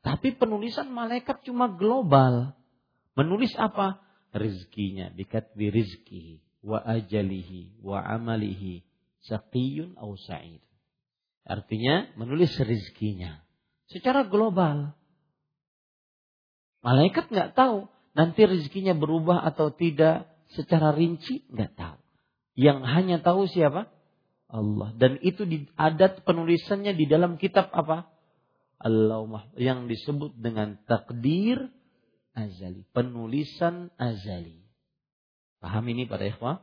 Tapi 0.00 0.34
penulisan 0.38 0.90
malaikat 0.90 1.42
cuma 1.42 1.68
global. 1.68 2.54
Menulis 3.18 3.52
apa? 3.58 4.02
Rizkinya. 4.30 5.10
Dikatbi 5.10 5.70
rizki. 5.70 6.24
Wa 6.62 6.82
ajalihi. 6.82 7.82
Wa 7.82 8.02
amalihi. 8.02 8.86
Saqiyun 9.26 9.98
au 9.98 10.14
sa'id. 10.14 10.62
Artinya 11.44 12.08
menulis 12.16 12.56
rezekinya 12.56 13.44
secara 13.88 14.24
global. 14.26 14.96
Malaikat 16.84 17.32
nggak 17.32 17.52
tahu 17.56 17.88
nanti 18.12 18.44
rezekinya 18.44 18.92
berubah 18.92 19.40
atau 19.44 19.72
tidak 19.72 20.28
secara 20.54 20.94
rinci 20.94 21.44
nggak 21.50 21.72
tahu. 21.74 21.98
Yang 22.54 22.78
hanya 22.86 23.16
tahu 23.20 23.50
siapa? 23.50 23.90
Allah. 24.46 24.94
Dan 24.94 25.18
itu 25.20 25.42
di 25.42 25.66
adat 25.74 26.22
penulisannya 26.22 26.94
di 26.94 27.10
dalam 27.10 27.36
kitab 27.36 27.74
apa? 27.74 28.06
Allah 28.78 29.48
yang 29.58 29.90
disebut 29.90 30.38
dengan 30.38 30.78
takdir 30.86 31.72
azali, 32.34 32.86
penulisan 32.94 33.90
azali. 33.98 34.62
Paham 35.62 35.84
ini 35.88 36.04
pada 36.04 36.28
ikhwah? 36.28 36.60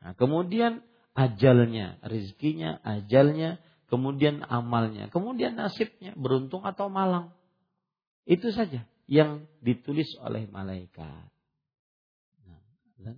Nah, 0.00 0.12
kemudian 0.14 0.84
ajalnya, 1.16 1.98
rezekinya, 2.04 2.78
ajalnya, 2.84 3.58
kemudian 3.90 4.44
amalnya, 4.46 5.10
kemudian 5.10 5.58
nasibnya, 5.58 6.14
beruntung 6.14 6.62
atau 6.62 6.86
malang. 6.86 7.34
Itu 8.28 8.54
saja 8.54 8.86
yang 9.10 9.50
ditulis 9.58 10.06
oleh 10.22 10.46
malaikat. 10.46 11.26
Nah, 12.46 12.62
dan, 13.02 13.16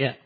ya, 0.00 0.16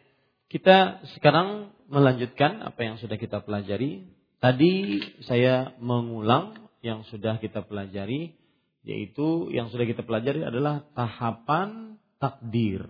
kita 0.47 1.03
sekarang 1.19 1.75
melanjutkan 1.91 2.63
apa 2.63 2.79
yang 2.87 2.97
sudah 3.03 3.19
kita 3.19 3.43
pelajari 3.43 4.15
Tadi 4.45 5.01
saya 5.25 5.73
mengulang 5.81 6.69
yang 6.85 7.09
sudah 7.09 7.41
kita 7.41 7.65
pelajari, 7.65 8.37
yaitu 8.85 9.49
yang 9.49 9.73
sudah 9.73 9.89
kita 9.89 10.05
pelajari 10.05 10.45
adalah 10.45 10.85
tahapan 10.93 11.97
takdir. 12.21 12.85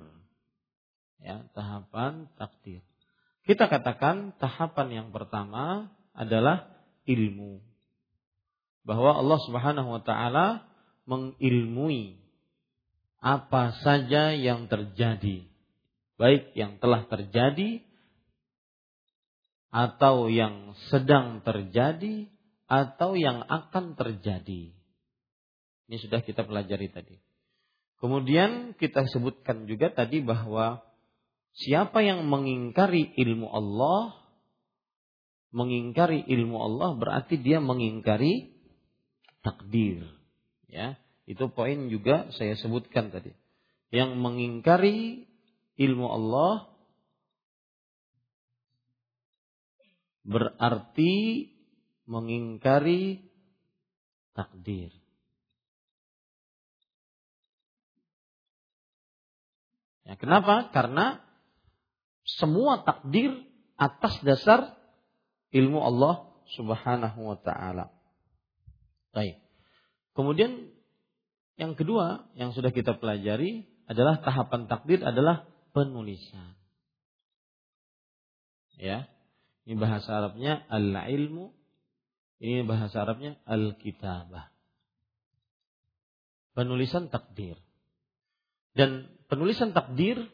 Ya, 1.22 1.47
tahapan 1.55 2.26
takdir. 2.35 2.82
Kita 3.47 3.70
katakan 3.70 4.35
tahapan 4.43 4.89
yang 4.99 5.09
pertama 5.14 5.95
adalah 6.11 6.74
ilmu. 7.07 7.62
Bahwa 8.82 9.14
Allah 9.14 9.39
Subhanahu 9.47 9.95
wa 9.95 10.03
taala 10.03 10.66
mengilmui 11.07 12.18
apa 13.22 13.78
saja 13.78 14.35
yang 14.35 14.66
terjadi, 14.66 15.47
baik 16.15 16.55
yang 16.55 16.79
telah 16.79 17.07
terjadi 17.11 17.83
atau 19.75 20.31
yang 20.31 20.79
sedang 20.87 21.43
terjadi 21.43 22.31
atau 22.71 23.19
yang 23.19 23.43
akan 23.43 23.99
terjadi. 23.99 24.71
Ini 25.91 25.97
sudah 26.01 26.23
kita 26.23 26.47
pelajari 26.47 26.89
tadi. 26.95 27.19
Kemudian 27.99 28.79
kita 28.79 29.05
sebutkan 29.11 29.67
juga 29.67 29.91
tadi 29.91 30.23
bahwa 30.23 30.81
siapa 31.59 32.07
yang 32.07 32.25
mengingkari 32.31 33.17
ilmu 33.19 33.51
Allah, 33.51 34.15
mengingkari 35.51 36.23
ilmu 36.23 36.57
Allah 36.59 36.95
berarti 36.95 37.41
dia 37.41 37.59
mengingkari 37.59 38.55
takdir. 39.43 40.07
Ya, 40.71 40.99
itu 41.27 41.51
poin 41.53 41.91
juga 41.91 42.31
saya 42.35 42.55
sebutkan 42.59 43.11
tadi. 43.11 43.35
Yang 43.95 44.19
mengingkari 44.19 45.29
ilmu 45.75 46.07
Allah 46.07 46.75
berarti 50.25 51.53
mengingkari 52.09 53.29
takdir. 54.33 54.93
Ya, 60.05 60.20
kenapa? 60.20 60.68
Karena 60.68 61.25
semua 62.25 62.85
takdir 62.85 63.45
atas 63.81 64.20
dasar 64.20 64.77
ilmu 65.53 65.81
Allah 65.81 66.29
Subhanahu 66.57 67.20
wa 67.25 67.39
taala. 67.41 67.89
Baik. 69.16 69.41
Kemudian 70.12 70.70
yang 71.57 71.72
kedua 71.79 72.29
yang 72.37 72.53
sudah 72.53 72.75
kita 72.75 73.01
pelajari 73.01 73.64
adalah 73.89 74.20
tahapan 74.20 74.68
takdir 74.68 75.01
adalah 75.01 75.49
penulisan. 75.75 76.55
Ya. 78.79 79.11
Ini 79.66 79.75
bahasa 79.77 80.22
Arabnya 80.22 80.62
al-ilmu. 80.70 81.51
Ini 82.39 82.62
bahasa 82.64 83.03
Arabnya 83.03 83.37
al-kitabah. 83.45 84.55
Penulisan 86.55 87.11
takdir. 87.11 87.59
Dan 88.79 89.11
penulisan 89.27 89.75
takdir 89.75 90.31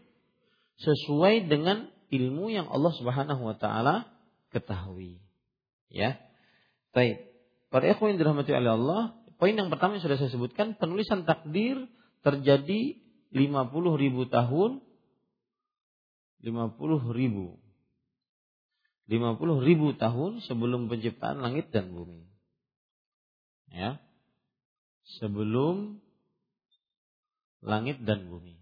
sesuai 0.81 1.49
dengan 1.49 1.89
ilmu 2.13 2.53
yang 2.53 2.69
Allah 2.69 2.93
Subhanahu 2.97 3.41
wa 3.41 3.57
taala 3.57 4.09
ketahui. 4.53 5.21
Ya. 5.89 6.21
Baik. 6.93 7.33
Para 7.71 7.87
ikhwan 7.87 8.19
dirahmati 8.19 8.51
oleh 8.51 8.75
Allah, 8.75 9.03
poin 9.39 9.55
yang 9.55 9.71
pertama 9.71 9.97
yang 9.97 10.03
sudah 10.03 10.19
saya 10.19 10.33
sebutkan, 10.35 10.75
penulisan 10.75 11.23
takdir 11.23 11.87
terjadi 12.27 12.99
50 13.31 14.03
ribu 14.03 14.27
tahun 14.27 14.83
50 16.43 17.13
ribu 17.13 17.61
50 19.11 19.67
ribu 19.67 19.91
tahun 19.99 20.39
sebelum 20.47 20.87
penciptaan 20.87 21.43
langit 21.43 21.75
dan 21.75 21.91
bumi. 21.91 22.31
Ya. 23.75 23.99
Sebelum 25.19 25.99
langit 27.59 27.99
dan 28.07 28.31
bumi. 28.31 28.55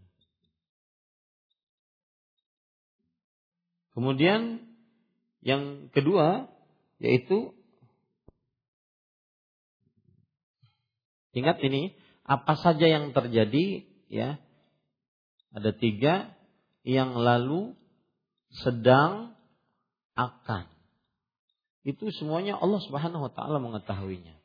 Kemudian 3.92 4.64
yang 5.44 5.92
kedua 5.92 6.48
yaitu 6.96 7.52
ingat 11.36 11.60
ini 11.60 11.92
apa 12.24 12.56
saja 12.56 12.88
yang 12.88 13.12
terjadi 13.12 13.84
ya 14.08 14.40
ada 15.52 15.76
tiga 15.76 16.37
yang 16.86 17.14
lalu 17.18 17.74
sedang 18.64 19.34
akan. 20.18 20.66
Itu 21.86 22.10
semuanya 22.12 22.58
Allah 22.58 22.82
Subhanahu 22.84 23.30
wa 23.30 23.32
taala 23.32 23.62
mengetahuinya. 23.62 24.36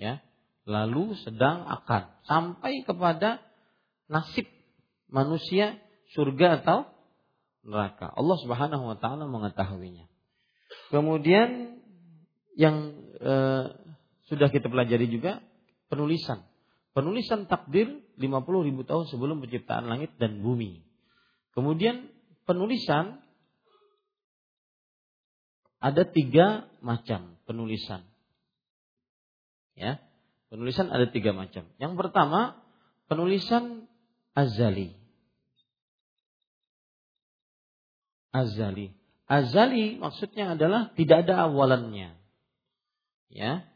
Ya. 0.00 0.24
Lalu 0.64 1.12
sedang 1.20 1.68
akan 1.68 2.24
sampai 2.24 2.88
kepada 2.88 3.44
nasib 4.08 4.48
manusia 5.12 5.76
surga 6.16 6.64
atau 6.64 6.88
neraka. 7.64 8.08
Allah 8.08 8.36
Subhanahu 8.40 8.84
wa 8.84 8.96
taala 8.96 9.28
mengetahuinya. 9.28 10.08
Kemudian 10.88 11.80
yang 12.56 12.96
e, 13.18 13.34
sudah 14.30 14.48
kita 14.48 14.72
pelajari 14.72 15.10
juga 15.10 15.44
penulisan. 15.92 16.44
Penulisan 16.94 17.50
takdir 17.50 18.00
50 18.16 18.66
ribu 18.70 18.86
tahun 18.86 19.10
sebelum 19.10 19.42
penciptaan 19.42 19.90
langit 19.90 20.14
dan 20.16 20.40
bumi. 20.40 20.93
Kemudian 21.54 22.10
penulisan 22.44 23.22
ada 25.78 26.02
tiga 26.02 26.66
macam 26.82 27.38
penulisan. 27.46 28.02
Ya, 29.74 29.98
penulisan 30.50 30.90
ada 30.90 31.06
tiga 31.10 31.34
macam. 31.34 31.66
Yang 31.78 31.94
pertama, 31.98 32.58
penulisan 33.06 33.86
azali. 34.34 34.94
Azali. 38.34 38.90
Azali 39.30 39.94
maksudnya 39.96 40.58
adalah 40.58 40.90
tidak 40.98 41.26
ada 41.28 41.46
awalannya. 41.46 42.18
Ya. 43.30 43.66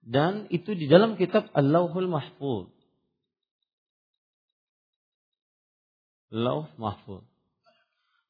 Dan 0.00 0.48
itu 0.48 0.72
di 0.72 0.88
dalam 0.88 1.20
kitab 1.20 1.52
Al-Lauhul 1.52 2.08
Mahfuz. 2.08 2.72
Lauh 6.28 6.68
Mahfuz. 6.76 7.24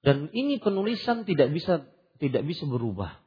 Dan 0.03 0.31
ini 0.31 0.63
penulisan 0.63 1.27
tidak 1.27 1.51
bisa 1.51 1.83
tidak 2.23 2.47
bisa 2.47 2.67
berubah. 2.67 3.19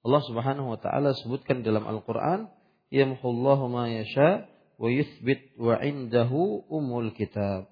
Allah 0.00 0.22
Subhanahu 0.24 0.72
wa 0.72 0.78
taala 0.80 1.12
sebutkan 1.12 1.60
dalam 1.60 1.84
Al-Qur'an, 1.84 2.48
"Yamhullahu 2.88 3.68
ma 3.68 3.84
yasha 3.92 4.48
wa 4.80 4.88
yuthbit 4.88 5.60
wa 5.60 5.76
indahu 5.84 6.64
umul 6.72 7.12
kitab." 7.12 7.68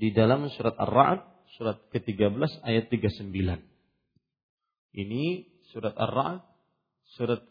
Di 0.00 0.16
dalam 0.16 0.48
surat 0.56 0.80
Ar-Ra'd, 0.80 1.20
surat 1.60 1.76
ke-13 1.92 2.64
ayat 2.64 2.88
39. 2.88 3.60
Ini 4.96 5.44
surat 5.76 5.92
Ar-Ra'd, 5.92 6.40
surat 7.20 7.44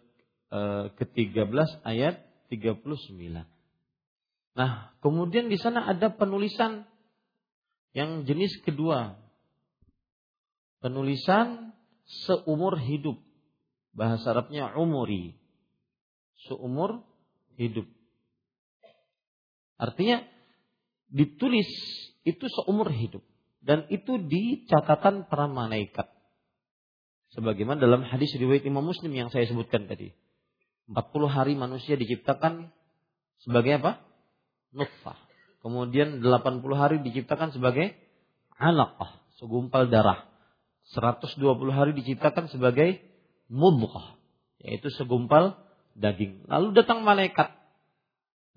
uh, 0.49 0.89
ke-13 0.97 1.85
ayat 1.85 2.25
39. 2.49 3.58
Nah, 4.59 4.91
kemudian 4.99 5.47
di 5.47 5.55
sana 5.55 5.87
ada 5.87 6.11
penulisan 6.11 6.83
yang 7.95 8.27
jenis 8.27 8.59
kedua, 8.67 9.15
penulisan 10.83 11.71
seumur 12.27 12.75
hidup. 12.75 13.15
Bahasa 13.95 14.35
Arabnya 14.35 14.75
umuri. 14.75 15.39
Seumur 16.43 17.07
hidup. 17.55 17.87
Artinya 19.79 20.27
ditulis 21.07 21.71
itu 22.27 22.45
seumur 22.51 22.91
hidup. 22.91 23.23
dan 23.59 23.83
itu 23.91 24.15
di 24.23 24.63
catatan 24.71 25.27
para 25.27 25.51
malaikat. 25.51 26.07
Sebagaimana 27.35 27.75
dalam 27.75 28.07
hadis 28.07 28.31
riwayat 28.39 28.63
Imam 28.63 28.87
Muslim 28.87 29.11
yang 29.11 29.27
saya 29.27 29.51
sebutkan 29.51 29.83
tadi. 29.83 30.15
40 30.87 30.95
hari 31.27 31.59
manusia 31.59 31.99
diciptakan 31.99 32.71
sebagai 33.43 33.83
apa? 33.83 34.08
Nutfah. 34.75 35.17
Kemudian 35.59 36.23
80 36.23 36.63
hari 36.75 36.97
diciptakan 37.03 37.51
sebagai 37.51 37.91
alaqah, 38.55 39.19
segumpal 39.41 39.91
darah. 39.91 40.27
120 40.95 41.37
hari 41.69 41.91
diciptakan 41.93 42.49
sebagai 42.49 42.97
mudghah, 43.51 44.17
yaitu 44.63 44.89
segumpal 44.93 45.59
daging. 45.93 46.47
Lalu 46.47 46.73
datang 46.73 47.05
malaikat. 47.05 47.53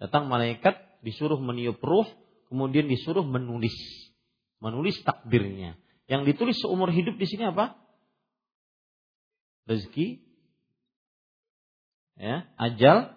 Datang 0.00 0.30
malaikat 0.30 0.78
disuruh 1.04 1.38
meniup 1.38 1.82
ruh, 1.82 2.06
kemudian 2.48 2.86
disuruh 2.88 3.26
menulis. 3.26 3.74
Menulis 4.62 4.96
takdirnya. 5.02 5.76
Yang 6.06 6.34
ditulis 6.34 6.56
seumur 6.62 6.88
hidup 6.94 7.18
di 7.18 7.26
sini 7.26 7.50
apa? 7.50 7.82
rezeki, 9.66 10.22
ya, 12.18 12.46
ajal, 12.58 13.14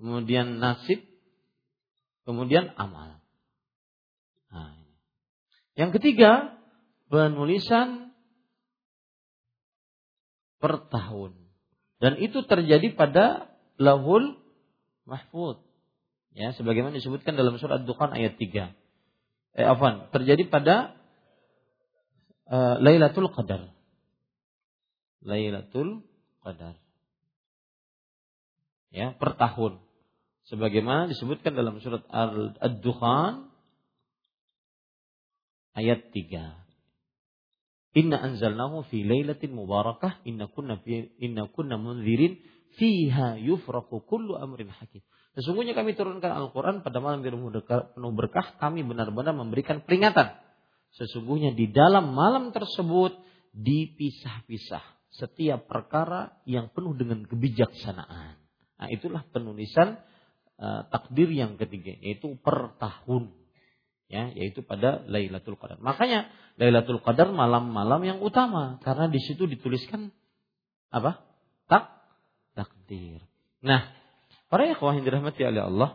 kemudian 0.00 0.60
nasib, 0.60 1.04
kemudian 2.28 2.76
amal. 2.76 3.24
Nah, 4.52 4.76
yang 5.80 5.96
ketiga, 5.96 6.60
penulisan 7.08 8.12
per 10.60 10.92
tahun. 10.92 11.32
Dan 12.04 12.20
itu 12.20 12.44
terjadi 12.44 12.92
pada 12.92 13.48
lahul 13.80 14.36
mahfud. 15.08 15.64
Ya, 16.36 16.52
sebagaimana 16.52 16.92
disebutkan 17.00 17.34
dalam 17.34 17.56
surat 17.56 17.88
Dukhan 17.88 18.12
ayat 18.12 18.36
3. 18.36 18.76
Eh, 19.56 19.64
afan, 19.64 20.12
terjadi 20.12 20.44
pada 20.52 20.94
uh, 22.46 22.76
Lailatul 22.78 23.32
Qadar. 23.32 23.72
Lailatul 25.24 26.04
Qadar. 26.44 26.76
Ya, 28.92 29.16
per 29.16 29.34
tahun. 29.40 29.87
Sebagaimana 30.48 31.12
disebutkan 31.12 31.52
dalam 31.52 31.76
surat 31.84 32.08
Ad-Dukhan 32.08 33.52
ayat 35.76 36.08
3. 36.08 38.00
Inna 38.00 38.16
anzalnahu 38.16 38.88
fi 38.88 39.04
lailatin 39.04 39.52
mubarakah 39.52 40.24
inna 40.24 40.48
kunna 40.48 40.80
fi, 40.80 41.12
inna 41.20 41.52
kunna 41.52 41.76
munzirin 41.76 42.40
fiha 42.80 43.36
yufraku 43.40 44.00
kullu 44.08 44.40
amrin 44.40 44.72
hakim. 44.72 45.04
Sesungguhnya 45.36 45.76
kami 45.76 45.92
turunkan 45.92 46.32
Al-Quran 46.32 46.80
pada 46.80 46.98
malam 47.04 47.20
yang 47.20 47.44
penuh 47.44 48.12
berkah, 48.16 48.56
kami 48.56 48.82
benar-benar 48.88 49.36
memberikan 49.36 49.84
peringatan. 49.84 50.32
Sesungguhnya 50.96 51.52
di 51.52 51.68
dalam 51.68 52.16
malam 52.16 52.56
tersebut 52.56 53.12
dipisah-pisah 53.52 55.12
setiap 55.12 55.68
perkara 55.68 56.40
yang 56.48 56.72
penuh 56.72 56.96
dengan 56.96 57.28
kebijaksanaan. 57.28 58.40
Nah, 58.78 58.88
itulah 58.88 59.28
penulisan 59.28 60.00
uh, 60.58 60.82
takdir 60.90 61.30
yang 61.30 61.56
ketiga, 61.56 61.94
yaitu 62.02 62.36
per 62.42 62.74
tahun. 62.76 63.32
Ya, 64.08 64.32
yaitu 64.32 64.64
pada 64.64 65.04
Lailatul 65.04 65.60
Qadar. 65.60 65.76
Makanya 65.84 66.32
Lailatul 66.56 67.04
Qadar 67.04 67.28
malam-malam 67.28 68.00
yang 68.08 68.18
utama 68.24 68.80
karena 68.80 69.04
di 69.12 69.20
situ 69.20 69.44
dituliskan 69.44 70.08
apa? 70.88 71.20
Tak 71.68 71.92
takdir. 72.56 73.20
Nah, 73.60 73.84
para 74.48 74.64
ikhwah 74.64 74.96
yang 74.96 75.04
dirahmati 75.04 75.44
oleh 75.44 75.60
Allah, 75.60 75.90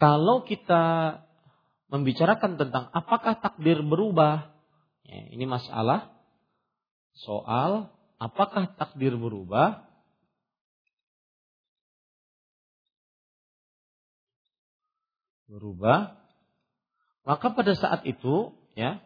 kalau 0.00 0.48
kita 0.48 0.82
membicarakan 1.92 2.56
tentang 2.56 2.88
apakah 2.96 3.36
takdir 3.44 3.84
berubah, 3.84 4.48
ya, 5.04 5.20
ini 5.36 5.44
masalah 5.44 6.08
soal 7.20 7.92
apakah 8.16 8.72
takdir 8.80 9.12
berubah 9.12 9.89
berubah 15.50 16.14
maka 17.26 17.52
pada 17.52 17.74
saat 17.74 18.06
itu 18.06 18.54
ya 18.78 19.02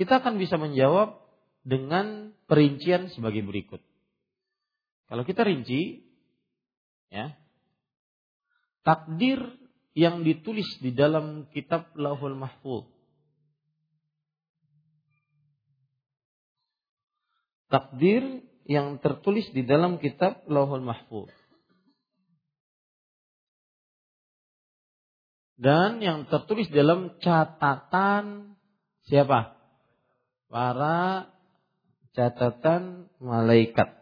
kita 0.00 0.24
akan 0.24 0.40
bisa 0.40 0.56
menjawab 0.56 1.20
dengan 1.62 2.34
perincian 2.50 3.06
sebagai 3.14 3.46
berikut. 3.46 3.78
Kalau 5.06 5.22
kita 5.22 5.44
rinci 5.44 6.02
ya 7.12 7.36
takdir 8.82 9.38
yang 9.92 10.24
ditulis 10.24 10.66
di 10.80 10.90
dalam 10.90 11.46
kitab 11.52 11.92
Lauhul 11.94 12.34
Mahfuz 12.34 12.88
takdir 17.72 18.44
yang 18.68 19.00
tertulis 19.00 19.48
di 19.56 19.64
dalam 19.64 19.96
kitab 19.96 20.44
Lauhul 20.44 20.84
Mahfuz. 20.84 21.32
Dan 25.62 26.02
yang 26.02 26.26
tertulis 26.26 26.66
dalam 26.74 27.14
catatan 27.22 28.58
siapa? 29.06 29.54
Para 30.50 31.30
catatan 32.18 33.06
malaikat. 33.22 33.94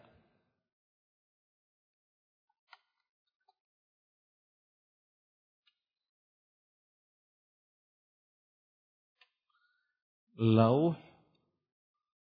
Lauh 10.40 10.96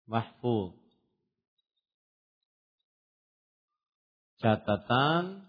Mahfuz. 0.09 0.89
catatan 4.39 5.43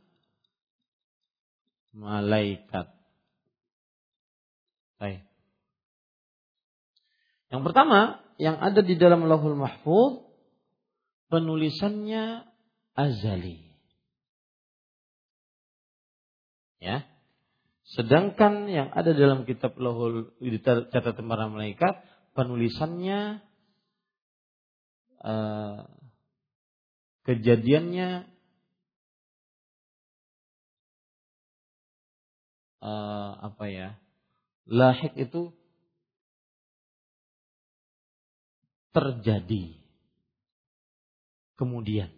malaikat. 1.94 2.99
Baik. 5.00 5.24
Yang 7.50 7.62
pertama, 7.66 8.20
yang 8.38 8.60
ada 8.60 8.84
di 8.84 9.00
dalam 9.00 9.26
Lauhul 9.26 9.58
Mahfuz 9.58 10.28
penulisannya 11.32 12.46
azali. 12.94 13.64
Ya. 16.84 17.08
Sedangkan 17.90 18.70
yang 18.70 18.94
ada 18.94 19.18
dalam 19.18 19.50
kitab 19.50 19.74
Lauhul 19.82 20.36
catatan 20.94 21.26
para 21.26 21.50
malaikat 21.50 22.06
penulisannya 22.38 23.42
uh, 25.26 25.90
kejadiannya 27.26 28.30
uh, 32.86 33.32
apa 33.42 33.66
ya 33.74 33.90
lahik 34.70 35.18
itu 35.18 35.50
terjadi. 38.94 39.76
Kemudian. 41.58 42.14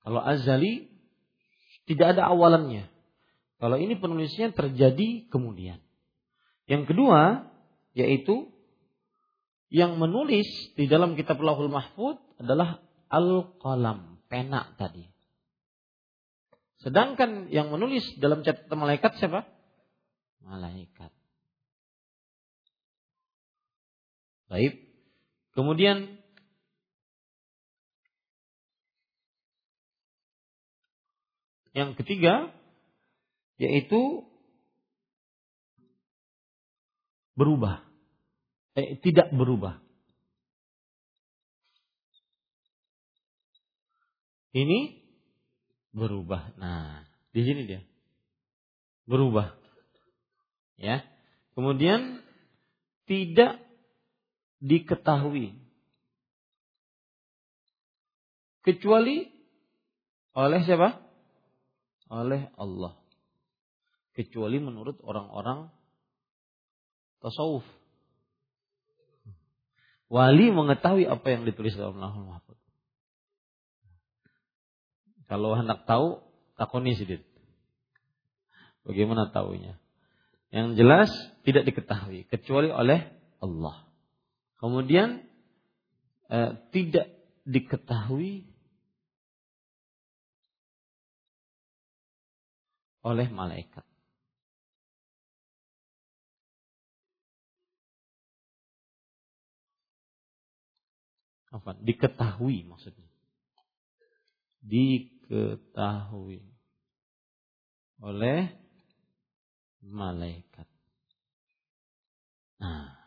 Kalau 0.00 0.24
azali 0.24 0.88
tidak 1.84 2.16
ada 2.16 2.32
awalannya. 2.32 2.88
Kalau 3.58 3.76
ini 3.76 3.98
penulisnya 3.98 4.54
terjadi 4.54 5.28
kemudian. 5.28 5.82
Yang 6.70 6.94
kedua 6.94 7.50
yaitu 7.92 8.48
yang 9.68 10.00
menulis 10.00 10.48
di 10.78 10.88
dalam 10.88 11.18
kitab 11.18 11.42
Lahul 11.44 11.68
Mahfud 11.68 12.16
adalah 12.40 12.80
al-qalam, 13.12 14.22
pena 14.30 14.72
tadi. 14.80 15.04
Sedangkan 16.78 17.50
yang 17.50 17.74
menulis 17.74 18.06
dalam 18.22 18.46
catatan 18.46 18.78
malaikat 18.78 19.18
siapa? 19.18 19.42
Malaikat. 20.46 21.10
Baik. 24.48 24.78
Kemudian 25.58 26.22
yang 31.74 31.98
ketiga 31.98 32.54
yaitu 33.58 34.22
berubah. 37.34 37.82
Eh, 38.78 39.02
tidak 39.02 39.34
berubah. 39.34 39.82
Ini 44.54 44.97
berubah. 45.92 46.54
Nah, 46.56 47.04
di 47.32 47.42
sini 47.44 47.68
dia. 47.68 47.80
Berubah. 49.08 49.56
Ya. 50.78 51.02
Kemudian 51.56 52.22
tidak 53.08 53.58
diketahui 54.62 55.56
kecuali 58.62 59.26
oleh 60.36 60.60
siapa? 60.62 61.00
Oleh 62.08 62.52
Allah. 62.54 62.94
kecuali 64.18 64.58
menurut 64.58 64.98
orang-orang 65.06 65.70
tasawuf. 67.22 67.62
Wali 70.08 70.48
mengetahui 70.48 71.04
apa 71.04 71.26
yang 71.28 71.44
ditulis 71.44 71.76
dalam 71.76 72.00
lahul 72.00 72.24
mahfud. 72.24 72.47
Kalau 75.28 75.52
hendak 75.52 75.84
tahu, 75.84 76.24
takoni 76.56 76.96
sedikit. 76.96 77.28
Bagaimana 78.88 79.28
tahunya? 79.28 79.76
Yang 80.48 80.68
jelas 80.80 81.10
tidak 81.44 81.68
diketahui 81.68 82.24
kecuali 82.24 82.72
oleh 82.72 83.12
Allah. 83.44 83.84
Kemudian 84.56 85.20
eh, 86.32 86.50
tidak 86.72 87.12
diketahui 87.44 88.48
oleh 93.04 93.28
malaikat. 93.28 93.84
Apa? 101.48 101.76
Diketahui 101.80 102.64
maksudnya. 102.64 103.08
Diketahui 105.28 106.40
oleh 108.00 108.48
malaikat. 109.84 110.66
Nah, 112.58 112.98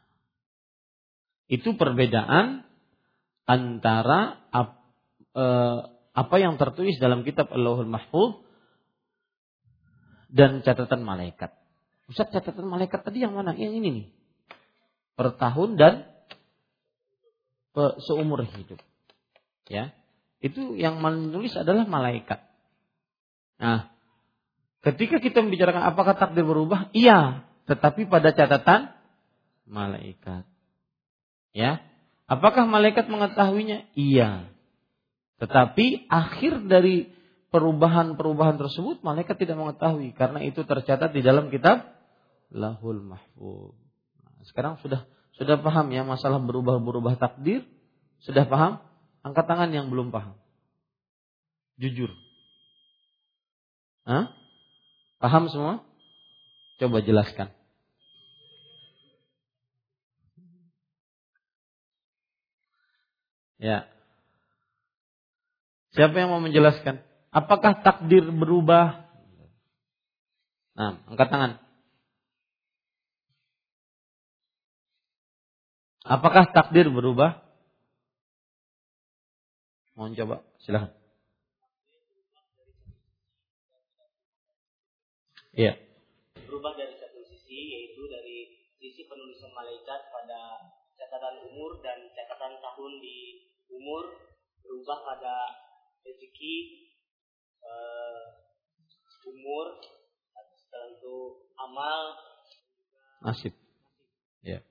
itu 1.52 1.76
perbedaan 1.76 2.64
antara 3.44 4.40
ap, 4.54 4.80
e, 5.36 5.46
apa 6.16 6.36
yang 6.40 6.56
tertulis 6.56 6.96
dalam 7.02 7.28
kitab 7.28 7.52
Allahul 7.52 7.90
Mahfuz 7.90 8.40
dan 10.32 10.64
catatan 10.64 11.04
malaikat. 11.04 11.52
Ustaz 12.08 12.32
catatan 12.32 12.68
malaikat 12.68 13.04
tadi 13.04 13.24
yang 13.24 13.36
mana? 13.36 13.52
Yang 13.56 13.84
ini 13.84 13.88
nih. 13.92 14.08
Per 15.20 15.36
tahun 15.36 15.76
dan 15.76 15.94
seumur 18.08 18.44
hidup. 18.44 18.80
Ya. 19.68 19.96
Itu 20.42 20.74
yang 20.74 20.98
menulis 21.00 21.54
adalah 21.54 21.86
malaikat. 21.86 22.42
Nah, 23.62 23.94
ketika 24.82 25.22
kita 25.22 25.46
membicarakan 25.46 25.86
apakah 25.86 26.18
takdir 26.18 26.42
berubah? 26.42 26.90
Iya, 26.98 27.46
tetapi 27.70 28.10
pada 28.10 28.34
catatan 28.34 28.90
malaikat. 29.70 30.44
Ya. 31.54 31.86
Apakah 32.26 32.66
malaikat 32.66 33.06
mengetahuinya? 33.06 33.86
Iya. 33.94 34.50
Tetapi 35.38 36.10
akhir 36.10 36.66
dari 36.66 37.12
perubahan-perubahan 37.52 38.58
tersebut 38.58 39.04
malaikat 39.04 39.36
tidak 39.36 39.60
mengetahui 39.60 40.16
karena 40.16 40.40
itu 40.42 40.64
tercatat 40.64 41.12
di 41.12 41.22
dalam 41.22 41.52
kitab 41.52 41.92
Lahul 42.50 43.04
Mahfuz. 43.04 43.76
Nah, 44.24 44.44
sekarang 44.48 44.80
sudah 44.80 45.06
sudah 45.36 45.60
paham 45.60 45.92
ya 45.92 46.08
masalah 46.08 46.40
berubah-berubah 46.40 47.20
takdir? 47.20 47.68
Sudah 48.24 48.48
paham? 48.48 48.80
Angkat 49.22 49.46
tangan 49.46 49.70
yang 49.70 49.94
belum 49.94 50.10
paham. 50.10 50.34
Jujur. 51.78 52.10
Hah? 54.06 54.34
Paham 55.22 55.46
semua? 55.54 55.86
Coba 56.82 57.06
jelaskan. 57.06 57.54
Ya. 63.62 63.86
Siapa 65.94 66.18
yang 66.18 66.34
mau 66.34 66.42
menjelaskan? 66.42 67.06
Apakah 67.30 67.86
takdir 67.86 68.26
berubah? 68.26 69.06
Nah, 70.74 70.98
angkat 71.06 71.30
tangan. 71.30 71.52
Apakah 76.02 76.50
takdir 76.50 76.90
berubah? 76.90 77.51
Mau 79.96 80.08
coba? 80.08 80.40
Silahkan. 80.64 80.92
Iya. 85.52 85.76
Berubah 86.48 86.80
dari 86.80 86.96
satu 86.96 87.20
sisi, 87.28 87.60
yaitu 87.76 88.08
dari 88.08 88.72
sisi 88.80 89.04
penulisan 89.04 89.52
malaikat 89.52 90.08
pada 90.08 90.72
catatan 90.96 91.44
umur 91.52 91.84
dan 91.84 92.08
catatan 92.16 92.56
tahun 92.64 92.92
di 93.04 93.52
umur 93.68 94.16
berubah 94.64 95.04
pada 95.04 95.36
rezeki 96.08 96.88
uh, 97.68 98.24
umur, 99.28 99.76
setelah 100.56 100.88
itu 100.96 101.18
amal, 101.60 102.02
nasib. 103.28 103.54
Ya. 104.40 104.64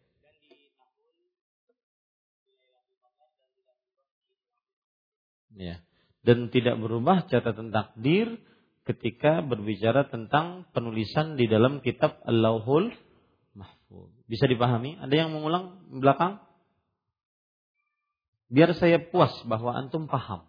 Ya. 5.56 5.82
Dan 6.20 6.52
tidak 6.52 6.76
berubah 6.78 7.26
catatan 7.26 7.72
takdir 7.72 8.38
ketika 8.84 9.40
berbicara 9.40 10.08
tentang 10.08 10.68
penulisan 10.74 11.38
di 11.38 11.48
dalam 11.48 11.80
kitab 11.80 12.20
Allahul 12.26 12.92
Mahfuz. 13.56 14.10
Bisa 14.30 14.46
dipahami? 14.46 14.98
Ada 15.00 15.26
yang 15.26 15.30
mengulang 15.34 15.90
belakang? 16.00 16.38
Biar 18.50 18.74
saya 18.74 18.98
puas 18.98 19.30
bahwa 19.46 19.74
antum 19.74 20.10
paham. 20.10 20.46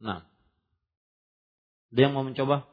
Nah. 0.00 0.24
Ada 1.90 2.00
yang 2.06 2.12
mau 2.16 2.24
mencoba? 2.24 2.68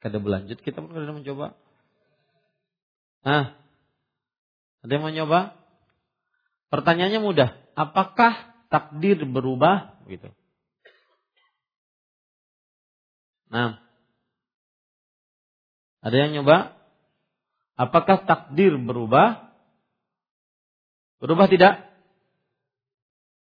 Kada 0.00 0.16
berlanjut 0.16 0.64
kita 0.64 0.80
pun 0.80 0.92
kada 0.92 1.12
mencoba. 1.12 1.56
Nah. 3.20 3.59
Ada 4.80 4.90
yang 4.96 5.02
mau 5.04 5.12
nyoba? 5.12 5.40
Pertanyaannya 6.72 7.20
mudah. 7.20 7.50
Apakah 7.76 8.54
takdir 8.72 9.20
berubah? 9.26 10.00
Gitu. 10.08 10.30
Nah. 13.50 13.82
Ada 16.00 16.16
yang 16.16 16.40
nyoba? 16.40 16.76
Apakah 17.76 18.24
takdir 18.24 18.76
berubah? 18.76 19.52
Berubah 21.20 21.48
tidak? 21.48 21.84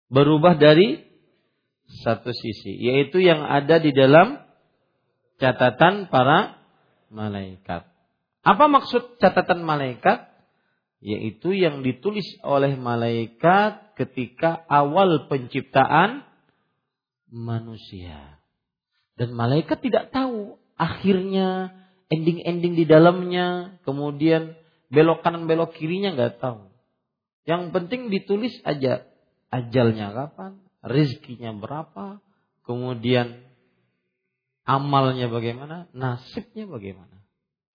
Berubah 0.09 0.57
dari 0.57 1.05
satu 2.03 2.35
sisi, 2.35 2.75
yaitu 2.83 3.23
yang 3.23 3.47
ada 3.47 3.79
di 3.79 3.95
dalam 3.95 4.43
catatan 5.39 6.09
para 6.11 6.59
malaikat. 7.13 7.87
Apa 8.43 8.65
maksud 8.67 9.19
catatan 9.19 9.63
malaikat? 9.63 10.36
Yaitu 11.05 11.53
yang 11.53 11.85
ditulis 11.85 12.25
oleh 12.41 12.75
malaikat 12.75 13.95
ketika 14.01 14.65
awal 14.67 15.29
penciptaan 15.29 16.25
manusia. 17.31 18.41
Dan 19.17 19.33
malaikat 19.33 19.81
tidak 19.81 20.13
tahu 20.13 20.61
akhirnya, 20.77 21.73
ending-ending 22.13 22.77
di 22.77 22.85
dalamnya, 22.85 23.81
kemudian 23.85 24.57
belok 24.93 25.25
kanan 25.25 25.49
belok 25.49 25.75
kirinya 25.77 26.13
nggak 26.15 26.39
tahu. 26.39 26.69
Yang 27.49 27.73
penting 27.73 28.13
ditulis 28.13 28.53
aja 28.63 29.07
ajalnya 29.51 30.13
kapan, 30.13 30.61
rizkinya 30.85 31.55
berapa, 31.57 32.21
kemudian 32.67 33.47
amalnya 34.67 35.31
bagaimana, 35.31 35.87
nasibnya 35.95 36.67
bagaimana. 36.67 37.23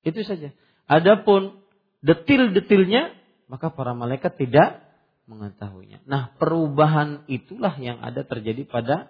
Itu 0.03 0.21
saja. 0.27 0.51
Adapun 0.85 1.60
detil-detilnya, 2.01 3.13
maka 3.49 3.73
para 3.73 3.93
malaikat 3.97 4.37
tidak 4.37 4.81
mengetahuinya. 5.29 6.01
Nah, 6.05 6.33
perubahan 6.35 7.25
itulah 7.29 7.77
yang 7.77 8.01
ada 8.01 8.25
terjadi 8.25 8.65
pada 8.67 9.09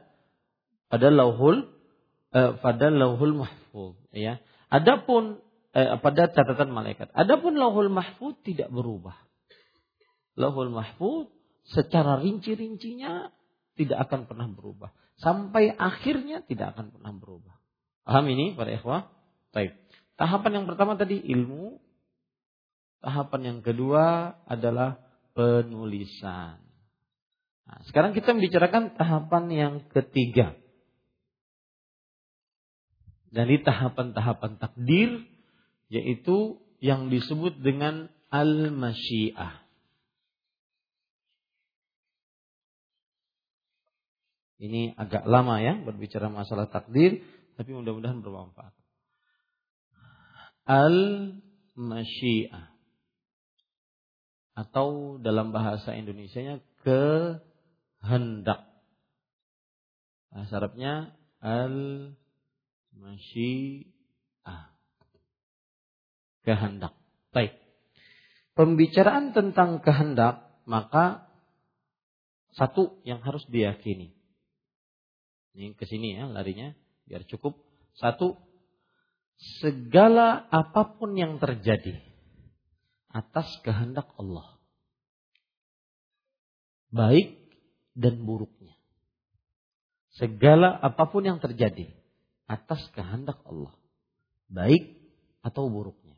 pada 0.92 1.08
lauhul 1.08 1.72
eh, 2.36 2.52
pada 2.60 2.92
lauhul 2.92 3.48
mahfuz 3.48 3.96
ya. 4.12 4.44
Adapun 4.68 5.40
eh, 5.74 5.98
pada 6.00 6.30
catatan 6.30 6.70
malaikat. 6.72 7.10
Adapun 7.16 7.56
lauhul 7.56 7.90
mahfuz 7.90 8.36
tidak 8.44 8.68
berubah. 8.70 9.16
Lahul 10.40 10.72
Mahfud 10.72 11.28
secara 11.68 12.20
rinci-rincinya 12.24 13.32
tidak 13.76 14.10
akan 14.10 14.28
pernah 14.28 14.48
berubah. 14.48 14.96
Sampai 15.20 15.70
akhirnya 15.70 16.42
tidak 16.48 16.76
akan 16.76 16.96
pernah 16.96 17.14
berubah. 17.14 17.56
Paham 18.08 18.26
ini 18.32 18.58
para 18.58 18.74
ikhwah? 18.74 19.12
Baik. 19.54 19.76
Tahapan 20.18 20.64
yang 20.64 20.66
pertama 20.66 20.98
tadi 20.98 21.20
ilmu. 21.20 21.78
Tahapan 23.02 23.42
yang 23.42 23.60
kedua 23.66 24.38
adalah 24.46 25.02
penulisan. 25.34 26.62
Nah, 27.66 27.82
sekarang 27.90 28.14
kita 28.14 28.38
membicarakan 28.38 28.94
tahapan 28.94 29.50
yang 29.50 29.82
ketiga. 29.90 30.54
Dari 33.32 33.64
tahapan-tahapan 33.64 34.60
takdir 34.62 35.26
yaitu 35.90 36.62
yang 36.78 37.10
disebut 37.10 37.58
dengan 37.58 38.14
al-masyiah. 38.30 39.66
Ini 44.62 44.94
agak 44.94 45.26
lama 45.26 45.58
ya 45.58 45.74
berbicara 45.82 46.30
masalah 46.30 46.70
takdir, 46.70 47.26
tapi 47.58 47.74
mudah-mudahan 47.74 48.22
bermanfaat. 48.22 48.78
Al-masyiah 50.70 52.71
atau 54.52 55.16
dalam 55.22 55.56
bahasa 55.56 55.96
Indonesia-nya 55.96 56.60
kehendak. 56.84 58.68
Bahasa 60.32 60.60
Arabnya 60.60 61.16
al-masyiah. 61.40 62.16
Kehendak. 66.44 66.94
Baik. 67.32 67.54
Pembicaraan 68.52 69.32
tentang 69.32 69.80
kehendak, 69.80 70.44
maka 70.68 71.32
satu 72.52 73.00
yang 73.08 73.24
harus 73.24 73.48
diyakini. 73.48 74.12
Ini 75.56 75.76
ke 75.76 75.88
sini 75.88 76.16
ya 76.20 76.28
larinya 76.28 76.76
biar 77.08 77.24
cukup. 77.28 77.56
Satu, 77.96 78.36
segala 79.60 80.48
apa 80.52 80.96
pun 80.96 81.16
yang 81.16 81.40
terjadi 81.40 82.11
atas 83.12 83.48
kehendak 83.64 84.08
Allah. 84.16 84.60
Baik 86.92 87.40
dan 87.96 88.24
buruknya. 88.24 88.76
Segala 90.16 90.76
apa 90.76 91.08
pun 91.08 91.24
yang 91.24 91.40
terjadi 91.40 91.88
atas 92.48 92.84
kehendak 92.92 93.40
Allah. 93.48 93.72
Baik 94.52 95.00
atau 95.40 95.72
buruknya. 95.72 96.12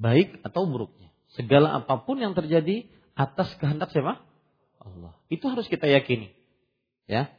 baik 0.00 0.40
atau 0.40 0.64
buruknya. 0.64 0.99
Segala 1.40 1.80
apa 1.80 2.04
pun 2.04 2.20
yang 2.20 2.36
terjadi 2.36 2.84
atas 3.16 3.56
kehendak 3.56 3.88
siapa? 3.96 4.20
Allah. 4.76 5.16
Itu 5.32 5.48
harus 5.48 5.64
kita 5.72 5.88
yakini. 5.88 6.36
Ya. 7.08 7.32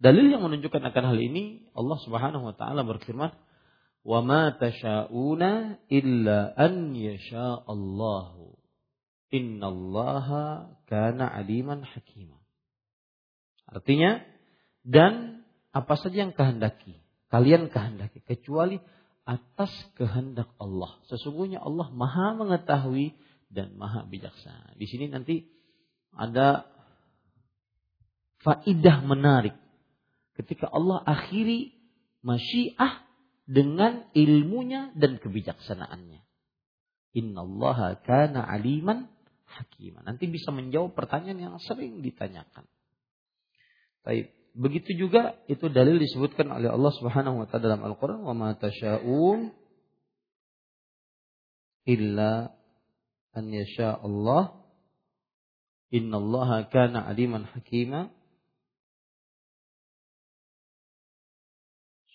Dalil 0.00 0.32
yang 0.32 0.40
menunjukkan 0.40 0.80
akan 0.80 1.04
hal 1.12 1.18
ini 1.20 1.68
Allah 1.76 1.98
Subhanahu 2.00 2.48
wa 2.48 2.54
taala 2.56 2.80
berfirman, 2.84 3.32
"Wa 4.04 4.20
ma 4.24 4.56
tasha'una 4.56 5.84
illa 5.92 6.52
an 6.56 6.96
yasha 6.96 7.64
Allahu. 7.64 8.56
Innallaha 9.28 10.72
kana 10.88 11.28
aliman 11.28 11.84
hakima." 11.84 12.40
Artinya, 13.68 14.24
dan 14.80 15.44
apa 15.76 15.96
saja 16.00 16.24
yang 16.24 16.32
kehendaki, 16.32 17.04
kalian 17.28 17.68
kehendaki 17.68 18.24
kecuali 18.24 18.80
atas 19.26 19.74
kehendak 19.98 20.52
Allah. 20.62 20.96
Sesungguhnya 21.10 21.58
Allah 21.58 21.90
Maha 21.90 22.38
mengetahui 22.38 23.18
dan 23.56 23.72
Maha 23.80 24.04
bijaksana. 24.04 24.76
Di 24.76 24.84
sini 24.84 25.08
nanti 25.08 25.48
ada 26.12 26.68
faidah 28.44 29.00
menarik 29.00 29.56
ketika 30.36 30.68
Allah 30.68 31.00
akhiri 31.00 31.72
masyiah 32.20 33.00
dengan 33.48 34.04
ilmunya 34.12 34.92
dan 34.92 35.16
kebijaksanaannya. 35.16 36.20
Innallaha 37.16 37.96
kana 38.04 38.44
aliman 38.44 39.08
hakiman. 39.48 40.04
Nanti 40.04 40.28
bisa 40.28 40.52
menjawab 40.52 40.92
pertanyaan 40.92 41.40
yang 41.40 41.56
sering 41.62 42.04
ditanyakan. 42.04 42.68
Baik. 44.04 44.36
Begitu 44.56 44.96
juga 44.96 45.36
itu 45.52 45.68
dalil 45.68 46.00
disebutkan 46.00 46.48
oleh 46.48 46.72
Allah 46.72 46.92
Subhanahu 46.96 47.44
wa 47.44 47.46
taala 47.48 47.76
dalam 47.76 47.82
Al-Qur'an 47.84 48.24
wa 48.24 48.32
ma 48.32 48.56
tasyaun 48.56 49.52
illa 51.84 52.55
an 53.36 53.52
yasha 53.52 54.00
Allah 54.00 54.56
innallaha 55.92 56.66
kana 56.72 57.04
aliman 57.04 57.44
hakima 57.44 58.08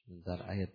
sebentar 0.02 0.44
ayat. 0.50 0.74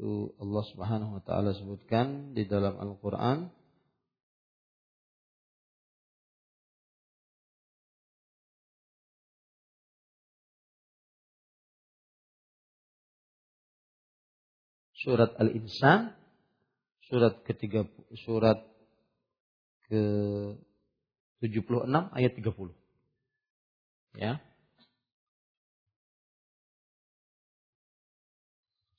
Itu 0.00 0.32
Allah 0.40 0.64
Subhanahu 0.72 1.12
wa 1.20 1.22
taala 1.28 1.52
sebutkan 1.52 2.32
di 2.32 2.48
dalam 2.48 2.80
Al-Qur'an 2.80 3.52
surat 15.00 15.32
Al-Insan 15.40 16.12
surat 17.10 17.42
ketiga 17.42 17.88
surat 18.22 18.62
ke 19.90 20.02
76 21.42 21.88
ayat 22.14 22.32
30. 22.36 22.70
Ya. 24.20 24.38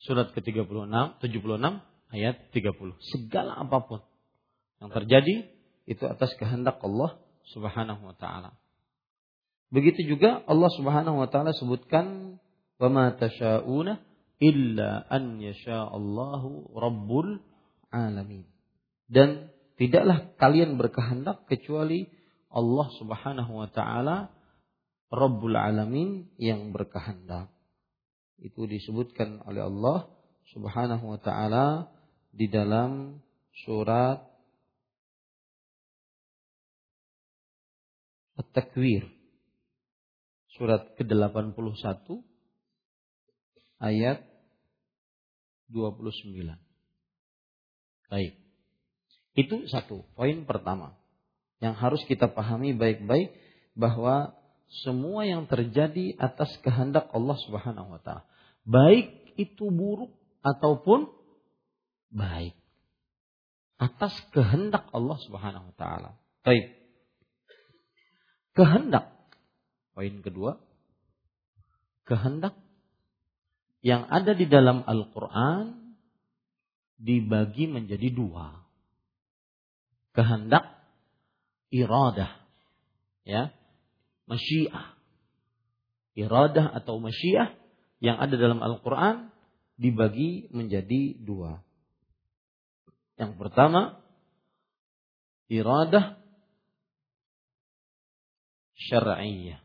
Surat 0.02 0.34
ke-36 0.34 0.68
76 1.22 1.22
ayat 2.12 2.36
30. 2.50 3.14
Segala 3.16 3.54
apa 3.62 3.78
pun 3.86 4.02
yang 4.82 4.90
terjadi 4.90 5.46
itu 5.86 6.04
atas 6.10 6.34
kehendak 6.42 6.82
Allah 6.82 7.22
Subhanahu 7.54 8.10
wa 8.10 8.16
taala. 8.18 8.58
Begitu 9.70 10.04
juga 10.18 10.42
Allah 10.50 10.74
Subhanahu 10.74 11.22
wa 11.22 11.30
taala 11.30 11.54
sebutkan 11.54 12.36
wa 12.82 12.90
ma 12.90 13.14
tasyauna 13.14 14.02
illa 14.42 15.06
an 15.06 15.38
Allahu 15.40 16.74
rabbul 16.74 17.38
alamin. 17.94 18.50
Dan 19.06 19.54
tidaklah 19.78 20.34
kalian 20.42 20.82
berkehendak 20.82 21.46
kecuali 21.46 22.10
Allah 22.52 22.88
Subhanahu 23.00 23.64
wa 23.64 23.70
taala 23.72 24.34
Rabbul 25.12 25.60
alamin 25.60 26.32
yang 26.40 26.72
berkehendak. 26.72 27.52
Itu 28.40 28.64
disebutkan 28.64 29.44
oleh 29.44 29.68
Allah 29.68 30.08
Subhanahu 30.56 31.04
wa 31.16 31.20
taala 31.20 31.92
di 32.32 32.48
dalam 32.48 33.20
surat 33.68 34.24
At-Takwir. 38.40 39.04
Surat 40.56 40.96
ke-81 40.96 41.52
ayat 43.84 44.31
29. 45.72 46.56
Baik. 48.12 48.34
Itu 49.34 49.64
satu 49.72 50.04
poin 50.20 50.44
pertama. 50.44 51.00
Yang 51.64 51.76
harus 51.80 52.02
kita 52.04 52.28
pahami 52.28 52.76
baik-baik 52.76 53.32
bahwa 53.80 54.36
semua 54.84 55.28
yang 55.28 55.48
terjadi 55.48 56.16
atas 56.20 56.52
kehendak 56.64 57.08
Allah 57.12 57.38
Subhanahu 57.48 57.96
wa 57.96 58.02
taala. 58.04 58.24
Baik 58.68 59.36
itu 59.40 59.72
buruk 59.72 60.12
ataupun 60.44 61.08
baik. 62.12 62.56
Atas 63.80 64.14
kehendak 64.36 64.88
Allah 64.92 65.18
Subhanahu 65.24 65.72
wa 65.72 65.76
taala. 65.76 66.10
Baik. 66.44 66.76
Kehendak. 68.52 69.12
Poin 69.96 70.20
kedua. 70.24 70.60
Kehendak 72.08 72.56
yang 73.82 74.06
ada 74.06 74.38
di 74.38 74.46
dalam 74.46 74.86
Al-Quran 74.86 75.94
dibagi 77.02 77.66
menjadi 77.66 78.14
dua. 78.14 78.62
Kehendak, 80.14 80.70
iradah. 81.74 82.30
Ya, 83.26 83.54
masyiah. 84.30 84.94
Iradah 86.14 86.78
atau 86.78 87.02
masyiah 87.02 87.58
yang 88.02 88.22
ada 88.22 88.38
dalam 88.38 88.62
Al-Quran 88.62 89.34
dibagi 89.82 90.50
menjadi 90.54 91.18
dua. 91.22 91.62
Yang 93.18 93.34
pertama, 93.38 94.02
iradah 95.50 96.22
syar'iyah. 98.78 99.61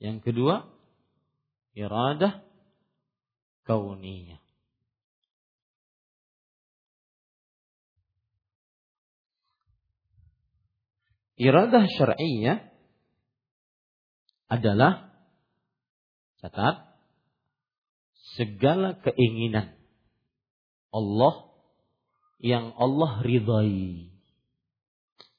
Yang 0.00 0.32
kedua, 0.32 0.64
iradah 1.76 2.40
kauniyah. 3.68 4.40
Iradah 11.40 11.84
syar'iyah 11.88 12.68
adalah 14.48 15.08
catat 16.40 17.00
segala 18.36 18.96
keinginan 19.00 19.72
Allah 20.92 21.48
yang 22.40 22.72
Allah 22.76 23.24
ridhai 23.24 24.10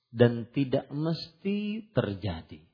dan 0.10 0.48
tidak 0.54 0.90
mesti 0.90 1.86
terjadi. 1.94 2.71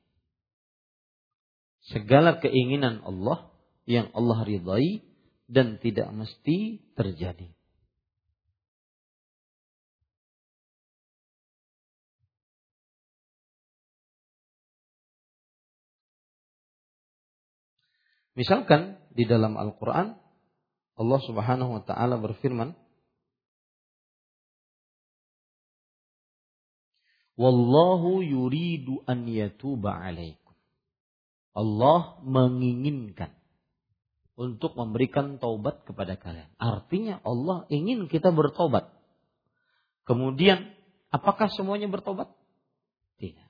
Segala 1.88 2.36
keinginan 2.38 3.00
Allah 3.00 3.48
yang 3.88 4.12
Allah 4.12 4.44
ridhai 4.44 5.00
dan 5.48 5.80
tidak 5.80 6.12
mesti 6.12 6.84
terjadi. 6.92 7.48
Misalkan 18.38 19.02
di 19.10 19.26
dalam 19.26 19.58
Al-Quran 19.58 20.14
Allah 20.98 21.20
Subhanahu 21.26 21.78
wa 21.78 21.82
Ta'ala 21.82 22.18
berfirman, 22.22 22.74
Wallahu 27.38 28.22
yuridu 28.22 29.02
an 29.06 29.26
yatuba 29.26 29.94
alaikum. 29.94 30.47
Allah 31.56 32.20
menginginkan 32.22 33.34
untuk 34.38 34.78
memberikan 34.78 35.42
taubat 35.42 35.82
kepada 35.82 36.14
kalian. 36.14 36.46
Artinya 36.62 37.18
Allah 37.26 37.66
ingin 37.74 38.06
kita 38.06 38.30
bertobat. 38.30 38.86
Kemudian, 40.06 40.72
apakah 41.10 41.50
semuanya 41.50 41.90
bertobat? 41.90 42.30
Tidak. 43.18 43.48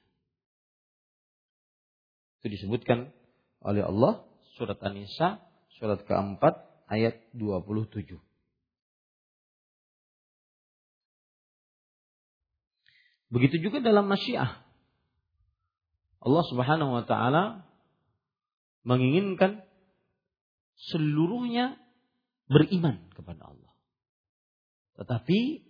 Itu 2.40 2.46
disebutkan 2.48 3.12
oleh 3.60 3.84
Allah 3.84 4.24
surat 4.56 4.80
An-Nisa 4.80 5.44
surat 5.76 6.02
keempat 6.08 6.64
ayat 6.88 7.20
27. 7.36 8.16
Begitu 13.28 13.60
juga 13.60 13.84
dalam 13.84 14.08
masyiah. 14.08 14.64
Allah 16.18 16.44
Subhanahu 16.48 16.96
wa 16.96 17.04
taala 17.04 17.67
menginginkan 18.88 19.68
seluruhnya 20.88 21.76
beriman 22.48 23.12
kepada 23.12 23.52
Allah. 23.52 23.72
Tetapi 24.96 25.68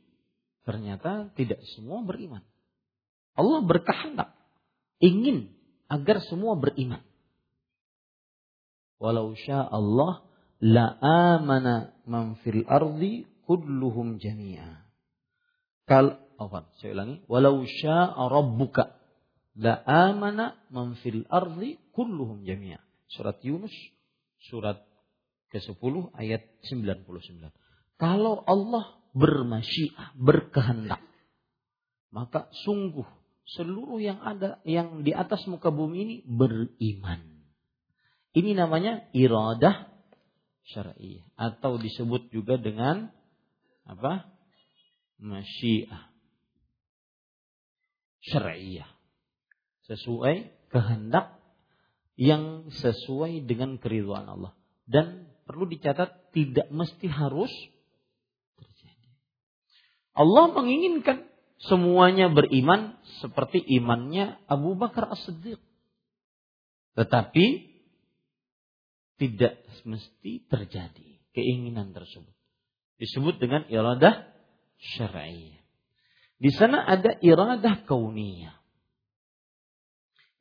ternyata 0.63 1.35
tidak 1.35 1.59
semua 1.75 2.07
beriman. 2.07 2.47
Allah 3.35 3.67
berkehendak 3.67 4.39
ingin 5.03 5.51
agar 5.91 6.23
semua 6.23 6.55
beriman. 6.55 7.03
Walau 9.03 9.35
sya 9.35 9.67
Allah 9.67 10.23
la 10.63 10.95
amana 11.03 11.95
man 12.07 12.39
fil 12.47 12.63
ardi 12.67 13.27
kulluhum 13.47 14.23
jami'a. 14.23 14.87
Kal 15.87 16.19
apa? 16.39 16.71
Saya 16.79 16.95
ulangi. 16.95 17.23
Walau 17.27 17.67
sya'a 17.67 18.27
rabbuka 18.31 18.95
la 19.59 19.83
amana 19.83 20.59
man 20.71 20.95
fil 21.03 21.27
ardi 21.31 21.79
kulluhum 21.95 22.47
jami'a. 22.47 22.88
Surat 23.09 23.41
Yunus 23.41 23.73
surat 24.49 24.85
ke-10 25.51 26.13
ayat 26.15 26.45
99. 26.69 27.09
Kalau 27.99 28.45
Allah 28.45 29.01
bermasyiah, 29.17 30.15
berkehendak, 30.15 31.03
maka 32.13 32.47
sungguh 32.63 33.07
seluruh 33.57 33.99
yang 33.99 34.21
ada 34.21 34.61
yang 34.69 35.03
di 35.03 35.17
atas 35.17 35.49
muka 35.49 35.73
bumi 35.73 35.99
ini 36.05 36.17
beriman. 36.29 37.43
Ini 38.37 38.53
namanya 38.55 39.09
iradah 39.17 39.89
syar'i 40.69 41.25
atau 41.35 41.81
disebut 41.81 42.29
juga 42.29 42.61
dengan 42.61 43.09
apa? 43.89 44.37
masyiah 45.19 46.15
syariah 48.23 48.87
sesuai 49.91 50.71
kehendak 50.71 51.38
yang 52.19 52.75
sesuai 52.75 53.47
dengan 53.47 53.79
keriduan 53.79 54.27
Allah 54.27 54.51
dan 54.91 55.31
perlu 55.47 55.71
dicatat 55.71 56.35
tidak 56.35 56.67
mesti 56.75 57.07
harus 57.07 57.49
terjadi. 58.59 59.09
Allah 60.19 60.51
menginginkan 60.51 61.31
semuanya 61.63 62.27
beriman 62.27 62.99
seperti 63.23 63.63
imannya 63.63 64.35
Abu 64.51 64.75
Bakar 64.75 65.15
As-Siddiq. 65.15 65.63
Tetapi 66.99 67.47
tidak 69.23 69.63
mesti 69.87 70.43
terjadi 70.51 71.09
keinginan 71.39 71.95
tersebut. 71.95 72.35
Disebut 72.99 73.39
dengan 73.39 73.63
iradah 73.71 74.27
syar'iyah. 74.99 75.63
Di 76.39 76.51
sana 76.51 76.83
ada 76.83 77.15
iradah 77.19 77.87
kauniyah. 77.87 78.59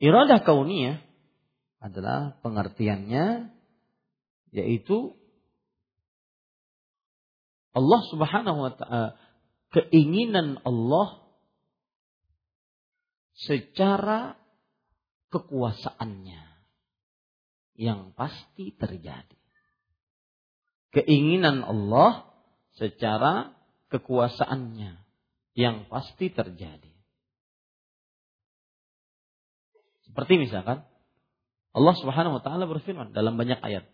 Iradah 0.01 0.41
kauniyah 0.41 1.06
adalah 1.78 2.38
pengertiannya 2.41 3.53
yaitu 4.51 5.13
Allah 7.78 8.01
Subhanahu 8.09 8.57
wa 8.57 8.73
taala 8.73 9.09
keinginan 9.69 10.57
Allah 10.65 11.21
secara 13.38 14.34
kekuasaannya 15.30 16.41
yang 17.78 18.17
pasti 18.17 18.73
terjadi. 18.73 19.38
Keinginan 20.89 21.61
Allah 21.61 22.25
secara 22.73 23.53
kekuasaannya 23.93 24.97
yang 25.53 25.86
pasti 25.86 26.34
terjadi. 26.34 26.93
Seperti 30.09 30.41
misalkan 30.41 30.82
Allah 31.78 31.93
Subhanahu 31.93 32.41
wa 32.41 32.41
taala 32.41 32.65
berfirman 32.65 33.13
dalam 33.13 33.38
banyak 33.38 33.61
ayat 33.61 33.86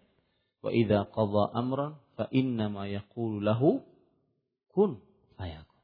Wa 0.64 0.72
idza 0.72 1.12
qadha 1.12 1.52
amran 1.52 2.00
fa 2.16 2.32
inna 2.32 2.72
ma 2.72 2.88
yaqulu 2.88 3.44
lahu 3.44 3.84
kun 4.72 5.04
fayakun. 5.36 5.84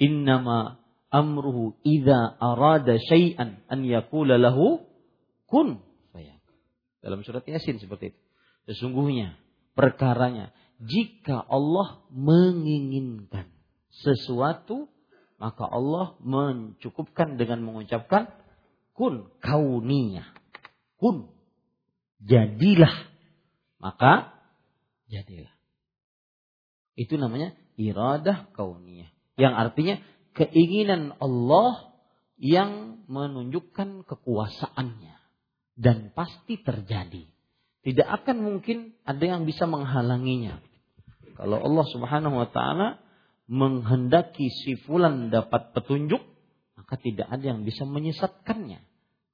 Innama 0.00 0.80
amruhu 1.12 1.76
idza 1.84 2.40
arada 2.40 2.96
syai'an 2.96 3.60
an 3.68 3.84
yaqula 3.84 4.40
lahu 4.40 4.80
kun 5.44 5.84
fayakun. 6.16 6.56
Dalam 7.04 7.20
surat 7.20 7.44
Yasin 7.44 7.76
seperti 7.76 8.16
itu. 8.16 8.20
Sesungguhnya 8.72 9.36
perkaranya 9.76 10.48
jika 10.80 11.36
Allah 11.36 12.00
menginginkan 12.08 13.52
sesuatu 13.92 14.88
maka 15.36 15.68
Allah 15.68 16.16
mencukupkan 16.24 17.36
dengan 17.36 17.60
mengucapkan 17.60 18.32
kun 18.96 19.32
kauniyah. 19.40 20.28
Kun 20.96 21.32
jadilah. 22.22 22.94
Maka 23.82 24.38
jadilah. 25.10 25.52
Itu 26.94 27.18
namanya 27.18 27.56
iradah 27.74 28.52
kauniyah. 28.54 29.10
Yang 29.36 29.54
artinya 29.56 29.94
keinginan 30.38 31.16
Allah 31.18 31.92
yang 32.38 33.02
menunjukkan 33.08 34.06
kekuasaannya. 34.06 35.16
Dan 35.72 36.12
pasti 36.12 36.60
terjadi. 36.60 37.26
Tidak 37.82 38.06
akan 38.06 38.36
mungkin 38.44 38.94
ada 39.02 39.24
yang 39.24 39.42
bisa 39.48 39.66
menghalanginya. 39.66 40.62
Kalau 41.34 41.58
Allah 41.58 41.86
subhanahu 41.90 42.36
wa 42.38 42.48
ta'ala 42.52 43.02
menghendaki 43.50 44.46
si 44.52 44.78
fulan 44.86 45.34
dapat 45.34 45.74
petunjuk, 45.74 46.22
maka 46.92 47.08
tidak 47.08 47.24
ada 47.24 47.56
yang 47.56 47.64
bisa 47.64 47.88
menyesatkannya. 47.88 48.84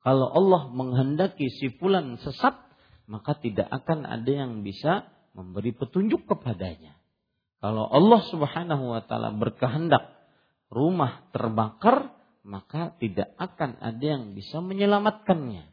Kalau 0.06 0.30
Allah 0.30 0.70
menghendaki 0.70 1.50
si 1.50 1.74
fulan 1.74 2.14
sesat, 2.22 2.54
maka 3.10 3.34
tidak 3.34 3.66
akan 3.66 4.06
ada 4.06 4.30
yang 4.30 4.62
bisa 4.62 5.10
memberi 5.34 5.74
petunjuk 5.74 6.22
kepadanya. 6.30 6.94
Kalau 7.58 7.90
Allah 7.90 8.22
Subhanahu 8.30 8.94
wa 8.94 9.02
taala 9.02 9.34
berkehendak 9.34 10.06
rumah 10.70 11.26
terbakar, 11.34 12.14
maka 12.46 12.94
tidak 13.02 13.34
akan 13.42 13.74
ada 13.82 14.06
yang 14.06 14.38
bisa 14.38 14.62
menyelamatkannya. 14.62 15.66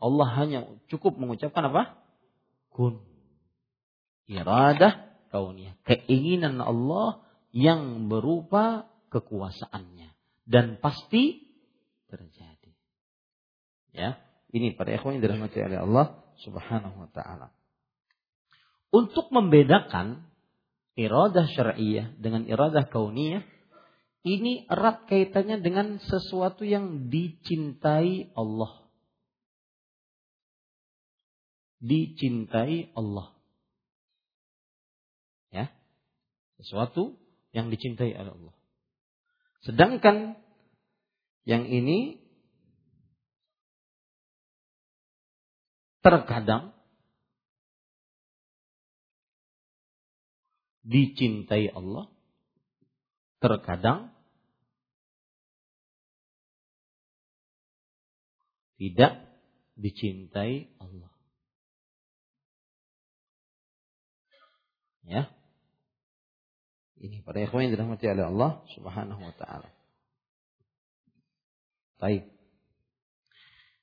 Allah 0.00 0.28
hanya 0.40 0.72
cukup 0.88 1.20
mengucapkan 1.20 1.68
apa? 1.68 2.00
Kun. 2.72 3.04
Iradah 4.24 5.28
kauniyah. 5.28 5.76
Keinginan 5.84 6.64
Allah 6.64 7.20
yang 7.52 8.08
berupa 8.08 8.88
kekuasaannya. 9.12 10.13
Dan 10.44 10.76
pasti 10.78 11.44
terjadi. 12.08 12.72
Ya, 13.94 14.20
ini 14.52 14.76
para 14.76 14.92
ikhwan 14.92 15.18
yang 15.18 15.24
dirahmati 15.24 15.58
oleh 15.58 15.78
Allah 15.80 16.06
Subhanahu 16.44 16.96
wa 17.06 17.10
taala. 17.10 17.48
Untuk 18.94 19.32
membedakan 19.34 20.28
iradah 20.94 21.50
syar'iyah 21.50 22.14
dengan 22.22 22.46
iradah 22.46 22.86
kauniyah 22.86 23.42
ini 24.24 24.64
erat 24.72 25.04
kaitannya 25.04 25.60
dengan 25.60 26.00
sesuatu 26.00 26.64
yang 26.64 27.12
dicintai 27.12 28.32
Allah. 28.32 28.88
Dicintai 31.84 32.88
Allah. 32.96 33.36
Ya. 35.52 35.68
Sesuatu 36.56 37.20
yang 37.52 37.68
dicintai 37.68 38.16
oleh 38.16 38.32
Allah. 38.32 38.54
Sedangkan 39.64 40.36
yang 41.48 41.64
ini 41.64 42.20
terkadang 46.04 46.76
dicintai 50.84 51.72
Allah, 51.72 52.12
terkadang 53.40 54.12
tidak 58.76 59.16
dicintai 59.80 60.68
Allah. 60.76 61.12
Ya. 65.08 65.32
Ini 67.04 67.20
para 67.20 67.36
ikhwan 67.44 67.68
yang 67.68 67.76
dirahmati 67.76 68.08
oleh 68.08 68.24
Allah 68.32 68.64
Subhanahu 68.72 69.20
wa 69.20 69.34
taala. 69.36 69.68
Baik. 72.00 72.24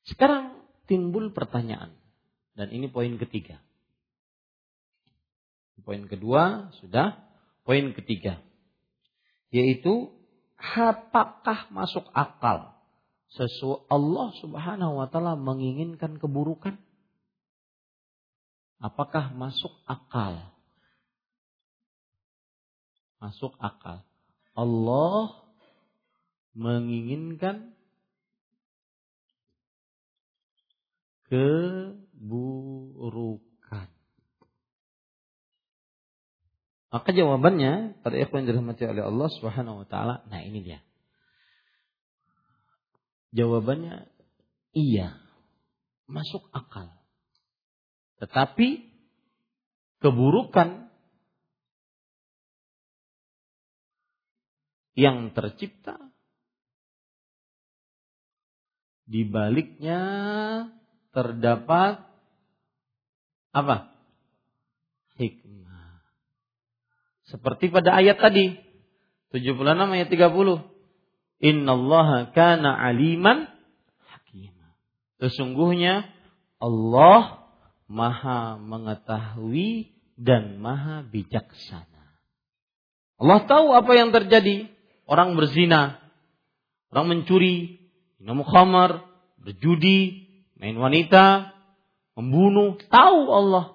Sekarang 0.10 0.66
timbul 0.90 1.30
pertanyaan 1.30 1.94
dan 2.58 2.74
ini 2.74 2.90
poin 2.90 3.14
ketiga. 3.22 3.62
Poin 5.86 6.06
kedua 6.10 6.74
sudah, 6.82 7.22
poin 7.62 7.94
ketiga 7.94 8.42
yaitu 9.52 10.10
apakah 10.58 11.68
masuk 11.76 12.08
akal 12.16 12.74
sesuatu 13.32 13.86
Allah 13.92 14.32
Subhanahu 14.40 14.98
wa 14.98 15.08
taala 15.12 15.38
menginginkan 15.38 16.18
keburukan? 16.18 16.80
Apakah 18.82 19.30
masuk 19.38 19.72
akal 19.86 20.51
masuk 23.22 23.54
akal. 23.62 24.02
Allah 24.58 25.38
menginginkan 26.58 27.78
keburukan. 31.32 32.28
Maka 36.92 37.16
jawabannya 37.16 38.04
pada 38.04 38.20
ikhwan 38.20 38.44
dirahmati 38.44 38.84
oleh 38.84 39.08
Allah 39.08 39.32
Subhanahu 39.32 39.86
wa 39.86 39.88
taala, 39.88 40.28
nah 40.28 40.44
ini 40.44 40.60
dia. 40.60 40.84
Jawabannya 43.32 44.12
iya, 44.76 45.16
masuk 46.12 46.52
akal. 46.52 46.92
Tetapi 48.20 48.92
keburukan 50.04 50.91
yang 55.02 55.34
tercipta 55.34 55.98
di 59.10 59.26
baliknya 59.26 60.02
terdapat 61.10 62.06
apa? 63.52 63.92
Hikmah. 65.18 66.06
Seperti 67.28 67.74
pada 67.74 67.98
ayat 67.98 68.22
tadi 68.22 68.56
76 69.34 69.66
ayat 69.68 70.08
30. 70.08 70.64
Innallaha 71.42 72.30
kana 72.32 72.78
aliman 72.78 73.50
hakimah. 74.06 74.72
Sesungguhnya 75.18 76.06
Allah 76.62 77.42
Maha 77.92 78.56
mengetahui 78.56 79.92
dan 80.16 80.64
Maha 80.64 81.04
bijaksana. 81.04 82.16
Allah 83.20 83.40
tahu 83.44 83.76
apa 83.76 83.92
yang 83.92 84.16
terjadi 84.16 84.72
orang 85.12 85.36
berzina, 85.36 86.00
orang 86.96 87.06
mencuri, 87.12 87.84
minum 88.24 88.48
khamar, 88.48 89.04
berjudi, 89.44 90.32
main 90.56 90.80
wanita, 90.80 91.52
membunuh, 92.16 92.80
tahu 92.88 93.20
Allah. 93.28 93.66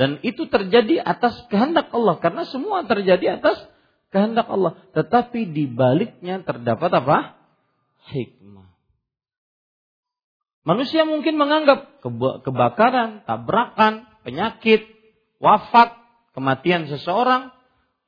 Dan 0.00 0.16
itu 0.24 0.48
terjadi 0.48 1.04
atas 1.04 1.44
kehendak 1.52 1.92
Allah 1.92 2.16
karena 2.24 2.48
semua 2.48 2.88
terjadi 2.88 3.36
atas 3.36 3.60
kehendak 4.08 4.48
Allah. 4.48 4.80
Tetapi 4.96 5.52
di 5.52 5.68
baliknya 5.68 6.40
terdapat 6.40 6.88
apa? 6.88 7.36
Hikmah. 8.08 8.72
Manusia 10.64 11.04
mungkin 11.04 11.36
menganggap 11.36 12.00
kebakaran, 12.48 13.28
tabrakan, 13.28 14.08
penyakit, 14.24 14.88
wafat, 15.36 16.00
kematian 16.32 16.88
seseorang 16.88 17.52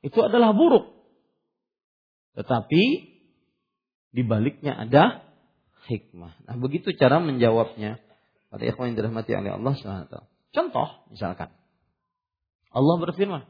itu 0.01 0.17
adalah 0.21 0.53
buruk. 0.53 0.92
Tetapi 2.33 2.83
di 4.13 4.21
baliknya 4.25 4.77
ada 4.77 5.25
hikmah. 5.89 6.45
Nah, 6.49 6.55
begitu 6.61 6.93
cara 6.95 7.17
menjawabnya. 7.21 7.99
Pada 8.53 8.69
ikhwan 8.69 8.93
yang 8.93 8.97
dirahmati 9.01 9.33
oleh 9.33 9.51
Allah 9.57 9.73
SWT. 9.73 10.15
Contoh, 10.53 10.89
misalkan. 11.09 11.49
Allah 12.69 12.95
berfirman, 13.01 13.41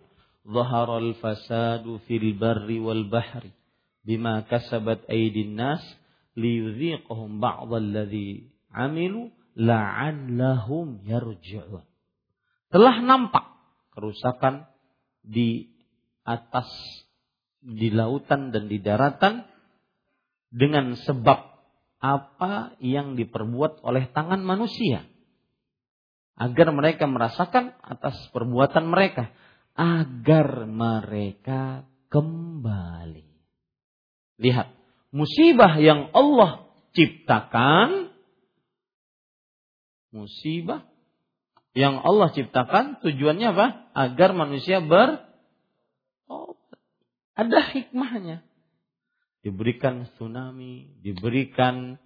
"Zaharal 0.47 1.11
fasadu 1.19 1.99
fil 2.07 2.35
barri 2.39 2.79
wal 2.79 3.11
bahri 3.11 3.51
bima 4.07 4.47
kasabat 4.47 5.03
aydin 5.11 5.59
nas 5.59 5.83
liyudhiqahum 6.39 7.43
ba'dalladzi 7.43 8.47
amilu 8.71 9.31
la'allahum 9.59 11.03
yarji'un." 11.03 11.83
Telah 12.71 12.95
nampak 13.03 13.43
kerusakan 13.91 14.71
di 15.23 15.67
atas 16.23 16.71
di 17.63 17.89
lautan 17.89 18.51
dan 18.51 18.67
di 18.67 18.83
daratan 18.83 19.47
dengan 20.51 20.99
sebab 20.99 21.39
apa 22.03 22.75
yang 22.83 23.15
diperbuat 23.15 23.79
oleh 23.81 24.11
tangan 24.11 24.43
manusia. 24.43 25.07
Agar 26.35 26.75
mereka 26.75 27.07
merasakan 27.07 27.71
atas 27.79 28.19
perbuatan 28.35 28.91
mereka. 28.91 29.31
Agar 29.73 30.67
mereka 30.67 31.87
kembali. 32.11 33.25
Lihat 34.43 34.67
musibah 35.15 35.79
yang 35.79 36.11
Allah 36.11 36.67
ciptakan 36.93 38.11
musibah 40.13 40.85
yang 41.73 42.05
Allah 42.05 42.29
ciptakan 42.29 43.01
tujuannya 43.01 43.47
apa? 43.49 43.67
Agar 43.97 44.37
manusia 44.37 44.77
ber 44.77 45.25
ada 47.33 47.59
hikmahnya. 47.73 48.45
Diberikan 49.43 50.07
tsunami, 50.15 50.95
diberikan 51.03 51.99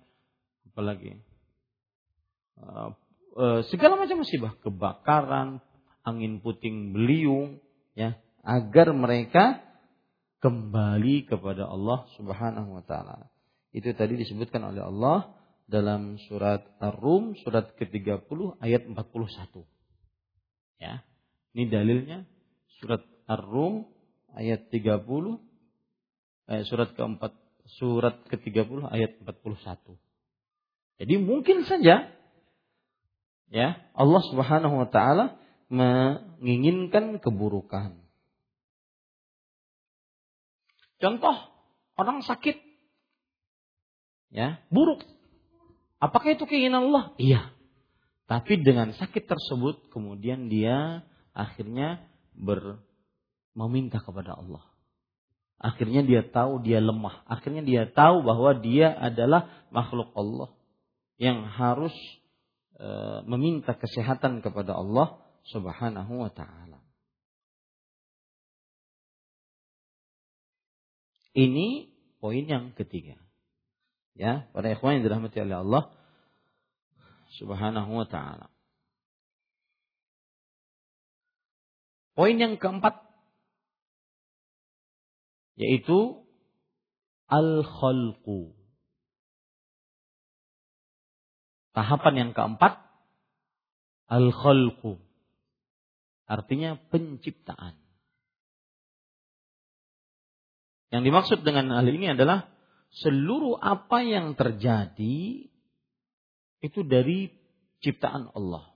apa 0.74 0.82
lagi? 0.82 1.14
Uh, 2.58 2.90
uh, 3.38 3.62
segala 3.70 4.02
macam 4.02 4.26
musibah, 4.26 4.58
kebakaran, 4.66 5.62
angin 6.02 6.42
puting 6.42 6.98
beliung, 6.98 7.62
ya, 7.94 8.18
agar 8.42 8.90
mereka 8.96 9.62
kembali 10.42 11.30
kepada 11.30 11.70
Allah 11.70 12.10
Subhanahu 12.18 12.82
wa 12.82 12.84
taala. 12.86 13.30
Itu 13.76 13.94
tadi 13.94 14.18
disebutkan 14.18 14.64
oleh 14.66 14.82
Allah 14.82 15.38
dalam 15.68 16.16
surat 16.32 16.64
Ar-Rum 16.80 17.36
surat 17.44 17.76
ke-30 17.76 18.64
ayat 18.64 18.88
41. 18.88 19.68
Ya. 20.80 21.04
Ini 21.52 21.68
dalilnya 21.68 22.24
surat 22.80 23.04
Ar-Rum 23.28 23.97
ayat 24.36 24.68
30 24.74 25.06
eh, 26.48 26.64
surat 26.68 26.90
keempat 26.96 27.34
surat 27.80 28.24
ke-30 28.32 28.88
ayat 28.88 29.20
41. 29.24 29.96
Jadi 30.98 31.14
mungkin 31.20 31.68
saja 31.68 32.10
ya 33.48 33.68
Allah 33.94 34.22
Subhanahu 34.32 34.76
wa 34.82 34.90
taala 34.90 35.38
menginginkan 35.68 37.20
keburukan. 37.20 38.00
Contoh 40.98 41.36
orang 42.00 42.26
sakit 42.26 42.58
ya, 44.34 44.64
buruk. 44.74 45.06
Apakah 45.98 46.34
itu 46.34 46.46
keinginan 46.50 46.90
Allah? 46.90 47.14
Iya. 47.22 47.54
Tapi 48.28 48.60
dengan 48.60 48.92
sakit 48.92 49.24
tersebut 49.24 49.88
kemudian 49.94 50.52
dia 50.52 51.06
akhirnya 51.32 52.04
ber 52.36 52.82
meminta 53.58 53.98
kepada 53.98 54.38
Allah. 54.38 54.62
Akhirnya 55.58 56.06
dia 56.06 56.22
tahu 56.22 56.62
dia 56.62 56.78
lemah. 56.78 57.26
Akhirnya 57.26 57.66
dia 57.66 57.90
tahu 57.90 58.22
bahwa 58.22 58.62
dia 58.62 58.94
adalah 58.94 59.50
makhluk 59.74 60.14
Allah 60.14 60.54
yang 61.18 61.50
harus 61.50 61.94
e, 62.78 62.88
meminta 63.26 63.74
kesehatan 63.74 64.46
kepada 64.46 64.78
Allah 64.78 65.18
Subhanahu 65.50 66.22
wa 66.22 66.30
taala. 66.30 66.78
Ini 71.34 71.90
poin 72.22 72.46
yang 72.46 72.78
ketiga. 72.78 73.18
Ya, 74.14 74.50
para 74.54 74.74
ikhwan 74.74 75.02
yang 75.02 75.10
dirahmati 75.10 75.42
oleh 75.42 75.58
Allah 75.66 75.84
Subhanahu 77.42 77.98
wa 77.98 78.06
taala. 78.06 78.54
Poin 82.14 82.34
yang 82.38 82.62
keempat 82.62 83.07
yaitu 85.58 86.22
al-khalqu. 87.28 88.54
Tahapan 91.74 92.14
yang 92.16 92.32
keempat 92.32 92.82
al-khalqu. 94.08 95.02
Artinya 96.30 96.78
penciptaan. 96.94 97.76
Yang 100.88 101.04
dimaksud 101.12 101.40
dengan 101.44 101.74
hal 101.76 101.88
ini 101.90 102.16
adalah 102.16 102.48
seluruh 103.04 103.60
apa 103.60 104.00
yang 104.08 104.40
terjadi 104.40 105.52
itu 106.64 106.80
dari 106.88 107.32
ciptaan 107.84 108.32
Allah. 108.32 108.72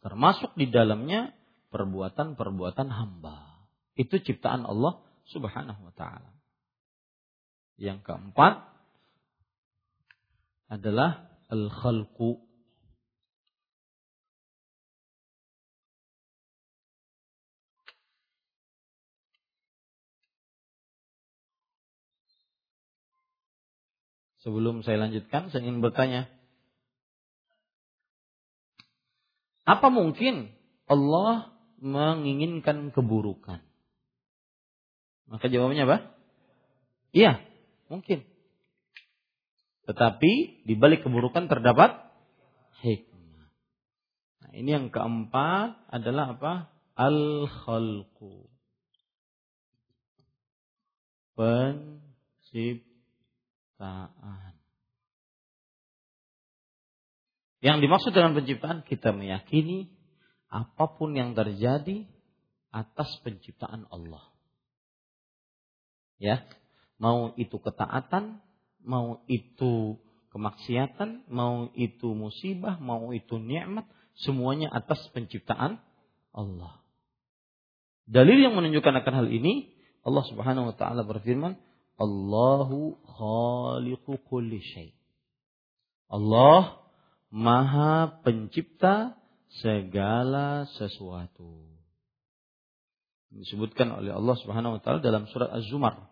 Termasuk 0.00 0.56
di 0.56 0.66
dalamnya 0.72 1.36
perbuatan-perbuatan 1.70 2.88
hamba. 2.88 3.49
Itu 3.98 4.18
ciptaan 4.22 4.66
Allah 4.66 5.02
Subhanahu 5.30 5.90
wa 5.90 5.94
taala. 5.94 6.34
Yang 7.80 8.04
keempat 8.04 8.66
adalah 10.70 11.30
al-khalqu 11.50 12.50
Sebelum 24.40 24.80
saya 24.80 25.04
lanjutkan, 25.04 25.52
saya 25.52 25.68
ingin 25.68 25.84
bertanya. 25.84 26.32
Apa 29.68 29.92
mungkin 29.92 30.56
Allah 30.88 31.52
menginginkan 31.76 32.88
keburukan? 32.90 33.60
Maka 35.30 35.46
jawabannya 35.46 35.86
apa? 35.86 36.10
Iya, 37.14 37.38
mungkin. 37.86 38.26
Tetapi 39.86 40.66
di 40.66 40.74
balik 40.74 41.06
keburukan 41.06 41.46
terdapat 41.46 42.10
hikmah. 42.82 43.50
Nah, 44.42 44.50
ini 44.54 44.70
yang 44.74 44.90
keempat 44.90 45.86
adalah 45.90 46.34
apa? 46.34 46.70
Al-khalqu. 46.98 48.50
Penciptaan. 51.38 52.90
Yang 57.60 57.78
dimaksud 57.86 58.12
dengan 58.14 58.32
penciptaan 58.38 58.82
kita 58.86 59.12
meyakini 59.12 59.90
apa 60.50 60.90
pun 60.98 61.14
yang 61.14 61.34
terjadi 61.38 62.06
atas 62.70 63.10
penciptaan 63.22 63.90
Allah. 63.90 64.29
Ya, 66.20 66.44
mau 67.00 67.32
itu 67.40 67.56
ketaatan, 67.56 68.44
mau 68.84 69.24
itu 69.24 69.96
kemaksiatan, 70.30 71.26
mau 71.32 71.72
itu 71.74 72.12
musibah, 72.12 72.76
mau 72.78 73.10
itu 73.10 73.40
nikmat, 73.40 73.88
semuanya 74.20 74.70
atas 74.70 75.00
penciptaan 75.10 75.80
Allah. 76.30 76.78
Dalil 78.04 78.38
yang 78.42 78.54
menunjukkan 78.54 79.00
akan 79.02 79.14
hal 79.24 79.28
ini, 79.30 79.72
Allah 80.04 80.24
Subhanahu 80.28 80.70
wa 80.70 80.76
taala 80.76 81.02
berfirman, 81.08 81.58
Allahu 82.00 83.00
khaliqu 83.04 84.20
kulli 84.28 84.60
syai. 84.60 84.92
Allah 86.10 86.80
Maha 87.30 88.18
pencipta 88.26 89.14
segala 89.62 90.66
sesuatu. 90.74 91.70
Disebutkan 93.30 93.94
oleh 93.94 94.10
Allah 94.10 94.34
Subhanahu 94.42 94.78
wa 94.78 94.80
taala 94.82 94.98
dalam 94.98 95.30
surat 95.30 95.54
Az-Zumar 95.54 96.09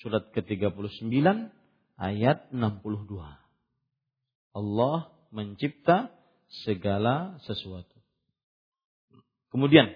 surat 0.00 0.32
ke-39 0.32 1.52
ayat 2.00 2.48
62. 2.50 3.20
Allah 4.56 4.98
mencipta 5.30 6.10
segala 6.66 7.38
sesuatu. 7.46 8.00
Kemudian 9.52 9.92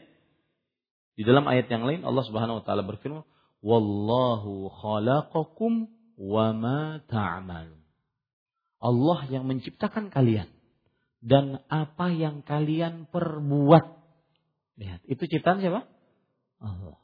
di 1.14 1.22
dalam 1.22 1.46
ayat 1.46 1.66
yang 1.70 1.86
lain 1.88 2.02
Allah 2.04 2.24
Subhanahu 2.26 2.62
wa 2.62 2.64
taala 2.66 2.84
berfirman, 2.86 3.24
Wallahu 3.64 4.68
khalaqakum 4.68 5.88
wa 6.20 6.46
ma 6.52 7.00
ta'malun. 7.08 7.80
Allah 8.84 9.18
yang 9.32 9.48
menciptakan 9.48 10.12
kalian 10.12 10.52
dan 11.24 11.64
apa 11.72 12.12
yang 12.12 12.44
kalian 12.44 13.08
perbuat. 13.08 13.84
Lihat, 14.76 15.00
itu 15.08 15.24
ciptaan 15.24 15.64
siapa? 15.64 15.88
Allah. 16.60 17.00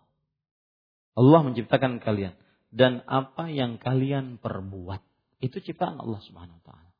Allah 1.16 1.40
menciptakan 1.48 2.04
kalian 2.04 2.36
dan 2.70 3.02
apa 3.06 3.50
yang 3.50 3.76
kalian 3.82 4.38
perbuat. 4.38 5.02
Itu 5.42 5.58
ciptaan 5.58 5.98
Allah 5.98 6.20
Subhanahu 6.22 6.58
wa 6.62 6.64
taala. 6.64 6.90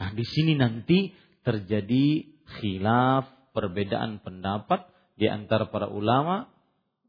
Nah, 0.00 0.10
di 0.16 0.24
sini 0.24 0.56
nanti 0.56 1.12
terjadi 1.44 2.24
khilaf, 2.60 3.52
perbedaan 3.52 4.20
pendapat 4.20 4.88
di 5.16 5.28
antara 5.28 5.68
para 5.68 5.88
ulama 5.88 6.48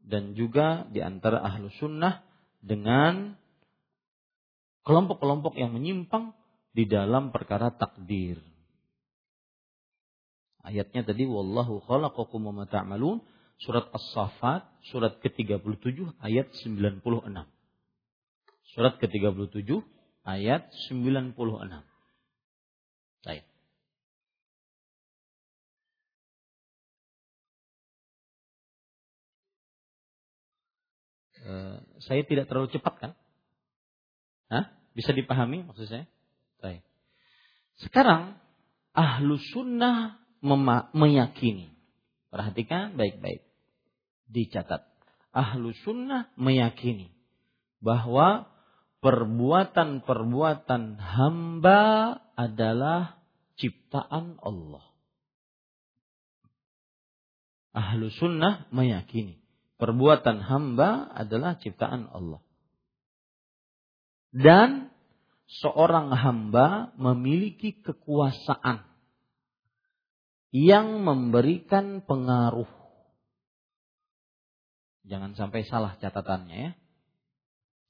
dan 0.02 0.34
juga 0.34 0.84
di 0.90 1.00
antara 1.00 1.40
ahlu 1.40 1.70
sunnah 1.78 2.24
dengan 2.60 3.38
kelompok-kelompok 4.82 5.54
yang 5.56 5.72
menyimpang 5.72 6.34
di 6.74 6.88
dalam 6.88 7.30
perkara 7.30 7.70
takdir. 7.72 8.40
Ayatnya 10.62 11.02
tadi 11.02 11.26
wallahu 11.26 11.82
khalaqakum 11.82 12.54
wa 12.54 12.66
surat 13.62 13.86
As-Saffat 13.94 14.66
surat 14.90 15.18
ke-37 15.22 16.18
ayat 16.22 16.50
96. 16.50 17.61
Surat 18.72 18.96
ke-37 18.96 19.68
ayat 20.24 20.72
96. 20.88 21.36
Baik. 23.20 23.44
Eh, 31.42 31.76
saya 32.00 32.22
tidak 32.24 32.48
terlalu 32.48 32.72
cepat 32.72 32.94
kan? 32.96 33.12
Hah? 34.48 34.72
Bisa 34.96 35.12
dipahami 35.12 35.68
maksud 35.68 35.92
saya? 35.92 36.08
Baik. 36.64 36.80
Sekarang 37.76 38.40
ahlu 38.96 39.36
sunnah 39.52 40.16
meyakini. 40.96 41.76
Perhatikan 42.32 42.96
baik-baik. 42.96 43.44
Dicatat. 44.32 44.88
Ahlu 45.36 45.76
sunnah 45.84 46.32
meyakini 46.40 47.12
bahwa 47.84 48.51
perbuatan-perbuatan 49.02 50.82
hamba 50.96 51.80
adalah 52.38 53.18
ciptaan 53.58 54.38
Allah. 54.40 54.86
Ahlu 57.72 58.08
sunnah 58.12 58.68
meyakini 58.70 59.42
perbuatan 59.82 60.38
hamba 60.46 61.10
adalah 61.10 61.58
ciptaan 61.58 62.06
Allah. 62.14 62.38
Dan 64.30 64.94
seorang 65.60 66.14
hamba 66.14 66.94
memiliki 66.94 67.82
kekuasaan 67.82 68.86
yang 70.54 71.02
memberikan 71.02 72.06
pengaruh. 72.06 72.70
Jangan 75.02 75.34
sampai 75.34 75.66
salah 75.66 75.98
catatannya 75.98 76.56
ya. 76.70 76.72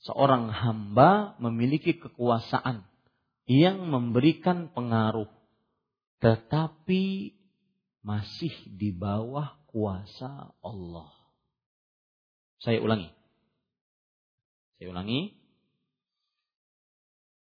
Seorang 0.03 0.51
hamba 0.51 1.39
memiliki 1.39 1.95
kekuasaan 1.95 2.83
yang 3.47 3.87
memberikan 3.87 4.71
pengaruh 4.75 5.31
tetapi 6.23 7.35
masih 8.07 8.55
di 8.71 8.95
bawah 8.95 9.59
kuasa 9.71 10.55
Allah. 10.63 11.11
Saya 12.63 12.79
ulangi. 12.79 13.11
Saya 14.79 14.95
ulangi. 14.95 15.35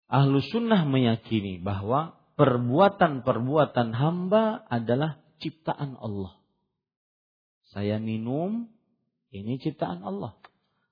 Ahlu 0.09 0.41
sunnah 0.41 0.85
meyakini 0.85 1.61
bahwa 1.61 2.17
perbuatan-perbuatan 2.37 3.93
hamba 3.97 4.65
adalah 4.69 5.21
ciptaan 5.41 5.97
Allah. 6.01 6.37
Saya 7.73 8.01
minum, 8.01 8.69
ini 9.33 9.61
ciptaan 9.61 10.01
Allah. 10.01 10.37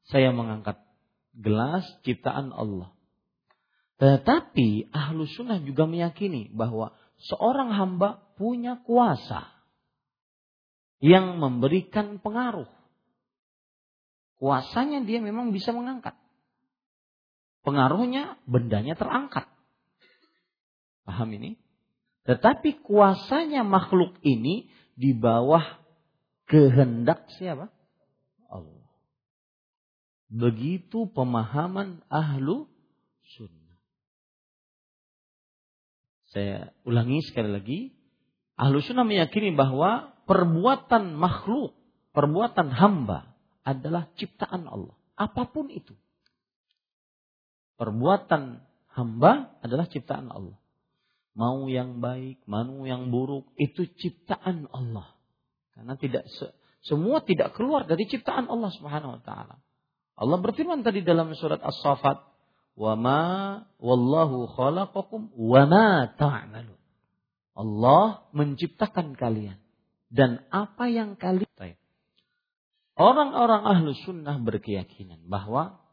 Saya 0.09 0.33
mengangkat 0.33 0.81
gelas, 1.37 1.85
ciptaan 2.03 2.51
Allah. 2.51 2.93
Tetapi 3.97 4.93
ahlu 4.93 5.25
sunnah 5.25 5.61
juga 5.65 5.89
meyakini 5.89 6.53
bahwa 6.53 6.93
seorang 7.31 7.73
hamba 7.73 8.25
punya 8.37 8.81
kuasa 8.85 9.49
yang 11.01 11.41
memberikan 11.41 12.21
pengaruh 12.21 12.69
Kuasanya 14.37 15.05
dia 15.09 15.25
memang 15.25 15.53
bisa 15.53 15.73
mengangkat. 15.73 16.13
Pengaruhnya 17.65 18.37
bendanya 18.45 18.95
terangkat. 18.95 19.49
Paham 21.09 21.29
ini? 21.35 21.57
Tetapi 22.29 22.85
kuasanya 22.85 23.65
makhluk 23.65 24.21
ini 24.21 24.69
di 24.93 25.17
bawah 25.17 25.65
kehendak 26.47 27.27
siapa? 27.41 27.73
Begitu 30.27 31.07
pemahaman 31.15 32.03
ahlu 32.11 32.67
sunnah. 33.39 33.79
Saya 36.35 36.75
ulangi 36.83 37.23
sekali 37.23 37.51
lagi. 37.51 37.81
Ahlu 38.59 38.83
sunnah 38.83 39.07
meyakini 39.07 39.55
bahwa 39.55 40.17
perbuatan 40.27 41.15
makhluk, 41.15 41.79
perbuatan 42.11 42.75
hamba 42.75 43.37
adalah 43.63 44.11
ciptaan 44.19 44.67
Allah. 44.67 44.97
Apa 45.15 45.47
pun 45.49 45.71
itu. 45.71 45.95
Perbuatan 47.77 48.65
hamba 48.97 49.55
adalah 49.61 49.87
ciptaan 49.87 50.33
Allah. 50.33 50.59
Mau 51.37 51.69
yang 51.69 52.01
baik, 52.01 52.41
mau 52.49 52.89
yang 52.89 53.13
buruk, 53.13 53.53
itu 53.61 53.85
ciptaan 54.01 54.73
Allah. 54.73 55.13
Karena 55.77 55.93
tidak 56.01 56.25
semua 56.81 57.21
tidak 57.21 57.53
keluar 57.53 57.85
dari 57.85 58.09
ciptaan 58.09 58.49
Allah 58.49 58.73
Subhanahu 58.73 59.21
wa 59.21 59.23
taala. 59.23 59.61
Allah 60.17 60.39
berfirman 60.41 60.81
tadi 60.81 61.05
dalam 61.05 61.37
surat 61.37 61.61
As-Saffat, 61.61 62.25
"Wa 62.77 62.97
ma 62.97 63.23
wallahu 63.77 64.49
khalaqakum 64.49 65.33
wa 65.37 65.63
ma 65.69 66.09
ta'malun." 66.17 66.81
Allah 67.57 68.25
menciptakan 68.37 69.17
kalian 69.17 69.57
dan 70.13 70.45
apa 70.53 70.89
yang 70.89 71.17
kalian 71.17 71.47
Orang-orang 72.97 73.61
ahlu 73.61 73.93
sunnah 74.09 74.41
berkeyakinan 74.41 75.29
bahwa 75.29 75.85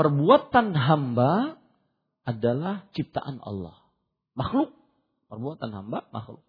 perbuatan 0.00 0.72
hamba 0.72 1.60
adalah 2.24 2.88
ciptaan 2.96 3.36
Allah. 3.44 3.84
Makhluk. 4.32 4.72
Perbuatan 5.28 5.70
hamba 5.76 6.08
makhluk. 6.08 6.40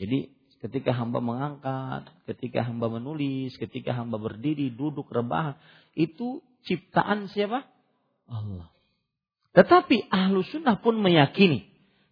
Jadi 0.00 0.32
ketika 0.60 0.92
hamba 0.92 1.24
mengangkat, 1.24 2.12
ketika 2.28 2.60
hamba 2.64 2.92
menulis, 2.92 3.56
ketika 3.56 3.96
hamba 3.96 4.20
berdiri, 4.20 4.68
duduk, 4.68 5.08
rebahan, 5.08 5.56
itu 5.96 6.44
ciptaan 6.68 7.32
siapa? 7.32 7.64
Allah. 8.28 8.68
Tetapi 9.56 10.12
ahlu 10.12 10.46
sunnah 10.46 10.78
pun 10.78 11.00
meyakini 11.00 11.66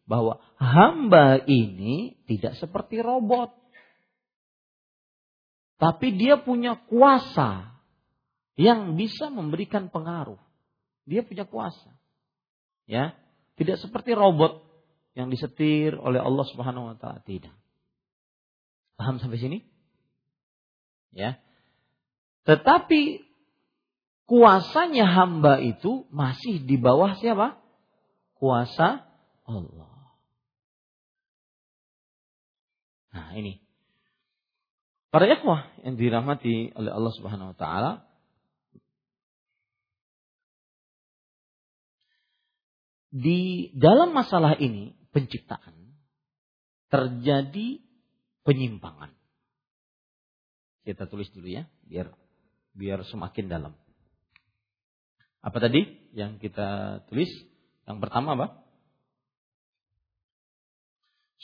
bahwa 0.09 0.41
hamba 0.57 1.39
ini 1.45 2.19
tidak 2.25 2.57
seperti 2.59 3.05
robot. 3.05 3.55
Tapi 5.79 6.11
dia 6.19 6.43
punya 6.43 6.75
kuasa 6.91 7.79
yang 8.59 8.99
bisa 8.99 9.31
memberikan 9.31 9.87
pengaruh. 9.93 10.41
Dia 11.07 11.23
punya 11.23 11.47
kuasa. 11.47 11.95
Ya, 12.89 13.15
tidak 13.55 13.79
seperti 13.79 14.17
robot 14.17 14.65
yang 15.15 15.31
disetir 15.31 15.95
oleh 15.95 16.19
Allah 16.19 16.47
Subhanahu 16.51 16.91
wa 16.91 16.97
taala, 16.99 17.23
tidak. 17.23 17.55
Paham 18.99 19.23
sampai 19.23 19.39
sini? 19.39 19.59
Ya. 21.15 21.39
Tetapi 22.43 23.23
kuasanya 24.27 25.07
hamba 25.07 25.63
itu 25.63 26.11
masih 26.11 26.67
di 26.67 26.75
bawah 26.75 27.15
siapa? 27.15 27.63
Kuasa 28.35 29.07
Allah. 29.47 30.19
Nah, 33.15 33.33
ini. 33.39 33.63
Para 35.09 35.25
ikhwah 35.25 35.65
yang 35.87 35.97
dirahmati 35.97 36.77
oleh 36.77 36.91
Allah 36.93 37.13
Subhanahu 37.17 37.55
wa 37.55 37.57
taala, 37.57 37.93
di 43.09 43.73
dalam 43.73 44.13
masalah 44.13 44.61
ini 44.61 44.93
penciptaan 45.17 45.97
terjadi 46.93 47.88
penyimpangan. 48.49 49.13
Kita 50.89 51.05
tulis 51.05 51.29
dulu 51.37 51.53
ya, 51.53 51.69
biar 51.85 52.09
biar 52.73 53.05
semakin 53.05 53.53
dalam. 53.53 53.77
Apa 55.45 55.61
tadi 55.61 55.85
yang 56.17 56.41
kita 56.41 57.05
tulis? 57.13 57.29
Yang 57.85 57.99
pertama 58.01 58.41
apa? 58.41 58.65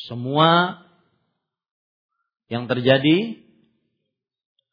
Semua 0.09 0.81
yang 2.49 2.65
terjadi 2.73 3.45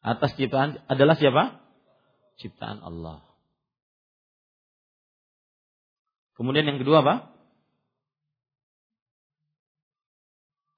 atas 0.00 0.32
ciptaan 0.40 0.80
adalah 0.88 1.20
siapa? 1.20 1.60
Ciptaan 2.40 2.80
Allah. 2.80 3.20
Kemudian 6.32 6.64
yang 6.64 6.80
kedua 6.80 7.04
apa? 7.04 7.14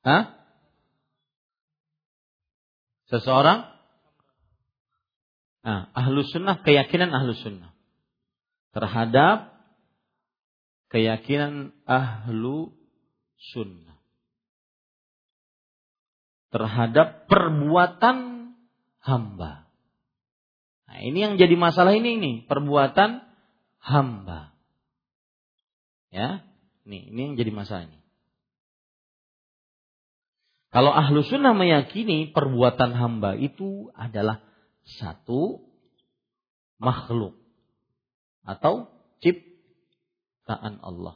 Hah? 0.05 0.44
Seseorang 3.15 3.71
nah, 5.63 5.87
ahlu 5.95 6.27
sunnah 6.27 6.59
keyakinan 6.67 7.15
ahlu 7.15 7.31
sunnah 7.39 7.71
terhadap 8.75 9.55
keyakinan 10.91 11.71
ahlu 11.87 12.75
sunnah 13.55 13.95
terhadap 16.55 17.27
perbuatan 17.27 18.45
hamba. 19.03 19.67
Nah, 20.87 20.99
ini 21.03 21.19
yang 21.19 21.35
jadi 21.35 21.59
masalah 21.59 21.99
ini 21.99 22.15
nih, 22.23 22.37
perbuatan 22.47 23.27
hamba. 23.83 24.55
Ya, 26.15 26.47
nih, 26.87 27.11
ini 27.11 27.21
yang 27.27 27.35
jadi 27.35 27.51
masalah 27.51 27.91
ini. 27.91 27.99
Kalau 30.75 30.91
ahlu 30.91 31.23
sunnah 31.23 31.55
meyakini 31.55 32.35
perbuatan 32.35 32.99
hamba 32.99 33.39
itu 33.39 33.95
adalah 33.95 34.43
satu 34.99 35.63
makhluk 36.83 37.39
atau 38.43 38.91
ciptaan 39.23 40.83
Allah. 40.83 41.15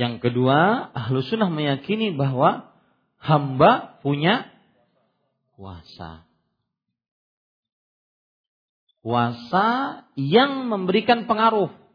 Yang 0.00 0.24
kedua, 0.24 0.88
ahlu 0.96 1.20
sunnah 1.20 1.52
meyakini 1.52 2.16
bahwa 2.16 2.72
hamba 3.20 4.00
punya 4.00 4.48
kuasa. 5.52 6.24
Kuasa 9.04 9.68
yang 10.16 10.72
memberikan 10.72 11.28
pengaruh 11.28 11.85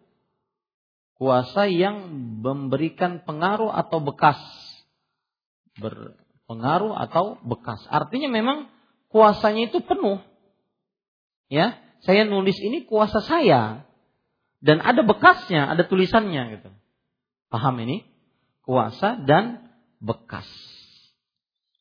kuasa 1.22 1.70
yang 1.70 2.10
memberikan 2.42 3.22
pengaruh 3.22 3.70
atau 3.70 4.02
bekas. 4.02 4.42
Berpengaruh 5.78 6.98
atau 6.98 7.38
bekas. 7.46 7.78
Artinya 7.94 8.26
memang 8.34 8.74
kuasanya 9.14 9.70
itu 9.70 9.86
penuh. 9.86 10.18
Ya, 11.46 11.78
saya 12.02 12.26
nulis 12.26 12.58
ini 12.58 12.90
kuasa 12.90 13.22
saya 13.22 13.86
dan 14.66 14.82
ada 14.82 15.06
bekasnya, 15.06 15.70
ada 15.70 15.86
tulisannya 15.86 16.58
gitu. 16.58 16.74
Paham 17.54 17.78
ini? 17.86 18.02
Kuasa 18.66 19.22
dan 19.22 19.70
bekas. 20.02 20.50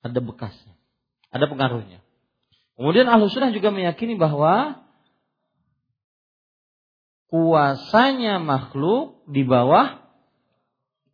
Ada 0.05 0.21
bekasnya. 0.21 0.77
Ada 1.33 1.49
pengaruhnya. 1.49 2.05
Kemudian 2.77 3.09
Sunnah 3.33 3.57
juga 3.57 3.73
meyakini 3.73 4.21
bahwa 4.21 4.85
kuasanya 7.31 8.43
makhluk 8.43 9.23
di 9.31 9.47
bawah 9.47 10.03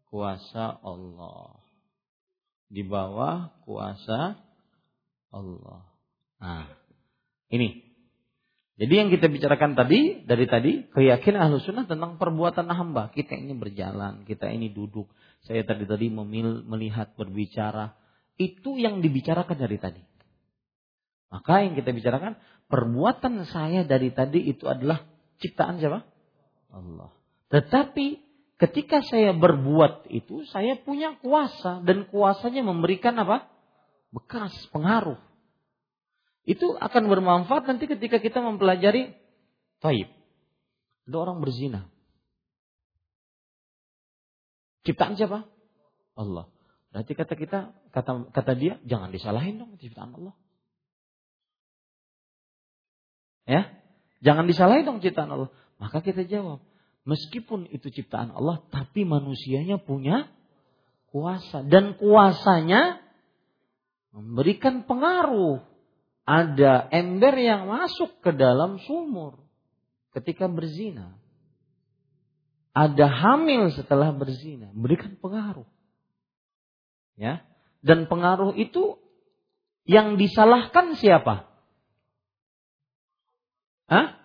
kuasa 0.09 0.81
Allah. 0.81 1.61
Di 2.73 2.83
bawah 2.83 3.53
kuasa 3.69 4.41
Allah. 5.31 5.81
Nah, 6.41 6.67
ini. 7.53 7.85
Jadi 8.77 8.93
yang 8.93 9.09
kita 9.09 9.33
bicarakan 9.33 9.73
tadi, 9.73 10.29
dari 10.29 10.45
tadi, 10.45 10.73
keyakinan 10.93 11.49
ahlu 11.49 11.65
sunnah 11.65 11.89
tentang 11.89 12.21
perbuatan 12.21 12.69
hamba. 12.69 13.09
Kita 13.09 13.33
ini 13.33 13.57
berjalan, 13.57 14.29
kita 14.29 14.53
ini 14.53 14.69
duduk. 14.69 15.09
Saya 15.49 15.65
tadi-tadi 15.65 16.13
memil, 16.13 16.61
melihat, 16.69 17.17
berbicara. 17.17 17.97
Itu 18.37 18.77
yang 18.77 19.01
dibicarakan 19.01 19.57
dari 19.57 19.81
tadi. 19.81 20.03
Maka 21.33 21.65
yang 21.65 21.73
kita 21.73 21.89
bicarakan, 21.97 22.37
perbuatan 22.69 23.49
saya 23.49 23.81
dari 23.89 24.13
tadi 24.13 24.45
itu 24.45 24.69
adalah 24.69 25.01
ciptaan 25.41 25.79
siapa? 25.81 26.05
Allah. 26.73 27.11
Tetapi 27.53 28.07
ketika 28.61 29.05
saya 29.05 29.37
berbuat 29.37 30.09
itu, 30.11 30.45
saya 30.51 30.77
punya 30.81 31.17
kuasa 31.21 31.85
dan 31.85 32.09
kuasanya 32.09 32.67
memberikan 32.67 33.17
apa? 33.21 33.47
Bekas, 34.11 34.53
pengaruh. 34.73 35.21
Itu 36.47 36.79
akan 36.79 37.11
bermanfaat 37.11 37.67
nanti 37.67 37.91
ketika 37.91 38.23
kita 38.23 38.39
mempelajari 38.39 39.19
taib. 39.83 40.09
Ada 41.07 41.17
orang 41.19 41.43
berzina. 41.43 41.91
Ciptaan 44.87 45.19
siapa? 45.19 45.43
Allah. 46.15 46.47
Berarti 46.95 47.13
kata 47.13 47.35
kita, 47.35 47.59
kata 47.91 48.31
kata 48.31 48.53
dia, 48.55 48.79
jangan 48.87 49.11
disalahin 49.11 49.59
dong 49.59 49.75
ciptaan 49.77 50.15
Allah. 50.15 50.35
Ya, 53.47 53.63
Jangan 54.25 54.49
disalahin 54.49 54.89
dong 54.89 55.01
ciptaan 55.05 55.29
Allah. 55.29 55.51
Maka 55.77 56.01
kita 56.01 56.25
jawab, 56.25 56.65
meskipun 57.05 57.69
itu 57.69 57.93
ciptaan 57.93 58.33
Allah, 58.33 58.65
tapi 58.73 59.05
manusianya 59.05 59.77
punya 59.77 60.29
kuasa 61.13 61.65
dan 61.65 61.97
kuasanya 62.01 63.01
memberikan 64.13 64.89
pengaruh. 64.89 65.61
Ada 66.27 66.91
ember 66.91 67.39
yang 67.39 67.71
masuk 67.71 68.19
ke 68.19 68.35
dalam 68.35 68.83
sumur 68.83 69.39
ketika 70.11 70.51
berzina. 70.51 71.15
Ada 72.77 73.07
hamil 73.09 73.71
setelah 73.73 74.11
berzina, 74.11 74.75
memberikan 74.75 75.15
pengaruh. 75.17 75.69
Ya. 77.17 77.47
Dan 77.81 78.11
pengaruh 78.11 78.59
itu 78.59 78.99
yang 79.87 80.19
disalahkan 80.19 80.99
siapa? 80.99 81.49
Hah? 83.87 84.19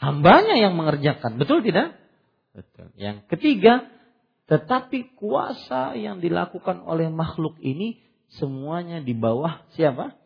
Hambanya 0.00 0.56
yang 0.56 0.80
mengerjakan, 0.80 1.36
betul 1.36 1.60
tidak? 1.60 2.00
Betul. 2.56 2.88
Yang 2.96 3.28
ketiga, 3.28 3.84
tetapi 4.48 5.14
kuasa 5.14 5.94
yang 5.94 6.24
dilakukan 6.24 6.82
oleh 6.82 7.12
makhluk 7.12 7.60
ini 7.60 8.00
semuanya 8.40 9.04
di 9.04 9.12
bawah 9.12 9.62
siapa? 9.76 10.16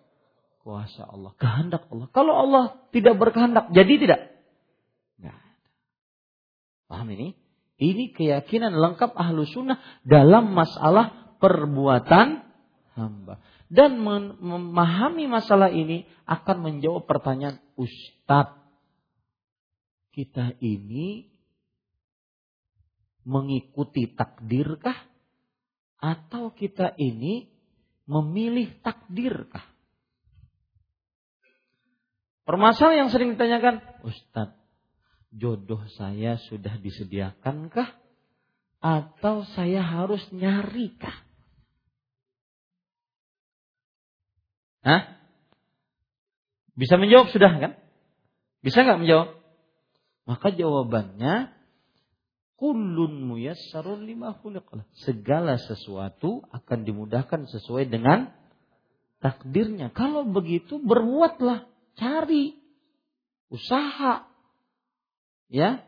Kuasa 0.62 1.04
Allah, 1.04 1.34
kehendak 1.36 1.90
Allah. 1.92 2.08
Kalau 2.14 2.34
Allah 2.38 2.64
tidak 2.94 3.20
berkehendak, 3.20 3.68
jadi 3.74 3.94
tidak? 4.00 4.20
Enggak 5.20 5.36
Paham 6.88 7.08
ini? 7.12 7.36
Ini 7.74 8.14
keyakinan 8.14 8.72
lengkap 8.72 9.12
ahlu 9.12 9.44
sunnah 9.44 9.82
dalam 10.06 10.54
masalah 10.54 11.36
perbuatan 11.42 12.46
hamba. 12.94 13.42
Dan 13.74 13.98
memahami 14.38 15.26
masalah 15.26 15.66
ini 15.74 16.06
akan 16.30 16.62
menjawab 16.62 17.10
pertanyaan 17.10 17.58
Ustadz. 17.74 18.62
Kita 20.14 20.54
ini 20.62 21.26
mengikuti 23.26 24.06
takdirkah? 24.14 24.94
Atau 25.98 26.54
kita 26.54 26.94
ini 27.02 27.50
memilih 28.06 28.78
takdirkah? 28.78 29.66
Permasalahan 32.46 33.08
yang 33.08 33.10
sering 33.10 33.34
ditanyakan, 33.34 33.82
Ustadz, 34.06 34.60
jodoh 35.34 35.82
saya 35.98 36.38
sudah 36.46 36.78
disediakankah? 36.78 37.90
Atau 38.78 39.48
saya 39.58 39.82
harus 39.82 40.22
nyarikah? 40.30 41.23
Hah? 44.84 45.16
Bisa 46.76 47.00
menjawab 47.00 47.32
sudah 47.32 47.50
kan? 47.56 47.72
Bisa 48.60 48.84
nggak 48.84 49.00
menjawab? 49.00 49.28
Maka 50.28 50.52
jawabannya 50.52 51.52
kullun 52.60 53.24
muyassarun 53.28 54.04
lima 54.04 54.36
khuliqalah. 54.40 54.84
Segala 55.04 55.56
sesuatu 55.56 56.44
akan 56.52 56.78
dimudahkan 56.84 57.48
sesuai 57.48 57.88
dengan 57.88 58.32
takdirnya. 59.24 59.88
Kalau 59.92 60.28
begitu 60.28 60.80
berbuatlah, 60.80 61.64
cari 61.96 62.56
usaha. 63.48 64.28
Ya? 65.48 65.84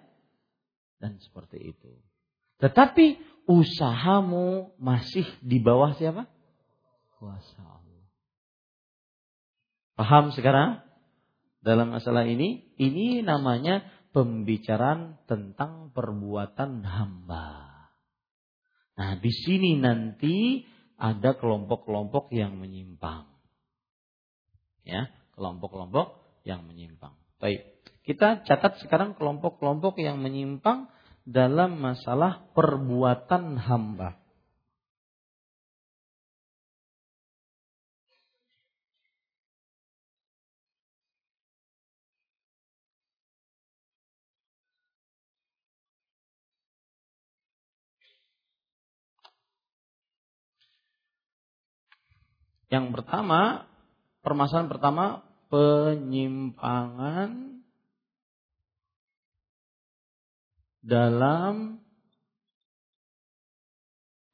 Dan 0.97 1.21
seperti 1.21 1.77
itu. 1.77 1.91
Tetapi 2.61 3.21
usahamu 3.45 4.73
masih 4.81 5.29
di 5.45 5.61
bawah 5.61 5.93
siapa? 5.97 6.25
Kuasa 7.21 7.61
Allah. 7.61 7.86
Paham 9.97 10.31
sekarang? 10.37 10.85
Dalam 11.65 11.97
masalah 11.97 12.29
ini, 12.29 12.69
ini 12.77 13.25
namanya 13.25 13.83
pembicaraan 14.13 15.19
tentang 15.25 15.91
perbuatan 15.91 16.85
hamba. 16.85 17.49
Nah, 18.97 19.13
di 19.19 19.33
sini 19.33 19.77
nanti 19.81 20.65
ada 20.97 21.37
kelompok-kelompok 21.37 22.33
yang 22.33 22.57
menyimpang. 22.61 23.29
Ya, 24.85 25.11
kelompok-kelompok 25.37 26.41
yang 26.47 26.65
menyimpang. 26.65 27.17
Baik, 27.41 27.77
kita 28.07 28.47
catat 28.47 28.81
sekarang 28.81 29.19
kelompok-kelompok 29.19 30.01
yang 30.01 30.23
menyimpang 30.23 30.89
dalam 31.27 31.83
masalah 31.83 32.47
perbuatan 32.55 33.59
hamba. 33.59 34.17
Yang 52.67 52.99
pertama, 52.99 53.71
permasalahan 54.27 54.71
pertama 54.71 55.05
penyimpangan 55.51 57.31
dalam 60.83 61.83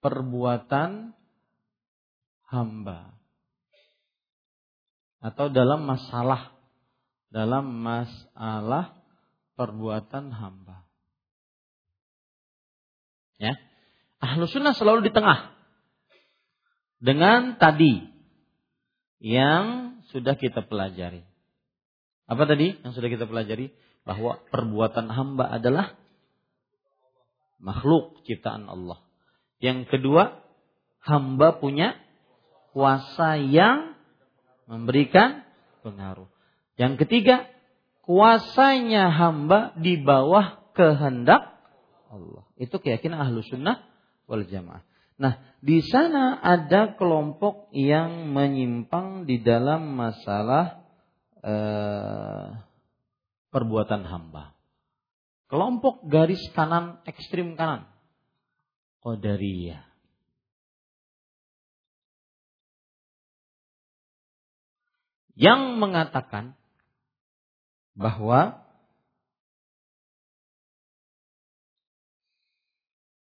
perbuatan 0.01 1.17
hamba 2.49 3.17
atau 5.23 5.47
dalam 5.49 5.87
masalah 5.87 6.53
dalam 7.33 7.81
masalah 7.81 8.93
perbuatan 9.57 10.29
hamba. 10.37 10.85
Ya. 13.41 13.57
Ahlu 14.21 14.45
sunnah 14.47 14.77
selalu 14.77 15.09
di 15.09 15.13
tengah. 15.17 15.57
Dengan 17.03 17.57
tadi 17.59 18.12
yang 19.23 19.97
sudah 20.11 20.35
kita 20.35 20.67
pelajari. 20.67 21.23
Apa 22.27 22.43
tadi 22.51 22.75
yang 22.83 22.91
sudah 22.91 23.07
kita 23.07 23.31
pelajari? 23.31 23.71
Bahwa 24.03 24.43
perbuatan 24.51 25.07
hamba 25.15 25.47
adalah 25.47 25.95
makhluk 27.63 28.19
ciptaan 28.27 28.67
Allah. 28.67 28.99
Yang 29.63 29.95
kedua, 29.95 30.43
hamba 31.07 31.55
punya 31.63 31.95
kuasa 32.75 33.39
yang 33.39 33.95
memberikan 34.67 35.47
pengaruh. 35.87 36.27
Yang 36.75 37.07
ketiga, 37.07 37.47
kuasanya 38.03 39.15
hamba 39.15 39.71
di 39.79 40.03
bawah 40.03 40.59
kehendak 40.75 41.63
Allah. 42.11 42.43
Itu 42.59 42.83
keyakinan 42.83 43.23
ahlu 43.23 43.47
sunnah 43.47 43.87
wal 44.27 44.43
jamaah. 44.43 44.83
Nah, 45.21 45.39
di 45.63 45.79
sana 45.85 46.41
ada 46.41 46.97
kelompok 46.97 47.71
yang 47.71 48.33
menyimpang 48.33 49.29
di 49.29 49.39
dalam 49.45 49.95
masalah 49.95 50.83
eh, 51.43 52.47
perbuatan 53.53 54.03
hamba. 54.09 54.57
Kelompok 55.53 56.09
garis 56.09 56.41
kanan 56.57 57.05
ekstrim 57.05 57.61
kanan. 57.61 57.85
Qadariyah. 59.05 59.85
Yang 65.37 65.61
mengatakan 65.77 66.57
bahwa 67.93 68.63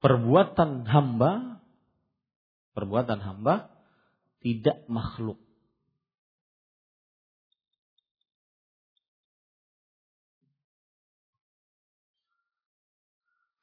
perbuatan 0.00 0.84
hamba 0.84 1.53
perbuatan 2.74 3.22
hamba 3.22 3.70
tidak 4.44 4.84
makhluk. 4.90 5.40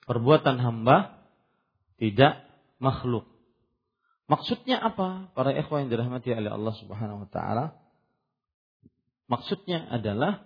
Perbuatan 0.09 0.57
hamba 0.59 1.21
tidak 2.01 2.43
makhluk. 2.81 3.29
Maksudnya 4.25 4.81
apa? 4.81 5.29
Para 5.37 5.53
ikhwan 5.53 5.85
yang 5.85 5.91
dirahmati 5.93 6.33
oleh 6.33 6.51
Allah 6.51 6.75
Subhanahu 6.81 7.27
wa 7.27 7.29
taala. 7.29 7.65
Maksudnya 9.29 9.87
adalah 9.87 10.43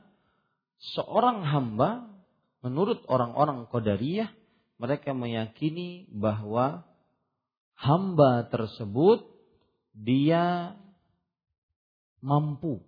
seorang 0.94 1.42
hamba 1.48 2.06
menurut 2.62 3.02
orang-orang 3.10 3.66
Qadariyah 3.70 4.30
mereka 4.78 5.16
meyakini 5.16 6.10
bahwa 6.12 6.84
hamba 7.76 8.48
tersebut 8.50 9.28
dia 9.96 10.76
mampu 12.24 12.84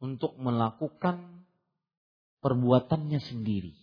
untuk 0.00 0.38
melakukan 0.38 1.46
perbuatannya 2.40 3.20
sendiri. 3.20 3.74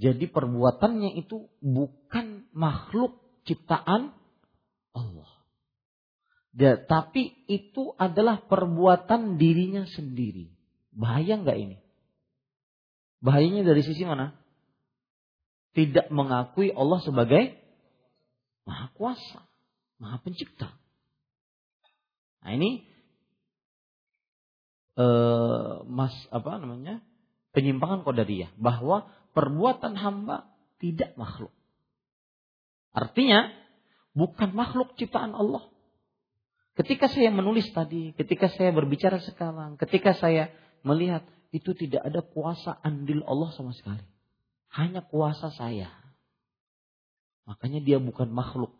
Jadi 0.00 0.32
perbuatannya 0.32 1.18
itu 1.20 1.50
bukan 1.60 2.48
makhluk 2.56 3.20
ciptaan 3.44 4.16
Allah. 4.96 5.30
Ya, 6.56 6.80
tapi 6.80 7.36
itu 7.46 7.94
adalah 7.94 8.42
perbuatan 8.48 9.38
dirinya 9.38 9.86
sendiri. 9.86 10.50
Bahaya 10.90 11.38
nggak 11.38 11.58
ini? 11.58 11.78
Bahayanya 13.22 13.62
dari 13.62 13.84
sisi 13.84 14.02
mana? 14.02 14.39
Tidak 15.76 16.10
mengakui 16.10 16.74
Allah 16.74 16.98
sebagai 17.02 17.60
Maha 18.70 18.86
kuasa, 18.94 19.40
maha 19.98 20.22
pencipta. 20.22 20.70
Nah 22.46 22.54
ini 22.54 22.86
eh, 24.94 25.72
mas 25.90 26.14
apa 26.30 26.62
namanya 26.62 27.02
penyimpangan 27.50 28.06
kodariyah 28.06 28.54
bahwa 28.54 29.10
perbuatan 29.34 29.98
hamba 29.98 30.46
tidak 30.78 31.18
makhluk. 31.18 31.50
Artinya 32.94 33.50
bukan 34.14 34.54
makhluk 34.54 34.94
ciptaan 34.94 35.34
Allah. 35.34 35.66
Ketika 36.78 37.10
saya 37.10 37.34
menulis 37.34 37.68
tadi, 37.74 38.14
ketika 38.14 38.46
saya 38.54 38.70
berbicara 38.70 39.18
sekarang, 39.20 39.74
ketika 39.76 40.14
saya 40.14 40.54
melihat 40.86 41.26
itu 41.50 41.74
tidak 41.74 42.06
ada 42.06 42.22
kuasa 42.22 42.78
andil 42.86 43.26
Allah 43.26 43.50
sama 43.52 43.74
sekali. 43.74 44.06
Hanya 44.70 45.02
kuasa 45.02 45.50
saya. 45.50 45.90
Makanya 47.46 47.82
dia 47.82 47.98
bukan 47.98 48.30
makhluk. 48.30 48.70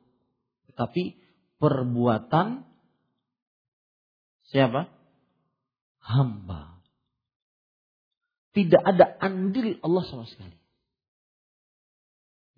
Tapi 0.79 1.19
perbuatan 1.59 2.62
siapa? 4.47 4.87
Hamba. 5.99 6.79
Tidak 8.55 8.83
ada 8.83 9.19
andil 9.19 9.79
Allah 9.83 10.05
sama 10.07 10.27
sekali. 10.27 10.59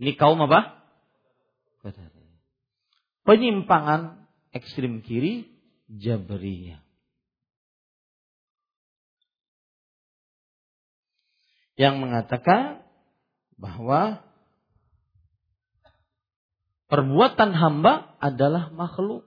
Ini 0.00 0.12
kaum 0.16 0.40
apa? 0.44 0.84
Penyimpangan 3.22 4.28
ekstrim 4.52 5.00
kiri 5.00 5.48
Jabriyah. 5.88 6.80
Yang 11.78 11.94
mengatakan 11.98 12.81
bahwa 13.62 14.18
perbuatan 16.90 17.54
hamba 17.54 18.18
adalah 18.18 18.74
makhluk. 18.74 19.22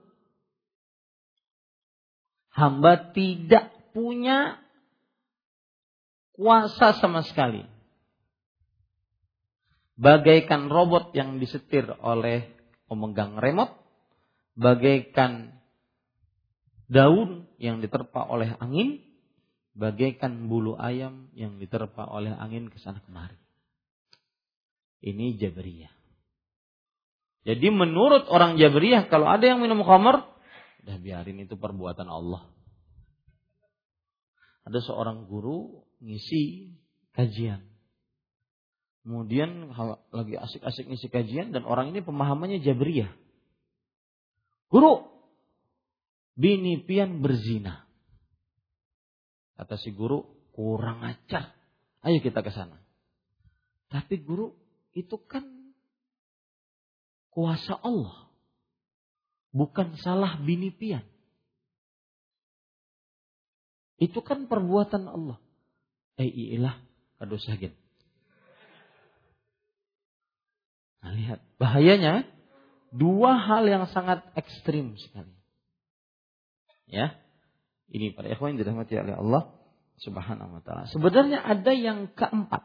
Hamba 2.52 3.16
tidak 3.16 3.72
punya 3.96 4.60
kuasa 6.36 6.92
sama 7.00 7.24
sekali. 7.24 7.64
Bagaikan 9.96 10.68
robot 10.68 11.16
yang 11.16 11.40
disetir 11.40 11.88
oleh 12.04 12.44
pemegang 12.84 13.40
remote, 13.40 13.72
bagaikan 14.52 15.56
daun 16.92 17.48
yang 17.56 17.80
diterpa 17.80 18.28
oleh 18.28 18.52
angin, 18.60 19.00
bagaikan 19.72 20.52
bulu 20.52 20.76
ayam 20.76 21.32
yang 21.32 21.56
diterpa 21.56 22.04
oleh 22.12 22.36
angin 22.36 22.68
ke 22.68 22.76
sana 22.76 23.00
kemari. 23.00 23.45
Ini 25.04 25.36
Jabriyah. 25.36 25.92
Jadi 27.46 27.68
menurut 27.70 28.26
orang 28.26 28.58
Jabriyah 28.58 29.06
kalau 29.06 29.30
ada 29.30 29.46
yang 29.46 29.62
minum 29.62 29.86
khamar, 29.86 30.26
udah 30.82 30.96
biarin 30.98 31.38
itu 31.46 31.54
perbuatan 31.54 32.10
Allah. 32.10 32.50
Ada 34.66 34.82
seorang 34.82 35.30
guru 35.30 35.86
ngisi 36.02 36.74
kajian. 37.14 37.62
Kemudian 39.06 39.70
lagi 40.10 40.34
asik-asik 40.34 40.90
ngisi 40.90 41.06
kajian 41.06 41.54
dan 41.54 41.62
orang 41.62 41.94
ini 41.94 42.02
pemahamannya 42.02 42.58
Jabriyah. 42.58 43.14
Guru, 44.66 45.06
bini 46.34 46.82
pian 46.82 47.22
berzina. 47.22 47.86
Kata 49.54 49.78
si 49.78 49.94
guru, 49.94 50.26
kurang 50.50 51.06
ajar. 51.06 51.54
Ayo 52.02 52.18
kita 52.18 52.42
ke 52.42 52.50
sana. 52.50 52.82
Tapi 53.86 54.18
guru, 54.26 54.50
itu 54.96 55.20
kan 55.20 55.44
kuasa 57.28 57.76
Allah. 57.76 58.32
Bukan 59.52 60.00
salah 60.00 60.40
bini 60.40 60.72
pian. 60.72 61.04
Itu 64.00 64.24
kan 64.24 64.48
perbuatan 64.48 65.04
Allah. 65.04 65.36
Eh 66.16 66.28
ilah 66.28 66.80
kado 67.20 67.36
sagin. 67.36 67.72
Nah, 71.00 71.12
lihat 71.12 71.40
bahayanya 71.60 72.24
dua 72.92 73.36
hal 73.36 73.68
yang 73.68 73.84
sangat 73.92 74.24
ekstrim 74.36 74.96
sekali. 74.96 75.32
Ya. 76.88 77.20
Ini 77.86 78.16
para 78.16 78.32
ikhwan 78.32 78.56
yang 78.56 78.66
dirahmati 78.66 78.98
oleh 78.98 79.14
Allah 79.16 79.42
Subhanahu 80.02 80.58
wa 80.58 80.62
taala. 80.64 80.88
Sebenarnya 80.90 81.40
ada 81.40 81.72
yang 81.72 82.12
keempat 82.12 82.64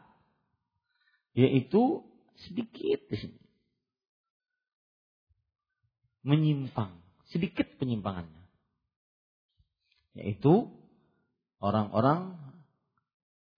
yaitu 1.32 2.04
sedikit 2.36 3.00
di 3.10 3.16
sini. 3.16 3.40
Menyimpang, 6.22 6.92
sedikit 7.28 7.66
penyimpangannya. 7.76 8.46
Yaitu 10.14 10.70
orang-orang 11.58 12.38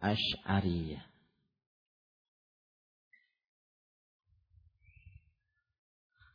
Asy'ariyah. 0.01 1.14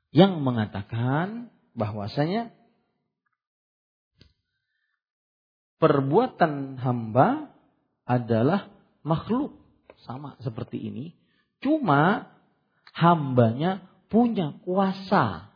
yang 0.10 0.41
mengatakan 0.41 1.53
bahwasanya 1.78 2.49
perbuatan 5.78 6.82
hamba 6.82 7.53
adalah 8.10 8.74
makhluk 9.06 9.53
sama 10.02 10.36
seperti 10.41 10.82
ini 10.82 11.14
cuma 11.60 12.31
hambanya 12.95 13.86
punya 14.11 14.57
kuasa 14.65 15.53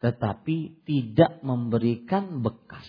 tetapi 0.00 0.84
tidak 0.84 1.40
memberikan 1.44 2.40
bekas 2.44 2.86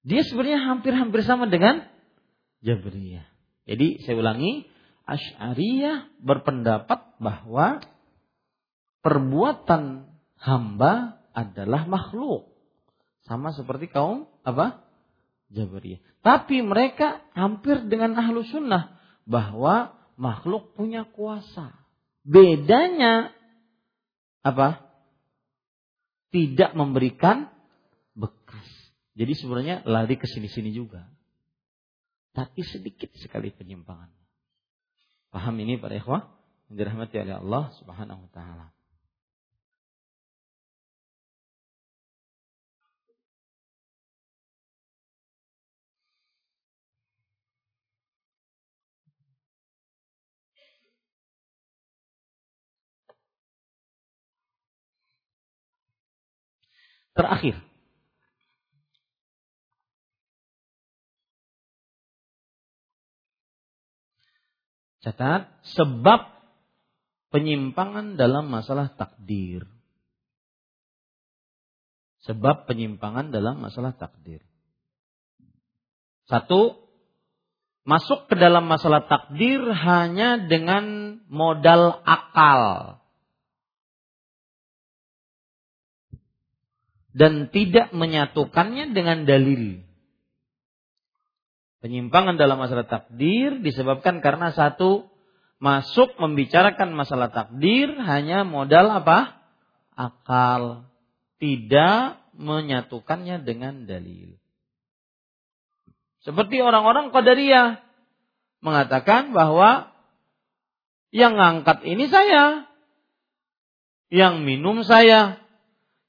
dia 0.00 0.22
sebenarnya 0.24 0.60
hampir-hampir 0.64 1.22
sama 1.22 1.46
dengan 1.46 1.86
Jabriyah. 2.60 3.24
Jadi 3.64 4.04
saya 4.04 4.16
ulangi, 4.20 4.68
Asy'ariyah 5.08 6.22
berpendapat 6.22 7.18
bahwa 7.18 7.80
perbuatan 9.00 10.06
hamba 10.38 11.22
adalah 11.32 11.88
makhluk. 11.88 12.52
Sama 13.24 13.52
seperti 13.56 13.88
kaum 13.88 14.28
apa? 14.44 14.84
Jabariyah. 15.50 16.00
Tapi 16.22 16.62
mereka 16.62 17.22
hampir 17.34 17.82
dengan 17.90 18.14
ahlu 18.14 18.46
sunnah 18.46 18.96
bahwa 19.26 19.98
makhluk 20.14 20.74
punya 20.78 21.06
kuasa. 21.10 21.74
Bedanya 22.22 23.34
apa? 24.46 24.86
Tidak 26.30 26.78
memberikan 26.78 27.50
bekas. 28.14 28.66
Jadi 29.18 29.32
sebenarnya 29.34 29.82
lari 29.82 30.14
ke 30.14 30.30
sini-sini 30.30 30.70
juga. 30.70 31.10
Tapi 32.30 32.62
sedikit 32.62 33.10
sekali 33.18 33.50
penyimpangan. 33.50 34.08
Paham 35.34 35.54
ini 35.58 35.78
para 35.82 35.98
ikhwah? 35.98 36.30
Yang 36.70 36.76
dirahmati 36.86 37.16
oleh 37.18 37.34
Allah 37.42 37.64
Subhanahu 37.82 38.26
wa 38.26 38.30
taala. 38.30 38.66
Terakhir, 57.14 57.58
Catat 65.00 65.48
sebab 65.64 66.28
penyimpangan 67.32 68.20
dalam 68.20 68.52
masalah 68.52 68.92
takdir. 68.92 69.64
Sebab 72.28 72.68
penyimpangan 72.68 73.32
dalam 73.32 73.64
masalah 73.64 73.96
takdir. 73.96 74.44
Satu, 76.28 76.76
masuk 77.88 78.28
ke 78.28 78.36
dalam 78.36 78.68
masalah 78.68 79.08
takdir 79.08 79.64
hanya 79.72 80.36
dengan 80.36 81.16
modal 81.32 82.04
akal. 82.04 82.99
Dan 87.10 87.50
tidak 87.50 87.90
menyatukannya 87.90 88.94
dengan 88.94 89.26
dalil. 89.26 89.82
Penyimpangan 91.80 92.36
dalam 92.36 92.60
masalah 92.60 92.84
takdir 92.84 93.58
disebabkan 93.64 94.20
karena 94.20 94.52
satu 94.52 95.08
masuk 95.60 96.12
membicarakan 96.20 96.92
masalah 96.92 97.32
takdir 97.32 97.88
hanya 98.04 98.44
modal 98.44 98.92
apa? 98.92 99.40
Akal. 99.96 100.84
Tidak 101.40 102.20
menyatukannya 102.36 103.42
dengan 103.42 103.88
dalil. 103.88 104.36
Seperti 106.20 106.60
orang-orang 106.60 107.12
Qadariyah 107.16 107.80
mengatakan 108.60 109.32
bahwa 109.32 109.88
Yang 111.10 111.34
ngangkat 111.42 111.78
ini 111.90 112.06
saya. 112.06 112.70
Yang 114.14 114.34
minum 114.46 114.86
saya. 114.86 115.39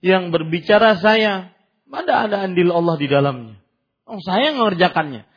Yang 0.02 0.24
berbicara 0.34 0.98
saya. 0.98 1.54
Ada 1.92 2.28
ada 2.30 2.38
andil 2.48 2.72
Allah 2.72 2.96
di 2.98 3.08
dalamnya. 3.08 3.56
Oh, 4.08 4.20
saya 4.24 4.56
mengerjakannya. 4.56 5.28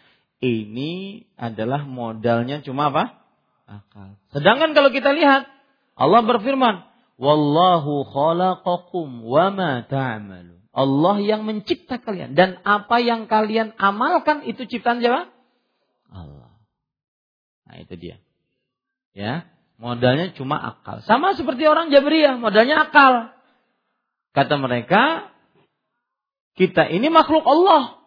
Ini 0.44 1.24
adalah 1.38 1.86
modalnya 1.86 2.60
cuma 2.60 2.92
apa? 2.92 3.24
Akal. 3.64 4.20
Sedangkan 4.34 4.76
kalau 4.76 4.92
kita 4.92 5.16
lihat 5.16 5.48
Allah 5.96 6.20
berfirman, 6.26 6.84
"Wallahu 7.16 8.04
khalaqakum 8.08 9.24
wa 9.24 9.48
ma 9.54 9.82
ta'malun." 9.86 10.60
Allah 10.74 11.16
yang 11.22 11.46
mencipta 11.46 12.02
kalian 12.02 12.34
dan 12.34 12.58
apa 12.66 12.98
yang 12.98 13.30
kalian 13.30 13.78
amalkan 13.78 14.42
itu 14.42 14.66
ciptaan 14.66 14.98
siapa? 14.98 15.30
Allah. 16.10 16.50
Nah, 17.70 17.76
itu 17.78 17.94
dia. 17.94 18.18
Ya, 19.14 19.46
modalnya 19.78 20.34
cuma 20.34 20.58
akal. 20.58 21.06
Sama 21.06 21.38
seperti 21.38 21.62
orang 21.70 21.94
Jabriyah, 21.94 22.42
modalnya 22.42 22.90
akal. 22.90 23.33
Kata 24.34 24.58
mereka, 24.58 25.30
kita 26.58 26.90
ini 26.90 27.06
makhluk 27.06 27.46
Allah. 27.46 28.02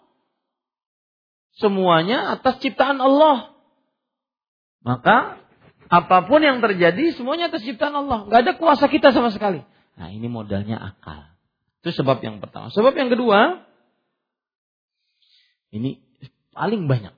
Semuanya 1.56 2.36
atas 2.36 2.60
ciptaan 2.60 3.00
Allah. 3.00 3.56
Maka 4.84 5.40
apa 5.88 6.28
pun 6.28 6.44
yang 6.44 6.60
terjadi 6.60 7.16
semuanya 7.16 7.48
atas 7.48 7.64
ciptaan 7.64 7.96
Allah. 7.96 8.28
Gak 8.28 8.42
ada 8.44 8.54
kuasa 8.60 8.92
kita 8.92 9.16
sama 9.16 9.32
sekali. 9.32 9.64
Nah 9.96 10.12
ini 10.12 10.28
modalnya 10.28 10.76
akal. 10.76 11.32
Itu 11.80 11.96
sebab 11.96 12.20
yang 12.20 12.44
pertama. 12.44 12.68
Sebab 12.76 12.92
yang 12.92 13.08
kedua, 13.08 13.64
ini 15.72 16.04
paling 16.52 16.92
banyak. 16.92 17.16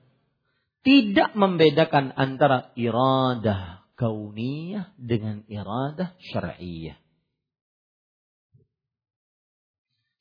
Tidak 0.80 1.34
membedakan 1.34 2.14
antara 2.14 2.70
iradah 2.78 3.84
kauniyah 3.98 4.94
dengan 4.96 5.44
iradah 5.50 6.16
syar'iyah. 6.30 6.96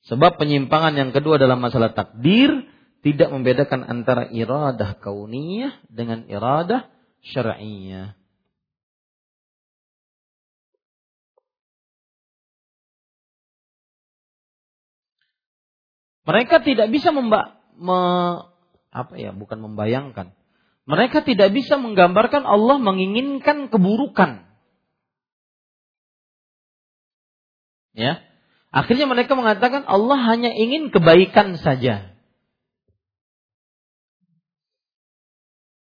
Sebab 0.09 0.41
penyimpangan 0.41 0.97
yang 0.97 1.13
kedua 1.13 1.37
dalam 1.37 1.61
masalah 1.61 1.93
takdir 1.93 2.65
tidak 3.05 3.29
membedakan 3.29 3.85
antara 3.85 4.25
iradah 4.33 4.97
kauniyah 4.97 5.85
dengan 5.85 6.25
iradah 6.25 6.89
syar'iyah. 7.21 8.17
Mereka 16.25 16.61
tidak 16.61 16.93
bisa 16.93 17.09
memba, 17.09 17.57
me, 17.73 17.97
apa 18.93 19.13
ya, 19.17 19.33
bukan 19.33 19.65
membayangkan. 19.65 20.33
Mereka 20.85 21.25
tidak 21.25 21.53
bisa 21.53 21.77
menggambarkan 21.77 22.45
Allah 22.45 22.77
menginginkan 22.77 23.69
keburukan. 23.73 24.45
Ya. 27.97 28.28
Akhirnya 28.69 29.09
mereka 29.09 29.33
mengatakan 29.33 29.81
Allah 29.89 30.19
hanya 30.29 30.53
ingin 30.53 30.93
kebaikan 30.93 31.57
saja. 31.57 32.13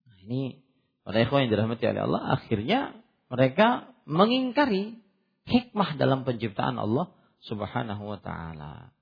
Nah, 0.08 0.18
ini 0.24 0.64
para 1.04 1.20
ikhwan 1.20 1.48
yang 1.48 1.52
dirahmati 1.52 1.84
oleh 1.84 2.04
Allah, 2.08 2.22
akhirnya 2.40 2.80
mereka 3.28 3.92
mengingkari 4.08 5.04
hikmah 5.48 6.00
dalam 6.00 6.24
penciptaan 6.24 6.80
Allah 6.80 7.12
Subhanahu 7.44 8.04
wa 8.08 8.20
taala. 8.24 8.96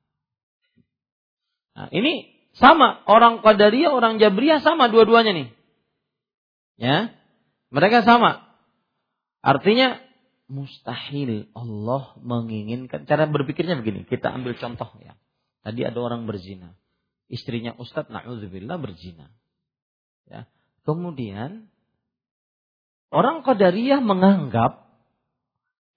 Nah, 1.75 1.89
ini 1.93 2.33
sama 2.55 3.03
orang 3.05 3.43
Qadariyah, 3.43 3.91
orang 3.91 4.17
Jabriyah 4.17 4.63
sama 4.63 4.87
dua-duanya 4.89 5.35
nih. 5.35 5.47
Ya. 6.79 7.11
Mereka 7.69 8.07
sama. 8.07 8.47
Artinya 9.43 9.99
mustahil 10.45 11.49
Allah 11.57 12.13
menginginkan 12.21 13.09
cara 13.09 13.25
berpikirnya 13.25 13.81
begini. 13.81 14.05
Kita 14.05 14.29
ambil 14.33 14.57
contoh 14.57 14.89
ya. 15.01 15.17
Tadi 15.65 15.81
ada 15.81 15.97
orang 15.97 16.29
berzina. 16.29 16.77
Istrinya 17.25 17.73
Ustadz 17.81 18.13
na'udzubillah 18.13 18.77
berzina. 18.77 19.33
Ya. 20.29 20.45
Kemudian 20.85 21.73
orang 23.09 23.41
Qadariyah 23.41 24.01
menganggap 24.05 24.85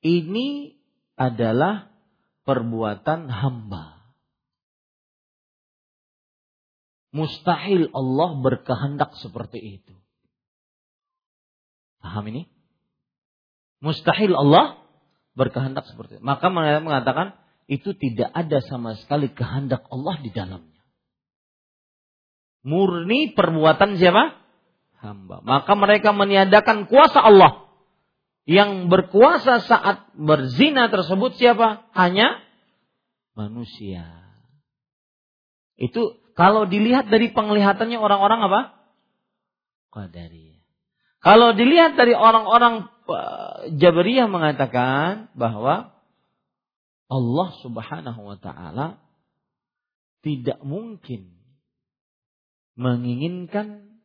ini 0.01 0.81
adalah 1.21 1.93
perbuatan 2.49 3.29
hamba. 3.29 4.01
Mustahil 7.13 7.93
Allah 7.93 8.31
berkehendak 8.41 9.17
seperti 9.21 9.81
itu. 9.81 9.97
Paham 12.01 12.25
ini? 12.33 12.49
Mustahil 13.79 14.35
Allah 14.35 14.83
berkehendak 15.39 15.87
seperti 15.87 16.19
itu. 16.19 16.23
Maka 16.25 16.51
mereka 16.51 16.83
mengatakan 16.83 17.39
itu 17.71 17.95
tidak 17.95 18.33
ada 18.35 18.59
sama 18.65 18.99
sekali 18.99 19.31
kehendak 19.31 19.87
Allah 19.93 20.17
di 20.19 20.31
dalamnya. 20.35 20.83
Murni 22.67 23.37
perbuatan 23.37 24.01
siapa? 24.01 24.35
Hamba. 24.99 25.39
Maka 25.47 25.73
mereka 25.79 26.11
meniadakan 26.11 26.91
kuasa 26.91 27.23
Allah. 27.23 27.71
Yang 28.49 28.89
berkuasa 28.89 29.61
saat 29.63 30.11
berzina 30.17 30.89
tersebut 30.89 31.37
siapa? 31.37 31.87
Hanya 31.93 32.41
manusia. 33.37 34.09
Itu 35.79 36.19
kalau 36.33 36.67
dilihat 36.67 37.13
dari 37.13 37.31
penglihatannya 37.31 38.01
orang-orang 38.01 38.41
apa? 38.49 38.61
Qadariyah. 39.93 40.48
Kalau 41.29 41.53
dilihat 41.53 41.93
dari 42.01 42.17
orang-orang 42.17 42.89
eh, 43.05 43.77
Jabariyah 43.77 44.33
mengatakan 44.33 45.29
bahwa 45.37 45.93
Allah 47.13 47.49
Subhanahu 47.61 48.21
wa 48.25 48.41
taala 48.41 48.97
tidak 50.25 50.57
mungkin 50.65 51.37
menginginkan 52.81 54.01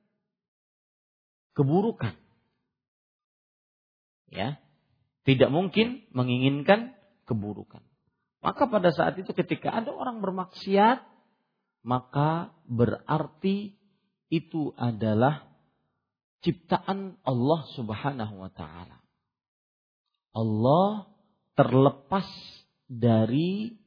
keburukan. 1.55 2.19
Ya. 4.27 4.59
Tidak 5.23 5.47
mungkin 5.47 6.03
menginginkan 6.11 6.91
keburukan. 7.23 7.79
Maka 8.43 8.67
pada 8.67 8.91
saat 8.91 9.15
itu 9.15 9.31
ketika 9.31 9.71
ada 9.71 9.95
orang 9.95 10.19
bermaksiat 10.19 11.07
maka 11.87 12.51
berarti 12.67 13.79
itu 14.27 14.75
adalah 14.75 15.52
ciptaan 16.43 17.17
Allah 17.23 17.61
Subhanahu 17.73 18.35
wa 18.37 18.51
taala. 18.51 18.99
Allah 20.35 21.07
terlepas 21.55 22.27
dari 22.85 23.79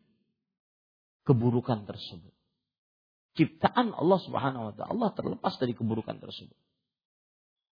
keburukan 1.28 1.85
tersebut. 1.85 2.33
Ciptaan 3.37 3.93
Allah 3.93 4.19
Subhanahu 4.24 4.73
wa 4.73 4.73
taala 4.73 4.91
Allah 4.97 5.11
terlepas 5.12 5.55
dari 5.61 5.77
keburukan 5.77 6.16
tersebut. 6.16 6.57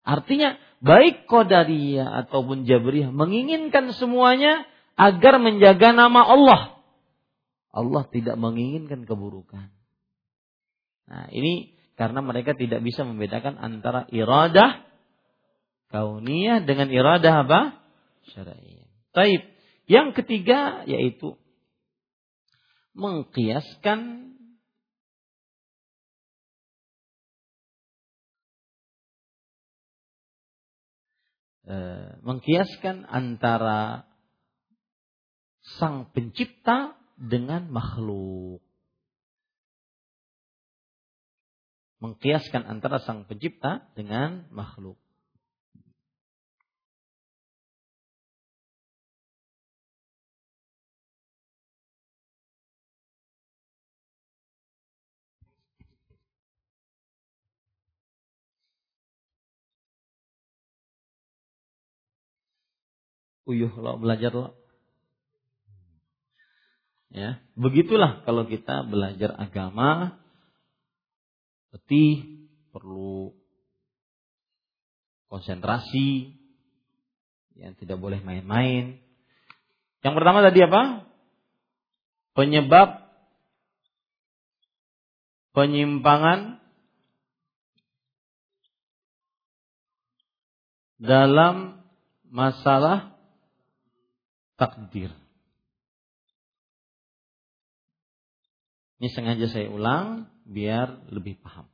Artinya 0.07 0.55
baik 0.79 1.27
Qadariyah 1.27 2.25
ataupun 2.25 2.63
Jabriyah 2.63 3.11
menginginkan 3.11 3.91
semuanya 3.93 4.63
agar 4.95 5.37
menjaga 5.43 5.91
nama 5.91 6.23
Allah. 6.23 6.61
Allah 7.69 8.07
tidak 8.09 8.39
menginginkan 8.39 9.05
keburukan. 9.05 9.69
Nah, 11.09 11.25
ini 11.29 11.78
karena 11.99 12.23
mereka 12.23 12.55
tidak 12.55 12.79
bisa 12.79 13.03
membedakan 13.03 13.59
antara 13.59 14.07
iradah 14.07 14.87
kauniyah 15.91 16.63
dengan 16.63 16.87
iradah 16.87 17.43
apa? 17.43 17.61
syar'iyah. 18.31 18.87
Taib. 19.11 19.41
Yang 19.83 20.23
ketiga 20.23 20.87
yaitu 20.87 21.35
mengkiaskan 22.95 24.31
eh, 31.67 32.09
mengkiaskan 32.23 33.03
antara 33.03 34.07
sang 35.75 36.07
pencipta 36.15 36.95
dengan 37.19 37.67
makhluk. 37.67 38.68
Mengkiaskan 41.99 42.63
antara 42.63 43.03
sang 43.03 43.27
pencipta 43.27 43.87
dengan 43.95 44.47
makhluk. 44.55 44.95
Uyuh 63.49 63.73
lo 63.81 63.97
belajar 63.97 64.29
lo. 64.29 64.53
Ya, 67.09 67.41
begitulah 67.57 68.21
kalau 68.21 68.45
kita 68.45 68.85
belajar 68.85 69.33
agama 69.33 70.21
letih, 71.75 72.47
perlu 72.73 73.33
konsentrasi, 75.29 76.33
yang 77.59 77.75
tidak 77.75 77.99
boleh 77.99 78.23
main-main. 78.23 78.97
Yang 79.99 80.13
pertama 80.15 80.39
tadi 80.39 80.63
apa? 80.63 81.03
Penyebab 82.33 82.89
penyimpangan 85.51 86.63
dalam 90.99 91.83
masalah 92.31 93.15
takdir. 94.55 95.11
Ini 98.99 99.07
sengaja 99.15 99.47
saya 99.47 99.71
ulang 99.71 100.27
biar 100.49 101.05
lebih 101.13 101.37
paham. 101.39 101.69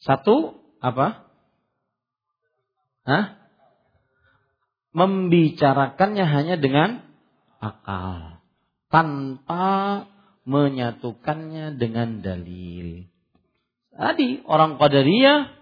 Satu, 0.00 0.56
apa? 0.80 1.28
Hah? 3.04 3.24
Membicarakannya 4.96 6.24
hanya 6.24 6.56
dengan 6.56 7.04
akal. 7.60 8.42
Tanpa 8.88 10.04
menyatukannya 10.48 11.78
dengan 11.78 12.20
dalil. 12.20 13.06
Tadi 13.92 14.42
orang 14.48 14.80
Qadariyah 14.80 15.52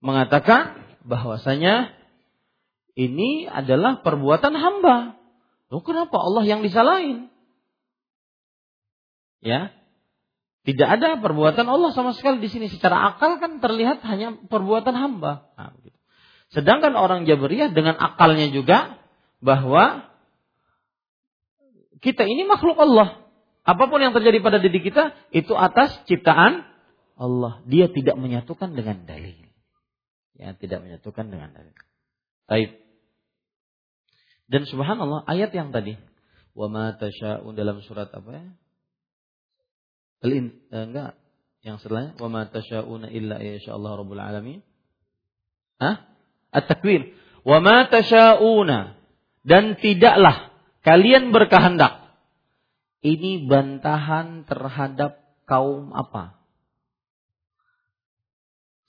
mengatakan 0.00 0.78
bahwasanya 1.04 1.92
ini 2.98 3.46
adalah 3.46 4.02
perbuatan 4.02 4.54
hamba. 4.54 5.18
Loh 5.70 5.82
kenapa 5.84 6.16
Allah 6.18 6.44
yang 6.48 6.66
disalahin? 6.66 7.30
Ya. 9.38 9.77
Tidak 10.66 10.88
ada 10.88 11.16
perbuatan 11.22 11.64
Allah 11.64 11.90
sama 11.94 12.12
sekali 12.12 12.42
di 12.42 12.48
sini. 12.50 12.66
Secara 12.68 13.14
akal 13.14 13.38
kan 13.38 13.62
terlihat 13.62 14.02
hanya 14.04 14.36
perbuatan 14.48 14.94
hamba. 14.96 15.48
Nah. 15.54 15.72
Sedangkan 16.48 16.96
orang 16.96 17.28
Jabariyah 17.28 17.76
dengan 17.76 17.96
akalnya 18.00 18.48
juga 18.48 18.96
bahwa 19.44 20.08
kita 22.00 22.24
ini 22.24 22.48
makhluk 22.48 22.78
Allah. 22.80 23.28
Apa 23.68 23.84
pun 23.92 24.00
yang 24.00 24.16
terjadi 24.16 24.40
pada 24.40 24.56
diri 24.56 24.80
kita 24.80 25.12
itu 25.28 25.52
atas 25.52 25.92
ciptaan 26.08 26.64
Allah. 27.20 27.60
Dia 27.68 27.92
tidak 27.92 28.16
menyatukan 28.16 28.72
dengan 28.72 29.04
dalil. 29.04 29.36
Ya, 30.38 30.56
tidak 30.56 30.86
menyatukan 30.86 31.28
dengan 31.28 31.52
dalil. 31.52 31.76
Baik. 32.48 32.80
Dan 34.48 34.64
subhanallah 34.64 35.28
ayat 35.28 35.52
yang 35.52 35.74
tadi 35.74 36.00
wa 36.56 36.66
ma 36.72 36.96
dalam 37.52 37.84
surat 37.84 38.08
apa 38.08 38.30
ya? 38.32 38.48
Al 40.18 40.30
eh, 40.34 40.50
enggak, 40.70 41.14
yang 41.62 41.78
setelahnya 41.78 42.18
wa 42.18 42.28
ma 42.30 42.42
tasyauna 42.50 43.06
illa 43.10 43.38
Allah 43.38 43.92
rabbul 43.94 44.22
alamin. 44.22 44.60
Hah? 45.78 46.10
At-takwir. 46.50 47.14
Wa 47.46 47.62
ma 47.62 47.86
tasyauna 47.86 48.98
dan 49.46 49.78
tidaklah 49.78 50.50
kalian 50.82 51.30
berkehendak. 51.30 52.08
Ini 52.98 53.46
bantahan 53.46 54.42
terhadap 54.42 55.22
kaum 55.46 55.94
apa? 55.94 56.34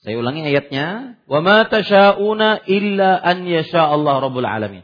Saya 0.01 0.17
ulangi 0.17 0.49
ayatnya. 0.49 1.19
Wa 1.29 1.45
ma 1.45 1.69
tasyauna 1.69 2.65
illa 2.65 3.21
an 3.21 3.45
yasha 3.45 3.85
Allah 3.85 4.17
rabbul 4.17 4.49
alamin. 4.49 4.81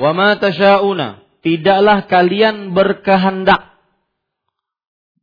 Wa 0.00 0.16
ma 0.16 0.40
tasyauna 0.40 1.20
tidaklah 1.44 2.08
kalian 2.08 2.72
berkehendak 2.72 3.71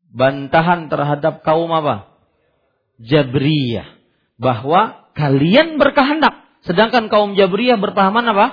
bantahan 0.10 0.90
terhadap 0.90 1.46
kaum 1.46 1.70
apa? 1.70 2.10
Jabriyah. 3.00 3.98
Bahwa 4.40 5.10
kalian 5.14 5.78
berkehendak. 5.78 6.48
Sedangkan 6.66 7.08
kaum 7.08 7.38
Jabriyah 7.38 7.80
berpahaman 7.80 8.26
apa? 8.34 8.48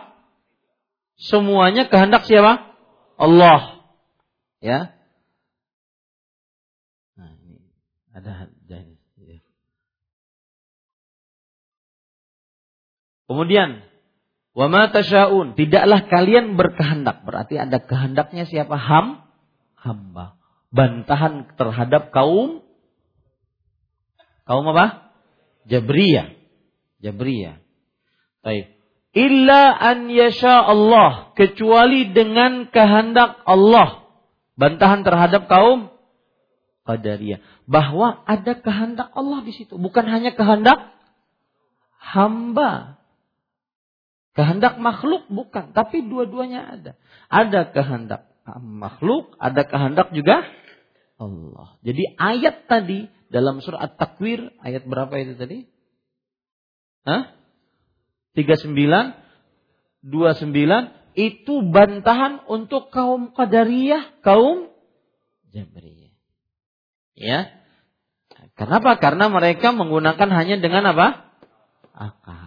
Semuanya 1.16 1.88
kehendak 1.88 2.28
siapa? 2.28 2.76
Allah. 3.16 3.82
Ya. 4.60 4.92
Nah, 7.16 7.32
ini 7.40 7.72
ada 8.12 8.52
ya. 9.16 9.40
Kemudian 13.26 13.82
Wa 14.56 14.72
ma 14.72 14.88
tasyaun, 14.88 15.52
tidaklah 15.52 16.08
kalian 16.08 16.56
berkehendak. 16.56 17.28
Berarti 17.28 17.60
ada 17.60 17.76
kehendaknya 17.76 18.48
siapa? 18.48 18.80
Ham, 18.80 19.20
hamba 19.76 20.40
bantahan 20.70 21.51
terhadap 21.55 22.10
kaum 22.10 22.62
kaum 24.47 24.66
apa? 24.70 25.12
Jabriyah. 25.66 26.34
Jabriyah. 27.02 27.59
Baik. 28.47 28.76
Illa 29.16 29.72
an 29.72 30.12
yasha 30.12 30.60
Allah, 30.60 31.32
kecuali 31.34 32.12
dengan 32.12 32.68
kehendak 32.68 33.43
Allah. 33.48 34.06
Bantahan 34.60 35.02
terhadap 35.02 35.48
kaum 35.48 35.90
Qadariyah. 36.86 37.43
Bahwa 37.66 38.22
ada 38.28 38.55
kehendak 38.55 39.10
Allah 39.10 39.43
di 39.43 39.52
situ, 39.56 39.74
bukan 39.80 40.06
hanya 40.06 40.36
kehendak 40.36 40.94
hamba. 41.98 43.02
Kehendak 44.36 44.78
makhluk 44.78 45.26
bukan, 45.32 45.72
tapi 45.72 46.05
dua-duanya 46.06 46.76
ada. 46.76 46.93
Ada 47.32 47.72
kehendak 47.72 48.35
makhluk, 48.62 49.35
ada 49.43 49.66
kehendak 49.66 50.14
juga 50.14 50.47
Allah. 51.18 51.81
Jadi 51.82 52.14
ayat 52.14 52.70
tadi 52.70 53.10
dalam 53.32 53.59
surah 53.59 53.90
At-Takwir 53.90 54.55
ayat 54.62 54.86
berapa 54.86 55.12
itu 55.18 55.35
tadi? 55.35 55.66
Hah? 57.02 57.35
39 58.39 58.70
29 60.06 61.16
itu 61.16 61.55
bantahan 61.73 62.44
untuk 62.47 62.93
kaum 62.93 63.32
Qadariyah, 63.32 64.20
kaum 64.20 64.68
Jabriyah. 65.51 66.12
Ya. 67.16 67.40
Kenapa? 68.60 69.01
Karena 69.01 69.32
mereka 69.32 69.73
menggunakan 69.73 70.28
hanya 70.28 70.60
dengan 70.60 70.93
apa? 70.93 71.32
Akal. 71.97 72.45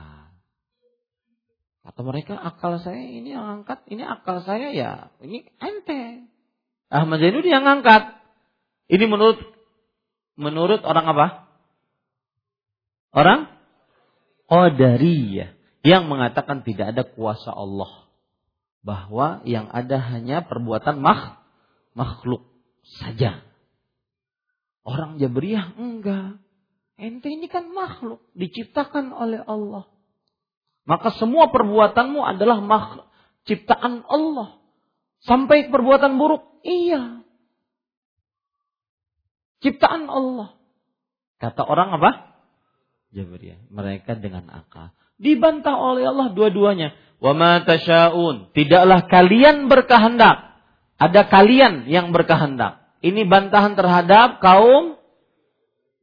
Mereka 2.00 2.32
akal 2.32 2.80
saya 2.80 3.04
ini 3.04 3.36
yang 3.36 3.62
angkat, 3.62 3.84
ini 3.92 4.08
akal 4.08 4.40
saya 4.48 4.72
ya, 4.72 5.12
ini 5.20 5.44
ente. 5.60 6.32
Ahmad 6.88 7.20
Zainuddin 7.20 7.60
yang 7.60 7.68
angkat. 7.68 8.16
Ini 8.90 9.06
menurut 9.06 9.38
menurut 10.40 10.82
orang 10.88 11.06
apa? 11.12 11.28
Orang 13.12 13.42
Qadariyah 14.50 15.54
yang 15.84 16.08
mengatakan 16.10 16.64
tidak 16.66 16.96
ada 16.96 17.04
kuasa 17.06 17.52
Allah. 17.54 18.10
Bahwa 18.80 19.44
yang 19.44 19.68
ada 19.68 20.00
hanya 20.00 20.48
perbuatan 20.48 21.04
makh, 21.04 21.36
makhluk 21.94 22.48
saja. 22.98 23.44
Orang 24.88 25.20
Jabriyah 25.20 25.76
enggak. 25.76 26.40
Ente 26.96 27.28
ini 27.28 27.52
kan 27.52 27.70
makhluk, 27.70 28.24
diciptakan 28.34 29.12
oleh 29.12 29.44
Allah. 29.44 29.88
Maka 30.90 31.14
semua 31.22 31.54
perbuatanmu 31.54 32.26
adalah 32.26 32.66
makhluk 32.66 33.06
ciptaan 33.46 34.02
Allah. 34.10 34.58
Sampai 35.22 35.70
perbuatan 35.70 36.18
buruk, 36.18 36.64
iya. 36.66 37.22
Ciptaan 39.62 40.10
Allah. 40.10 40.56
Kata 41.38 41.62
orang 41.68 42.00
apa? 42.00 42.12
Jabariyah. 43.12 43.70
Mereka 43.70 44.18
dengan 44.18 44.48
akal. 44.50 44.96
Dibantah 45.20 45.76
oleh 45.76 46.08
Allah 46.08 46.32
dua-duanya. 46.32 46.96
Wa 47.20 47.36
ma 47.36 47.60
tasyaun. 47.64 48.56
Tidaklah 48.56 49.08
kalian 49.12 49.68
berkehendak. 49.68 50.58
Ada 51.00 51.28
kalian 51.28 51.88
yang 51.92 52.16
berkehendak. 52.16 52.80
Ini 53.00 53.28
bantahan 53.28 53.76
terhadap 53.76 54.40
kaum 54.40 55.00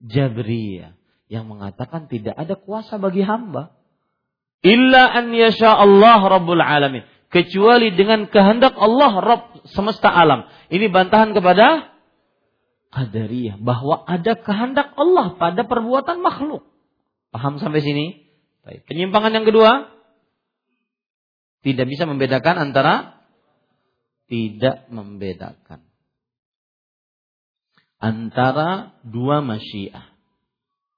Jabriyah. 0.04 0.96
Yang 1.28 1.44
mengatakan 1.48 2.08
tidak 2.08 2.36
ada 2.36 2.54
kuasa 2.56 3.00
bagi 3.00 3.24
hamba. 3.24 3.75
Illa 4.66 5.14
an 5.14 5.30
yasha 5.30 5.70
Allah 5.78 6.18
Rabbul 6.26 6.58
Alamin. 6.58 7.06
Kecuali 7.30 7.94
dengan 7.94 8.26
kehendak 8.26 8.74
Allah 8.74 9.12
Rabb 9.22 9.70
semesta 9.70 10.10
alam. 10.10 10.50
Ini 10.74 10.90
bantahan 10.90 11.30
kepada 11.30 11.94
Qadariyah. 12.90 13.62
Bahwa 13.62 14.02
ada 14.02 14.34
kehendak 14.34 14.90
Allah 14.98 15.38
pada 15.38 15.62
perbuatan 15.62 16.18
makhluk. 16.18 16.66
Paham 17.30 17.62
sampai 17.62 17.78
sini? 17.78 18.26
Baik. 18.66 18.82
Penyimpangan 18.90 19.38
yang 19.38 19.46
kedua. 19.46 19.94
Tidak 21.62 21.86
bisa 21.86 22.06
membedakan 22.06 22.70
antara 22.70 23.22
tidak 24.26 24.90
membedakan 24.90 25.86
antara 28.02 28.98
dua 29.06 29.42
masyiah. 29.46 30.10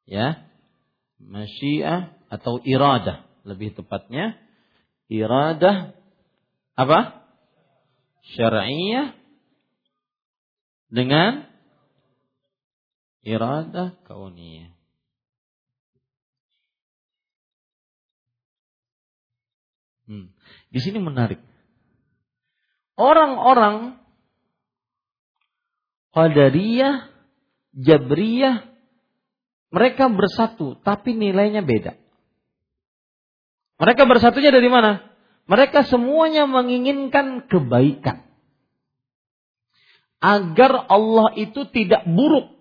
Ya. 0.08 0.48
Masyiah 1.20 2.16
atau 2.32 2.62
iradah 2.64 3.27
lebih 3.48 3.72
tepatnya 3.72 4.36
iradah 5.08 5.96
apa? 6.76 7.24
Syar'iyah 8.36 9.16
dengan 10.92 11.48
iradah 13.24 13.96
kauniyah. 14.04 14.76
Hmm. 20.08 20.32
Di 20.72 20.80
sini 20.80 21.00
menarik. 21.00 21.40
Orang-orang 22.96 24.00
Qadariyah, 26.16 27.12
Jabriyah, 27.76 28.64
mereka 29.68 30.08
bersatu, 30.08 30.80
tapi 30.80 31.12
nilainya 31.14 31.62
beda. 31.62 31.94
Mereka 33.78 34.10
bersatunya 34.10 34.50
dari 34.50 34.66
mana? 34.66 35.06
Mereka 35.48 35.86
semuanya 35.86 36.44
menginginkan 36.44 37.46
kebaikan. 37.46 38.26
Agar 40.18 40.90
Allah 40.90 41.32
itu 41.38 41.62
tidak 41.70 42.02
buruk. 42.04 42.58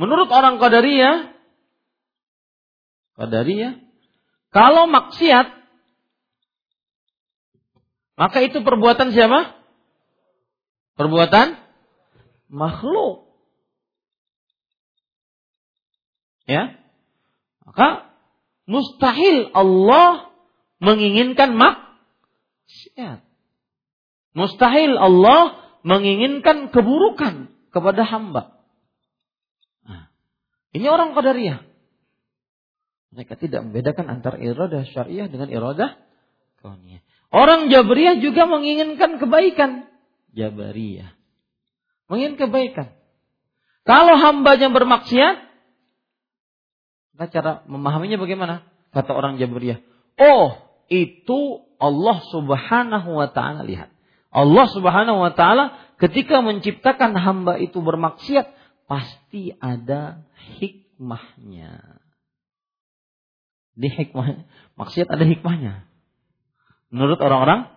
Menurut 0.00 0.32
orang 0.32 0.56
Qadariyah, 0.56 1.36
Qadariyah, 3.20 3.76
kalau 4.50 4.88
maksiat, 4.88 5.46
maka 8.16 8.38
itu 8.40 8.64
perbuatan 8.64 9.12
siapa? 9.12 9.52
Perbuatan 10.96 11.60
makhluk. 12.48 13.30
Ya. 16.48 16.80
Maka 17.62 18.09
mustahil 18.70 19.50
Allah 19.50 20.30
menginginkan 20.78 21.58
maksiat. 21.58 23.26
Mustahil 24.30 24.94
Allah 24.94 25.58
menginginkan 25.82 26.70
keburukan 26.70 27.50
kepada 27.74 28.06
hamba. 28.06 28.54
Nah, 29.82 30.14
ini 30.70 30.86
orang 30.86 31.18
qadariyah. 31.18 31.66
Mereka 33.10 33.34
tidak 33.42 33.66
membedakan 33.66 34.06
antara 34.06 34.38
iradah 34.38 34.86
syariah 34.86 35.26
dengan 35.26 35.50
iradah 35.50 35.98
kauniyah. 36.62 37.02
Orang 37.34 37.70
Jabriyah 37.70 38.22
juga 38.22 38.46
menginginkan 38.46 39.18
kebaikan. 39.18 39.90
Jabariyah. 40.30 41.10
Menginginkan 42.06 42.38
kebaikan. 42.46 42.86
Kalau 43.82 44.14
hambanya 44.14 44.70
bermaksiat, 44.70 45.49
maka 47.20 47.28
cara 47.28 47.52
memahaminya 47.68 48.16
bagaimana? 48.16 48.64
Kata 48.96 49.12
orang 49.12 49.36
Jabariyah. 49.36 49.84
Oh, 50.16 50.56
itu 50.88 51.68
Allah 51.76 52.24
subhanahu 52.32 53.12
wa 53.12 53.28
ta'ala 53.28 53.60
lihat. 53.68 53.92
Allah 54.32 54.64
subhanahu 54.72 55.20
wa 55.20 55.36
ta'ala 55.36 55.76
ketika 56.00 56.40
menciptakan 56.40 57.12
hamba 57.12 57.60
itu 57.60 57.76
bermaksiat, 57.84 58.56
pasti 58.88 59.52
ada 59.60 60.24
hikmahnya. 60.56 62.00
Di 63.76 63.92
hikmahnya, 63.92 64.48
maksiat 64.80 65.12
ada 65.12 65.28
hikmahnya. 65.28 65.84
Menurut 66.88 67.20
orang-orang 67.20 67.68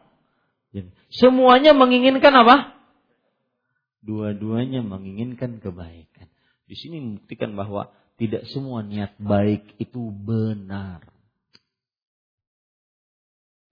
Semuanya 1.13 1.77
menginginkan 1.77 2.33
apa? 2.33 2.73
Dua-duanya 4.01 4.81
menginginkan 4.81 5.61
kebaikan. 5.61 6.27
Di 6.65 6.73
sini 6.73 6.97
membuktikan 6.97 7.53
bahwa 7.53 7.93
tidak 8.17 8.45
semua 8.49 8.85
niat 8.85 9.17
baik 9.17 9.77
itu 9.81 10.13
benar. 10.13 11.01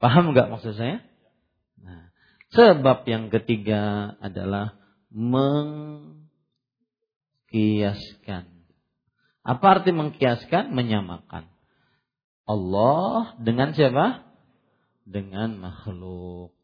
Paham 0.02 0.34
nggak 0.34 0.50
maksud 0.50 0.74
saya? 0.74 1.06
Nah, 1.78 2.10
sebab 2.50 3.06
yang 3.06 3.30
ketiga 3.30 4.14
adalah 4.18 4.74
mengkiaskan. 5.14 6.26
Apa 9.42 9.66
arti 9.78 9.94
mengkiaskan? 9.94 10.74
Menyamakan. 10.74 11.46
Allah 12.50 13.38
dengan 13.38 13.78
siapa? 13.78 14.26
Dengan 15.06 15.58
makhluk. 15.62 16.61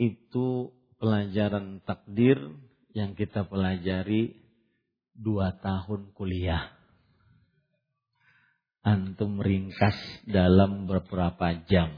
Itu 0.00 0.72
pelajaran 0.96 1.84
takdir 1.84 2.40
yang 2.96 3.12
kita 3.12 3.44
pelajari 3.44 4.32
dua 5.12 5.52
tahun 5.60 6.16
kuliah. 6.16 6.72
Antum 8.80 9.44
ringkas 9.44 9.92
dalam 10.24 10.88
beberapa 10.88 11.52
jam. 11.68 11.92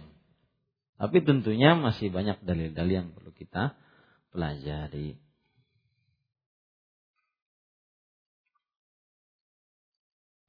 Tapi 0.98 1.22
tentunya 1.22 1.78
masih 1.78 2.10
banyak 2.10 2.42
dalil-dalil 2.42 3.06
yang 3.06 3.10
perlu 3.14 3.30
kita 3.30 3.78
pelajari. 4.34 5.14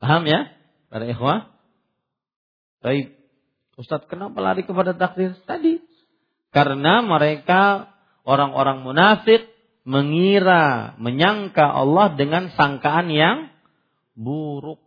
Paham 0.02 0.26
ya? 0.26 0.50
Para 0.90 1.06
ikhwah? 1.06 1.54
Baik. 2.82 3.14
Ustadz 3.78 4.10
kenapa 4.10 4.42
lari 4.42 4.66
kepada 4.66 4.98
takdir? 4.98 5.38
Tadi 5.46 5.83
karena 6.54 7.02
mereka 7.02 7.90
orang-orang 8.24 8.86
munafik 8.86 9.50
mengira, 9.84 10.96
menyangka 11.02 11.66
Allah 11.66 12.16
dengan 12.16 12.54
sangkaan 12.56 13.12
yang 13.12 13.38
buruk. 14.16 14.80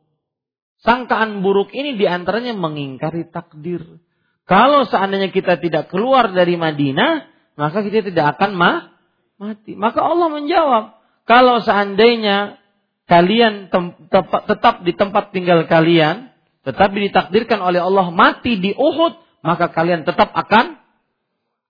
Sangkaan 0.80 1.42
buruk 1.42 1.74
ini 1.74 1.98
di 1.98 2.06
antaranya 2.06 2.54
mengingkari 2.56 3.28
takdir. 3.28 3.82
Kalau 4.46 4.86
seandainya 4.86 5.34
kita 5.34 5.58
tidak 5.58 5.90
keluar 5.90 6.30
dari 6.30 6.54
Madinah, 6.54 7.26
maka 7.58 7.82
kita 7.82 8.06
tidak 8.06 8.38
akan 8.38 8.54
ma 8.54 8.72
mati. 9.36 9.74
Maka 9.74 10.00
Allah 10.00 10.28
menjawab, 10.30 10.84
kalau 11.26 11.58
seandainya 11.60 12.62
kalian 13.10 13.68
tetap 14.46 14.86
di 14.86 14.94
tempat 14.94 15.34
tinggal 15.34 15.66
kalian, 15.66 16.30
tetapi 16.62 17.10
ditakdirkan 17.10 17.58
oleh 17.58 17.82
Allah 17.82 18.06
mati 18.14 18.62
di 18.62 18.70
Uhud, 18.70 19.18
maka 19.42 19.74
kalian 19.74 20.06
tetap 20.06 20.30
akan 20.30 20.85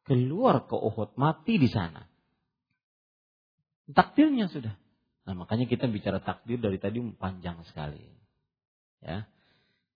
keluar 0.07 0.71
ke 0.71 0.79
Uhud, 0.79 1.19
mati 1.19 1.59
di 1.59 1.67
sana. 1.67 2.07
Takdirnya 3.91 4.47
sudah. 4.51 4.75
Nah, 5.27 5.35
makanya 5.35 5.67
kita 5.67 5.91
bicara 5.91 6.23
takdir 6.23 6.63
dari 6.63 6.79
tadi 6.79 7.03
panjang 7.19 7.67
sekali. 7.67 8.03
Ya. 9.03 9.27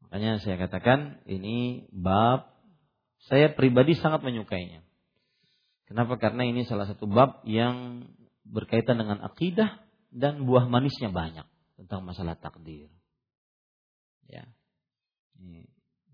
Makanya 0.03 0.43
saya 0.43 0.59
katakan 0.59 1.23
ini 1.31 1.87
bab 1.95 2.51
saya 3.31 3.55
pribadi 3.55 3.95
sangat 3.95 4.27
menyukainya. 4.27 4.83
Kenapa? 5.87 6.19
Karena 6.19 6.47
ini 6.47 6.67
salah 6.67 6.91
satu 6.91 7.07
bab 7.07 7.47
yang 7.47 8.07
berkaitan 8.47 8.99
dengan 8.99 9.23
akidah 9.23 9.79
dan 10.11 10.47
buah 10.47 10.67
manisnya 10.67 11.15
banyak 11.15 11.47
tentang 11.79 12.03
masalah 12.03 12.35
takdir. 12.35 12.91
Ya. 14.27 14.47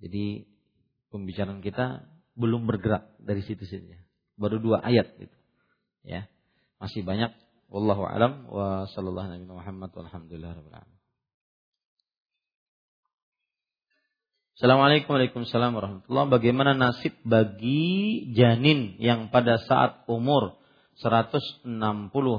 Jadi 0.01 0.44
pembicaraan 1.09 1.64
kita 1.64 2.05
belum 2.36 2.68
bergerak 2.68 3.16
dari 3.16 3.40
situ 3.42 3.64
saja. 3.64 3.96
Baru 4.36 4.60
dua 4.60 4.84
ayat 4.84 5.16
itu. 5.16 5.36
Ya. 6.04 6.28
Masih 6.76 7.02
banyak 7.02 7.32
wallahu 7.72 8.04
alam 8.04 8.46
wa 8.52 8.84
sallallahu 8.92 9.32
nabi 9.32 9.48
Muhammad 9.48 9.90
walhamdulillah 9.96 10.54
rabbil 10.60 10.76
alamin. 10.76 10.96
Assalamualaikum 14.56 15.20
warahmatullahi 15.20 16.32
Bagaimana 16.32 16.72
nasib 16.72 17.12
bagi 17.28 18.32
janin 18.32 18.96
yang 18.96 19.28
pada 19.28 19.60
saat 19.60 20.08
umur 20.08 20.56
160 20.96 21.68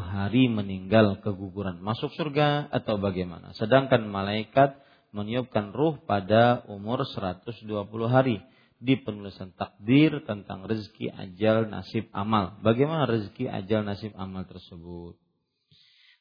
hari 0.02 0.50
meninggal 0.50 1.22
keguguran 1.22 1.78
masuk 1.78 2.10
surga 2.18 2.74
atau 2.74 2.98
bagaimana? 2.98 3.54
Sedangkan 3.54 4.10
malaikat 4.10 4.82
meniupkan 5.14 5.70
ruh 5.78 6.02
pada 6.10 6.66
umur 6.66 7.06
120 7.06 7.70
hari 8.10 8.42
di 8.78 8.98
penulisan 9.02 9.54
takdir 9.58 10.22
tentang 10.26 10.66
rezeki 10.70 11.10
ajal 11.10 11.66
nasib 11.70 12.10
amal. 12.14 12.62
Bagaimana 12.62 13.10
rezeki 13.10 13.50
ajal 13.50 13.82
nasib 13.86 14.14
amal 14.14 14.46
tersebut? 14.46 15.18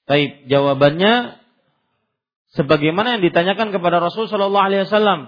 Baik, 0.08 0.48
jawabannya 0.48 1.42
sebagaimana 2.56 3.18
yang 3.18 3.22
ditanyakan 3.26 3.74
kepada 3.74 4.00
Rasul 4.00 4.30
Shallallahu 4.30 4.66
Alaihi 4.66 4.88
Wasallam. 4.88 5.20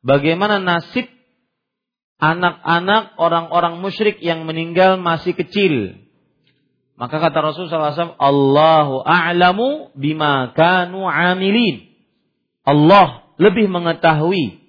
Bagaimana 0.00 0.62
nasib 0.62 1.10
anak-anak 2.16 3.20
orang-orang 3.20 3.82
musyrik 3.84 4.22
yang 4.24 4.48
meninggal 4.48 4.96
masih 4.96 5.36
kecil? 5.36 6.06
Maka 6.96 7.20
kata 7.20 7.44
Rasul 7.44 7.68
SAW, 7.68 8.16
Allahu 8.16 9.04
a'lamu 9.04 9.92
bima 9.92 10.56
kanu 10.56 11.04
amilin. 11.04 11.92
Allah 12.64 13.28
lebih 13.36 13.68
mengetahui 13.68 14.65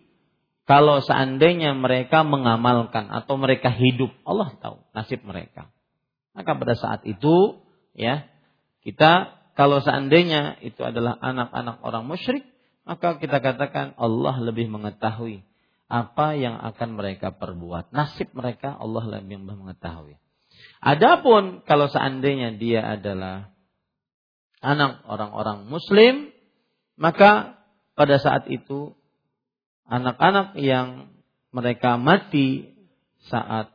kalau 0.68 1.00
seandainya 1.00 1.72
mereka 1.80 2.28
mengamalkan 2.28 3.08
atau 3.08 3.40
mereka 3.40 3.72
hidup, 3.72 4.12
Allah 4.28 4.52
tahu 4.60 4.84
nasib 4.92 5.24
mereka. 5.24 5.72
Maka 6.36 6.60
pada 6.60 6.76
saat 6.76 7.08
itu, 7.08 7.64
ya, 7.96 8.28
kita 8.84 9.32
kalau 9.56 9.80
seandainya 9.80 10.60
itu 10.60 10.84
adalah 10.84 11.16
anak-anak 11.18 11.82
orang 11.82 12.04
musyrik, 12.04 12.44
maka 12.84 13.16
kita 13.16 13.40
katakan 13.40 13.96
Allah 13.96 14.36
lebih 14.44 14.68
mengetahui 14.68 15.42
apa 15.88 16.36
yang 16.36 16.60
akan 16.60 17.00
mereka 17.00 17.32
perbuat. 17.32 17.96
Nasib 17.96 18.36
mereka 18.36 18.76
Allah 18.76 19.18
lebih 19.18 19.40
mengetahui. 19.40 20.20
Adapun 20.84 21.64
kalau 21.64 21.88
seandainya 21.88 22.60
dia 22.60 23.00
adalah 23.00 23.56
anak 24.60 25.00
orang-orang 25.08 25.64
muslim, 25.72 26.30
maka 27.00 27.56
pada 27.96 28.20
saat 28.20 28.52
itu 28.52 28.94
anak-anak 29.88 30.60
yang 30.60 31.12
mereka 31.56 31.96
mati 31.96 32.76
saat 33.32 33.72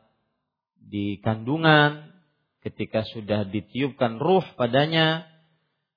di 0.77 1.17
kandungan, 1.19 2.13
ketika 2.61 3.03
sudah 3.03 3.49
ditiupkan 3.49 4.21
ruh 4.21 4.45
padanya, 4.55 5.25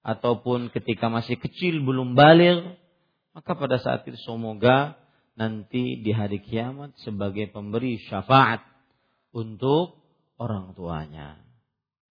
ataupun 0.06 0.70
ketika 0.70 1.10
masih 1.12 1.36
kecil 1.36 1.82
belum 1.84 2.16
balik, 2.16 2.78
maka 3.36 3.52
pada 3.58 3.76
saat 3.82 4.06
itu 4.08 4.16
semoga 4.24 4.96
nanti 5.36 6.00
di 6.00 6.10
hari 6.14 6.40
kiamat 6.40 6.96
sebagai 7.04 7.52
pemberi 7.52 8.00
syafaat 8.08 8.64
untuk 9.36 10.00
orang 10.40 10.72
tuanya. 10.72 11.42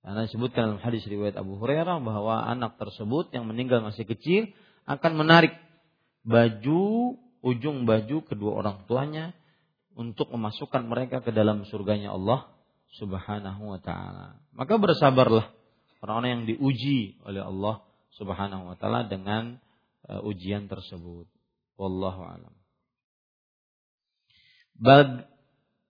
Karena 0.05 0.29
disebutkan 0.29 0.69
dalam 0.69 0.81
hadis 0.85 1.01
riwayat 1.09 1.33
Abu 1.33 1.57
Hurairah 1.57 1.97
bahwa 1.97 2.45
anak 2.45 2.77
tersebut 2.77 3.33
yang 3.33 3.49
meninggal 3.49 3.81
masih 3.81 4.05
kecil 4.05 4.53
akan 4.85 5.17
menarik 5.17 5.57
baju 6.21 7.17
ujung 7.45 7.85
baju 7.85 8.25
kedua 8.25 8.51
orang 8.65 8.89
tuanya 8.89 9.37
untuk 9.93 10.33
memasukkan 10.33 10.89
mereka 10.89 11.21
ke 11.21 11.29
dalam 11.29 11.63
surganya 11.69 12.11
Allah 12.17 12.49
Subhanahu 12.97 13.75
wa 13.75 13.79
taala. 13.79 14.41
Maka 14.57 14.81
bersabarlah 14.81 15.53
orang-orang 16.01 16.31
yang 16.33 16.43
diuji 16.49 17.21
oleh 17.21 17.45
Allah 17.45 17.85
Subhanahu 18.17 18.73
wa 18.73 18.75
taala 18.75 19.05
dengan 19.05 19.61
uh, 20.09 20.25
ujian 20.25 20.65
tersebut. 20.65 21.29
Wallahu 21.77 22.23
alam. 22.25 22.55
Bag 24.75 25.23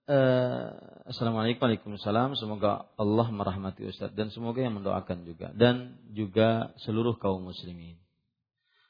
uh, 0.06 0.70
Assalamualaikum 1.10 1.66
Waalaikumsalam 1.66 2.38
Semoga 2.38 2.86
Allah 2.94 3.26
merahmati 3.34 3.82
Ustaz 3.82 4.14
Dan 4.14 4.30
semoga 4.30 4.62
yang 4.62 4.78
mendoakan 4.78 5.26
juga 5.26 5.50
Dan 5.50 5.98
juga 6.14 6.70
seluruh 6.86 7.18
kaum 7.18 7.50
muslimin 7.50 7.98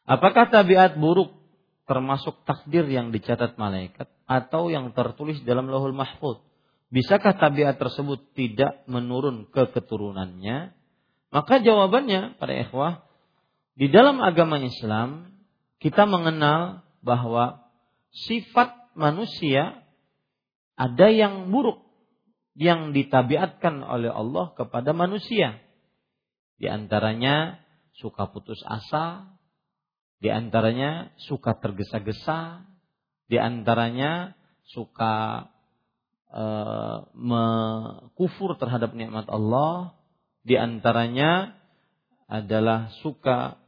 Apakah 0.05 0.53
tabiat 0.53 1.01
buruk 1.01 1.46
Termasuk 1.87 2.43
takdir 2.43 2.87
yang 2.91 3.15
dicatat 3.15 3.55
malaikat 3.57 4.11
Atau 4.27 4.69
yang 4.75 4.91
tertulis 4.91 5.39
dalam 5.47 5.71
lahul 5.71 5.95
mahfud 5.95 6.43
Bisakah 6.91 7.39
tabiat 7.39 7.79
tersebut 7.79 8.35
tidak 8.35 8.83
menurun 8.91 9.47
ke 9.51 9.71
keturunannya 9.71 10.75
Maka 11.31 11.63
jawabannya 11.63 12.39
pada 12.39 12.55
ikhwah 12.55 13.07
di 13.77 13.93
dalam 13.93 14.25
agama 14.25 14.57
Islam 14.57 15.37
kita 15.77 16.09
mengenal 16.09 16.81
bahwa 17.05 17.69
sifat 18.25 18.73
manusia 18.97 19.85
ada 20.81 21.13
yang 21.13 21.53
buruk 21.53 21.85
yang 22.57 22.97
ditabiatkan 22.97 23.85
oleh 23.85 24.09
Allah 24.09 24.57
kepada 24.57 24.97
manusia. 24.97 25.61
Di 26.57 26.73
antaranya 26.73 27.61
suka 28.01 28.33
putus 28.33 28.65
asa, 28.65 29.36
di 30.17 30.33
antaranya 30.33 31.13
suka 31.21 31.61
tergesa-gesa, 31.61 32.65
di 33.29 33.37
antaranya 33.37 34.33
suka 34.73 35.47
uh, 36.33 36.99
mengkufur 37.13 38.57
terhadap 38.57 38.97
nikmat 38.97 39.29
Allah, 39.29 39.93
di 40.47 40.57
antaranya 40.57 41.53
adalah 42.27 42.91
suka 43.05 43.61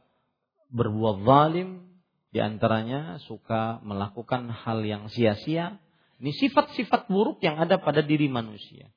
berbuat 0.73 1.23
zalim, 1.23 1.85
di 2.29 2.39
antaranya 2.41 3.21
suka 3.25 3.81
melakukan 3.85 4.49
hal 4.49 4.81
yang 4.85 5.09
sia-sia. 5.09 5.77
Ini 6.19 6.35
sifat-sifat 6.35 7.07
buruk 7.07 7.39
yang 7.39 7.61
ada 7.61 7.79
pada 7.79 8.03
diri 8.03 8.27
manusia. 8.27 8.91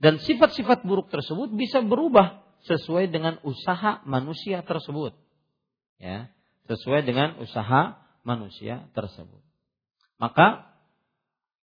Dan 0.00 0.18
sifat-sifat 0.18 0.82
buruk 0.82 1.12
tersebut 1.12 1.52
bisa 1.52 1.84
berubah 1.84 2.42
sesuai 2.64 3.12
dengan 3.12 3.38
usaha 3.44 4.02
manusia 4.08 4.64
tersebut. 4.64 5.14
Ya, 6.00 6.32
sesuai 6.70 7.02
dengan 7.06 7.38
usaha 7.42 7.98
manusia 8.22 8.86
tersebut. 8.94 9.42
Maka 10.18 10.70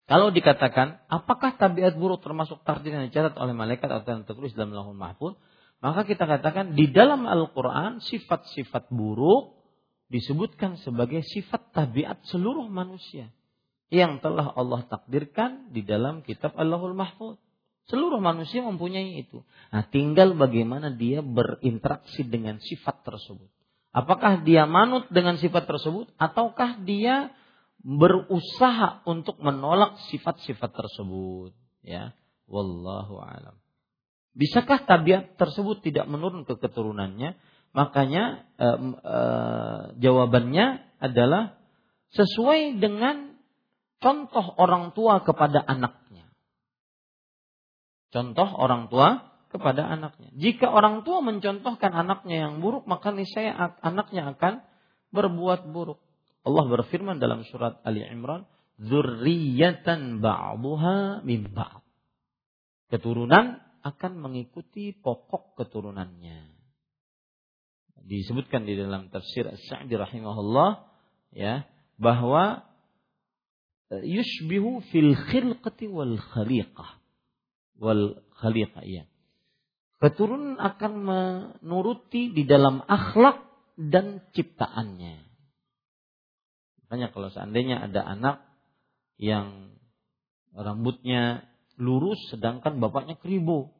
kalau 0.07 0.31
dikatakan 0.31 1.03
apakah 1.11 1.59
tabiat 1.59 1.99
buruk 1.99 2.23
termasuk 2.23 2.63
takdir 2.63 2.95
yang 2.95 3.11
dicatat 3.11 3.35
oleh 3.35 3.51
malaikat 3.51 3.91
atau 3.91 4.07
yang 4.07 4.23
tertulis 4.23 4.55
dalam 4.55 4.71
lahul 4.71 4.95
mahfud, 4.95 5.35
maka 5.83 6.07
kita 6.07 6.25
katakan 6.25 6.73
di 6.73 6.89
dalam 6.89 7.27
Al-Quran 7.27 8.01
sifat-sifat 8.01 8.89
buruk 8.89 9.59
disebutkan 10.07 10.79
sebagai 10.79 11.21
sifat 11.21 11.75
tabiat 11.75 12.23
seluruh 12.25 12.71
manusia 12.71 13.29
yang 13.91 14.19
telah 14.19 14.51
Allah 14.55 14.83
takdirkan 14.87 15.71
di 15.71 15.83
dalam 15.83 16.23
kitab 16.23 16.55
Allahul 16.55 16.95
Mahfud. 16.95 17.39
Seluruh 17.87 18.19
manusia 18.19 18.59
mempunyai 18.59 19.23
itu. 19.23 19.47
Nah, 19.71 19.87
tinggal 19.87 20.35
bagaimana 20.35 20.91
dia 20.91 21.23
berinteraksi 21.23 22.27
dengan 22.27 22.59
sifat 22.59 23.07
tersebut. 23.07 23.47
Apakah 23.97 24.45
dia 24.45 24.69
manut 24.69 25.09
dengan 25.09 25.41
sifat 25.41 25.65
tersebut 25.65 26.13
ataukah 26.21 26.85
dia 26.85 27.33
berusaha 27.81 29.01
untuk 29.09 29.41
menolak 29.41 29.97
sifat-sifat 30.13 30.69
tersebut, 30.69 31.57
ya. 31.81 32.13
Wallahu 32.45 33.17
alam. 33.17 33.57
Bisakah 34.37 34.85
tabiat 34.85 35.33
tersebut 35.41 35.81
tidak 35.81 36.05
menurun 36.05 36.45
ke 36.45 36.61
keturunannya? 36.61 37.41
Makanya 37.73 38.45
eh, 38.61 38.79
eh, 39.01 39.81
jawabannya 39.97 40.65
adalah 41.01 41.57
sesuai 42.13 42.77
dengan 42.77 43.33
contoh 43.97 44.45
orang 44.61 44.93
tua 44.93 45.25
kepada 45.25 45.57
anaknya. 45.65 46.29
Contoh 48.13 48.45
orang 48.45 48.93
tua 48.93 49.26
kepada 49.47 49.87
anaknya. 49.87 50.29
Jika 50.35 50.67
orang 50.67 51.07
tua 51.07 51.23
mencontohkan 51.23 51.91
anaknya 51.91 52.47
yang 52.47 52.59
buruk, 52.59 52.83
maka 52.85 53.11
niscaya 53.15 53.79
anaknya 53.79 54.35
akan 54.35 54.63
berbuat 55.11 55.71
buruk. 55.71 55.99
Allah 56.47 56.63
berfirman 56.67 57.19
dalam 57.19 57.43
surat 57.47 57.79
Ali 57.83 58.03
Imran, 58.03 58.47
"Dzurriyyatan 58.79 60.23
ba'dhuha 60.23 61.23
min 61.27 61.51
ba'd." 61.51 61.83
Keturunan 62.87 63.59
akan 63.83 64.11
mengikuti 64.19 64.95
pokok 64.95 65.59
keturunannya. 65.59 66.55
Disebutkan 68.07 68.63
di 68.63 68.79
dalam 68.79 69.11
tafsir 69.11 69.43
As-Sa'di 69.43 69.91
rahimahullah 69.99 70.87
ya 71.35 71.67
bahwa 71.99 72.63
yushbihu 73.91 74.79
fil 74.87 75.11
khilqati 75.15 75.91
wal 75.91 76.15
khaliqah 76.15 77.03
wal 77.75 78.23
khaliqah 78.39 78.83
ya. 78.87 79.03
Keturunan 79.97 80.61
akan 80.61 80.93
menuruti 81.01 82.29
di 82.29 82.45
dalam 82.45 82.85
akhlak 82.85 83.41
dan 83.77 84.21
ciptaannya. 84.33 85.25
Makanya 86.85 87.07
kalau 87.09 87.33
seandainya 87.33 87.81
ada 87.89 88.05
anak 88.05 88.37
yang 89.17 89.73
rambutnya 90.53 91.49
lurus 91.81 92.17
sedangkan 92.29 92.77
bapaknya 92.77 93.17
keribu 93.17 93.77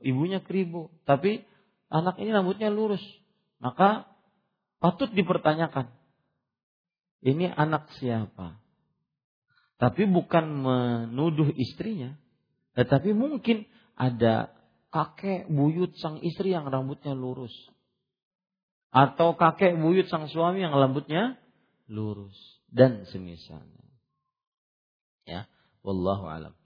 ibunya 0.00 0.40
keribu, 0.40 0.88
tapi 1.04 1.44
anak 1.92 2.16
ini 2.16 2.32
rambutnya 2.32 2.72
lurus. 2.72 3.02
Maka 3.60 4.08
patut 4.80 5.12
dipertanyakan, 5.12 5.92
ini 7.24 7.48
anak 7.52 7.92
siapa? 8.00 8.60
Tapi 9.76 10.08
bukan 10.08 10.44
menuduh 10.48 11.52
istrinya, 11.52 12.16
tetapi 12.72 13.12
mungkin 13.12 13.68
ada 13.96 14.55
kakek 14.96 15.52
buyut 15.52 15.92
sang 16.00 16.24
istri 16.24 16.56
yang 16.56 16.64
rambutnya 16.72 17.12
lurus. 17.12 17.52
Atau 18.88 19.36
kakek 19.36 19.76
buyut 19.76 20.08
sang 20.08 20.24
suami 20.32 20.64
yang 20.64 20.72
rambutnya 20.72 21.36
lurus 21.84 22.32
dan 22.72 23.04
semisalnya. 23.12 23.84
Ya, 25.28 25.44
wallahu 25.84 26.24
alam. 26.24 26.56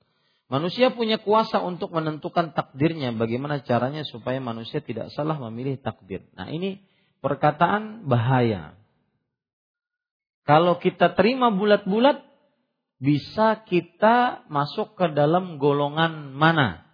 Manusia 0.47 0.95
punya 0.95 1.19
kuasa 1.19 1.59
untuk 1.63 1.91
menentukan 1.91 2.55
takdirnya. 2.55 3.11
Bagaimana 3.15 3.63
caranya 3.67 4.07
supaya 4.07 4.39
manusia 4.39 4.79
tidak 4.79 5.11
salah 5.15 5.39
memilih 5.51 5.79
takdir. 5.83 6.27
Nah 6.35 6.51
ini 6.51 6.87
perkataan 7.23 8.07
bahaya. 8.07 8.79
Kalau 10.43 10.83
kita 10.83 11.15
terima 11.15 11.55
bulat-bulat, 11.55 12.27
bisa 12.99 13.63
kita 13.63 14.43
masuk 14.51 14.99
ke 14.99 15.15
dalam 15.15 15.63
golongan 15.63 16.35
mana? 16.35 16.90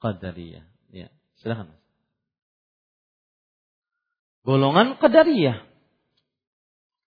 Qadariyah. 0.00 0.64
Ya, 0.90 1.08
silahkan. 1.38 1.76
Golongan 4.42 4.96
Qadariyah. 4.96 5.68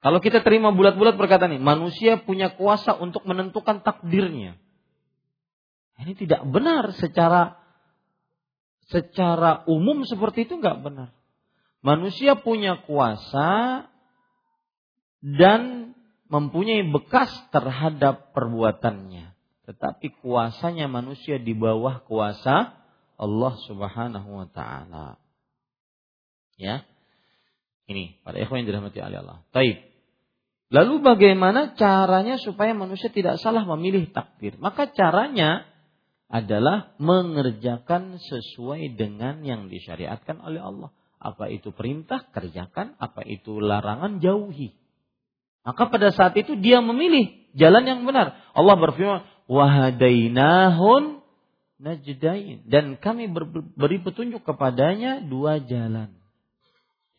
Kalau 0.03 0.19
kita 0.19 0.43
terima 0.43 0.75
bulat-bulat 0.75 1.15
perkataan 1.15 1.55
ini, 1.57 1.63
manusia 1.63 2.19
punya 2.19 2.53
kuasa 2.53 2.91
untuk 2.99 3.23
menentukan 3.23 3.81
takdirnya. 3.81 4.59
Ini 5.95 6.13
tidak 6.19 6.43
benar 6.43 6.91
secara 6.99 7.55
secara 8.91 9.63
umum 9.71 10.03
seperti 10.03 10.43
itu 10.43 10.59
nggak 10.59 10.83
benar. 10.83 11.09
Manusia 11.79 12.35
punya 12.35 12.83
kuasa 12.83 13.87
dan 15.23 15.95
mempunyai 16.27 16.83
bekas 16.91 17.31
terhadap 17.55 18.35
perbuatannya. 18.35 19.31
Tetapi 19.63 20.19
kuasanya 20.19 20.91
manusia 20.91 21.39
di 21.39 21.55
bawah 21.55 22.03
kuasa 22.03 22.82
Allah 23.17 23.53
Subhanahu 23.69 24.29
wa 24.29 24.47
taala. 24.49 25.21
Ya. 26.57 26.85
Ini 27.83 28.23
para 28.23 28.39
ikhwan 28.39 28.63
yang 28.63 28.69
dirahmati 28.73 28.99
oleh 29.03 29.19
Allah. 29.21 29.43
Taib. 29.51 29.77
Lalu 30.73 31.05
bagaimana 31.05 31.77
caranya 31.77 32.41
supaya 32.41 32.73
manusia 32.73 33.13
tidak 33.13 33.37
salah 33.37 33.61
memilih 33.77 34.09
takdir? 34.09 34.57
Maka 34.57 34.89
caranya 34.89 35.69
adalah 36.33 36.97
mengerjakan 36.97 38.17
sesuai 38.17 38.97
dengan 38.97 39.45
yang 39.45 39.69
disyariatkan 39.69 40.41
oleh 40.41 40.65
Allah. 40.65 40.89
Apa 41.21 41.53
itu 41.53 41.69
perintah, 41.71 42.25
kerjakan. 42.33 42.97
Apa 42.97 43.21
itu 43.23 43.61
larangan, 43.61 44.17
jauhi. 44.17 44.73
Maka 45.63 45.87
pada 45.87 46.11
saat 46.11 46.35
itu 46.35 46.59
dia 46.59 46.83
memilih 46.83 47.31
jalan 47.55 47.87
yang 47.87 47.99
benar. 48.03 48.35
Allah 48.51 48.75
berfirman, 48.75 49.23
wahadainahun 49.47 51.22
najdain 51.83 52.63
dan 52.71 52.95
kami 52.95 53.27
beri 53.75 53.99
petunjuk 53.99 54.47
kepadanya 54.47 55.19
dua 55.27 55.59
jalan. 55.59 56.15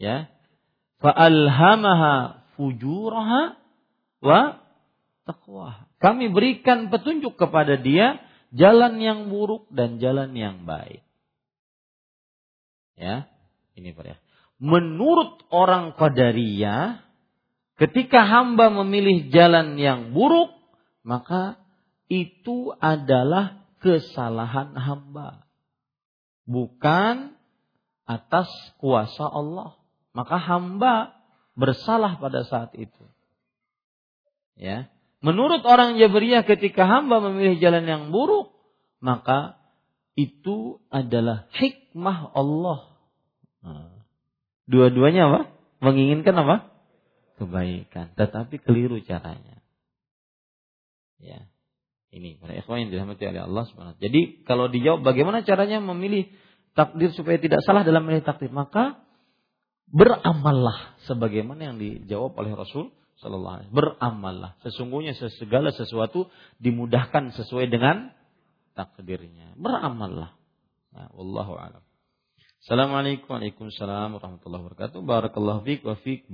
Ya. 0.01 0.32
Fa'alhamaha 1.05 2.49
fujuraha 2.57 3.61
wa 4.24 4.41
taqwa. 5.28 5.85
Kami 6.01 6.32
berikan 6.32 6.89
petunjuk 6.89 7.36
kepada 7.36 7.77
dia 7.77 8.24
jalan 8.57 8.97
yang 9.05 9.28
buruk 9.28 9.69
dan 9.69 10.01
jalan 10.01 10.32
yang 10.32 10.65
baik. 10.65 11.05
Ya, 12.95 13.27
ini 13.74 13.91
Pak 13.91 14.07
ya. 14.07 14.16
Menurut 14.62 15.43
orang 15.51 15.99
Qadariyah, 15.99 17.03
ketika 17.77 18.23
hamba 18.23 18.70
memilih 18.70 19.28
jalan 19.35 19.74
yang 19.77 20.15
buruk, 20.15 20.55
maka 21.03 21.59
itu 22.07 22.70
adalah 22.78 23.64
kesalahan 23.85 24.73
hamba. 24.73 25.44
Bukan 26.48 27.36
atas 28.09 28.48
kuasa 28.81 29.28
Allah. 29.28 29.77
Maka 30.16 30.40
hamba 30.40 31.12
bersalah 31.52 32.16
pada 32.16 32.48
saat 32.48 32.73
itu. 32.81 33.05
Ya. 34.56 34.89
Menurut 35.20 35.61
orang 35.69 36.01
Jabariyah 36.01 36.48
ketika 36.48 36.89
hamba 36.89 37.20
memilih 37.20 37.61
jalan 37.61 37.85
yang 37.85 38.02
buruk, 38.09 38.56
maka 39.05 39.61
itu 40.16 40.81
adalah 40.89 41.44
hikmah 41.52 42.32
Allah. 42.32 42.81
Nah, 43.65 43.93
dua-duanya 44.65 45.28
apa? 45.28 45.40
Menginginkan 45.85 46.36
apa? 46.40 46.56
Kebaikan. 47.36 48.15
Tetapi 48.16 48.62
keliru 48.62 49.01
caranya. 49.02 49.61
Ya. 51.19 51.48
Ini 52.15 52.39
para 52.39 52.55
ikhwan 52.55 52.86
yang 52.86 52.91
dirahmati 52.95 53.27
oleh 53.27 53.43
Allah 53.43 53.66
SWT. 53.66 53.99
Jadi 53.99 54.47
kalau 54.47 54.70
dijawab 54.70 55.03
bagaimana 55.03 55.43
caranya 55.43 55.82
memilih 55.82 56.31
takdir 56.78 57.11
supaya 57.11 57.43
tidak 57.43 57.59
salah 57.66 57.82
dalam 57.82 58.07
memilih 58.07 58.23
takdir, 58.23 58.55
maka 58.55 59.03
beramallah 59.91 60.95
sebagaimana 61.11 61.74
yang 61.74 61.77
dijawab 61.82 62.39
oleh 62.39 62.55
Rasul 62.55 62.95
Sallallahu 63.19 63.55
Alaihi 63.59 63.70
Beramallah. 63.74 64.59
Sesungguhnya 64.62 65.19
segala 65.39 65.74
sesuatu 65.74 66.31
dimudahkan 66.62 67.35
sesuai 67.35 67.66
dengan 67.66 68.15
takdirnya. 68.78 69.59
Beramallah. 69.59 70.35
Nah, 70.95 71.11
wallahu 71.19 71.59
a'lam. 71.59 71.82
Assalamualaikum 72.62 73.43
warahmatullahi 73.43 74.62
wabarakatuh. 74.65 74.99
Barakallahu 75.03 75.66
fiik 75.66 75.82
wa 75.82 75.99
fiik 75.99 76.31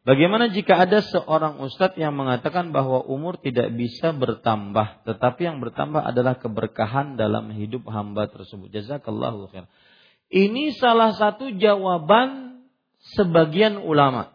Bagaimana 0.00 0.48
jika 0.48 0.80
ada 0.80 1.04
seorang 1.04 1.60
ustadz 1.60 2.00
yang 2.00 2.16
mengatakan 2.16 2.72
bahwa 2.72 3.04
umur 3.04 3.36
tidak 3.36 3.68
bisa 3.76 4.16
bertambah, 4.16 5.04
tetapi 5.04 5.40
yang 5.44 5.60
bertambah 5.60 6.00
adalah 6.00 6.40
keberkahan 6.40 7.20
dalam 7.20 7.52
hidup 7.52 7.84
hamba 7.84 8.24
tersebut. 8.32 8.72
Jazakallahu 8.72 9.52
khair. 9.52 9.68
Ini 10.32 10.72
salah 10.80 11.12
satu 11.12 11.52
jawaban 11.52 12.62
sebagian 13.12 13.76
ulama 13.76 14.32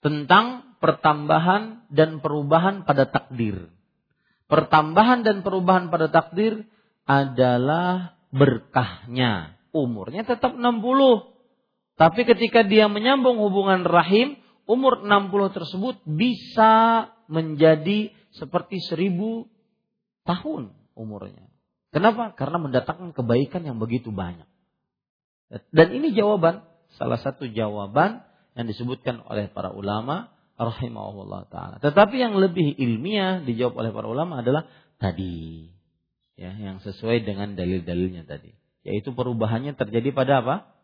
tentang 0.00 0.76
pertambahan 0.80 1.84
dan 1.92 2.24
perubahan 2.24 2.88
pada 2.88 3.12
takdir. 3.12 3.68
Pertambahan 4.48 5.20
dan 5.20 5.44
perubahan 5.44 5.92
pada 5.92 6.08
takdir 6.08 6.64
adalah 7.04 8.16
berkahnya. 8.32 9.60
Umurnya 9.70 10.26
tetap 10.26 10.56
60. 10.56 11.29
Tapi 12.00 12.24
ketika 12.24 12.64
dia 12.64 12.88
menyambung 12.88 13.36
hubungan 13.36 13.84
rahim, 13.84 14.40
umur 14.64 15.04
60 15.04 15.52
tersebut 15.52 16.00
bisa 16.08 17.12
menjadi 17.28 18.08
seperti 18.32 18.80
seribu 18.80 19.52
tahun 20.24 20.72
umurnya. 20.96 21.52
Kenapa? 21.92 22.32
Karena 22.32 22.56
mendatangkan 22.56 23.12
kebaikan 23.12 23.68
yang 23.68 23.76
begitu 23.76 24.08
banyak. 24.08 24.48
Dan 25.76 25.92
ini 25.92 26.16
jawaban 26.16 26.64
salah 26.96 27.20
satu 27.20 27.44
jawaban 27.52 28.24
yang 28.56 28.64
disebutkan 28.64 29.20
oleh 29.28 29.52
para 29.52 29.68
ulama 29.68 30.32
rahimahullah 30.56 31.52
taala. 31.52 31.76
Tetapi 31.84 32.16
yang 32.16 32.32
lebih 32.40 32.80
ilmiah 32.80 33.44
dijawab 33.44 33.76
oleh 33.76 33.90
para 33.92 34.08
ulama 34.08 34.40
adalah 34.40 34.64
tadi 34.96 35.68
ya 36.40 36.56
yang 36.56 36.80
sesuai 36.80 37.28
dengan 37.28 37.60
dalil-dalilnya 37.60 38.24
tadi, 38.24 38.56
yaitu 38.88 39.12
perubahannya 39.12 39.76
terjadi 39.76 40.16
pada 40.16 40.40
apa? 40.40 40.79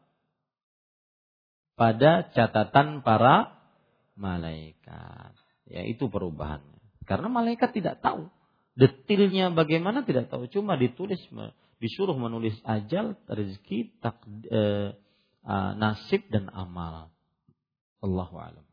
Pada 1.77 2.33
catatan 2.33 3.05
para 3.05 3.61
malaikat. 4.17 5.37
Yaitu 5.69 6.09
perubahannya. 6.09 6.81
Karena 7.05 7.29
malaikat 7.29 7.77
tidak 7.77 8.01
tahu 8.01 8.33
detailnya 8.77 9.51
bagaimana 9.57 10.05
tidak 10.05 10.29
tahu, 10.29 10.47
cuma 10.53 10.77
ditulis 10.77 11.19
disuruh 11.81 12.15
menulis 12.15 12.55
ajal, 12.63 13.17
rezeki, 13.27 13.97
tak, 14.05 14.21
Uh, 15.47 15.79
nasib 15.79 16.27
dan 16.27 16.51
amal. 16.51 17.15
Allahu 18.03 18.35
alam. 18.35 18.67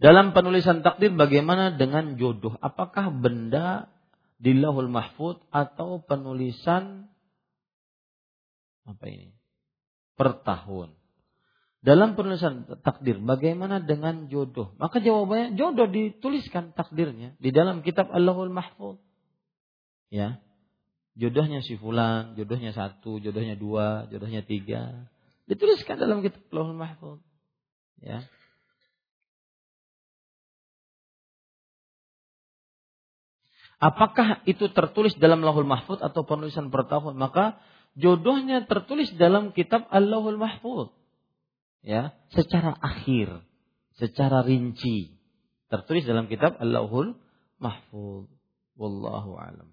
Dalam 0.00 0.32
penulisan 0.32 0.80
takdir 0.80 1.12
bagaimana 1.12 1.76
dengan 1.76 2.16
jodoh? 2.16 2.56
Apakah 2.56 3.12
benda 3.12 3.92
di 4.40 4.56
lahul 4.56 4.88
mahfud 4.88 5.44
atau 5.52 6.00
penulisan 6.00 7.12
apa 8.88 9.04
ini? 9.12 9.36
Per 10.16 10.40
tahun. 10.40 10.96
Dalam 11.80 12.12
penulisan 12.12 12.68
takdir 12.84 13.16
bagaimana 13.24 13.80
dengan 13.80 14.28
jodoh? 14.28 14.76
Maka 14.76 15.00
jawabannya 15.00 15.56
jodoh 15.56 15.88
dituliskan 15.88 16.76
takdirnya 16.76 17.36
di 17.40 17.50
dalam 17.56 17.80
kitab 17.80 18.12
Allahul 18.12 18.52
Mahfud. 18.52 19.00
Ya 20.12 20.44
jodohnya 21.20 21.60
si 21.60 21.76
fulan, 21.76 22.32
jodohnya 22.32 22.72
satu, 22.72 23.18
jodohnya 23.20 23.60
dua, 23.60 24.08
jodohnya 24.08 24.40
tiga. 24.40 25.10
Dituliskan 25.44 26.00
dalam 26.00 26.24
kitab 26.24 26.40
Lauhul 26.54 26.78
Mahfuz. 26.78 27.20
Ya. 28.00 28.24
Apakah 33.80 34.44
itu 34.44 34.68
tertulis 34.72 35.16
dalam 35.16 35.40
Lauhul 35.40 35.68
Mahfuz 35.68 35.98
atau 36.00 36.22
penulisan 36.24 36.68
per 36.68 36.86
tahun? 36.86 37.16
Maka 37.16 37.58
jodohnya 37.96 38.64
tertulis 38.68 39.10
dalam 39.16 39.52
kitab 39.56 39.88
Allahul 39.92 40.40
Mahfuz. 40.40 40.92
Ya, 41.80 42.12
secara 42.36 42.76
akhir, 42.76 43.40
secara 43.96 44.44
rinci 44.44 45.16
tertulis 45.72 46.04
dalam 46.04 46.28
kitab 46.28 46.60
Allahul 46.60 47.16
Mahfuz. 47.56 48.28
Wallahu 48.76 49.36
alam. 49.36 49.68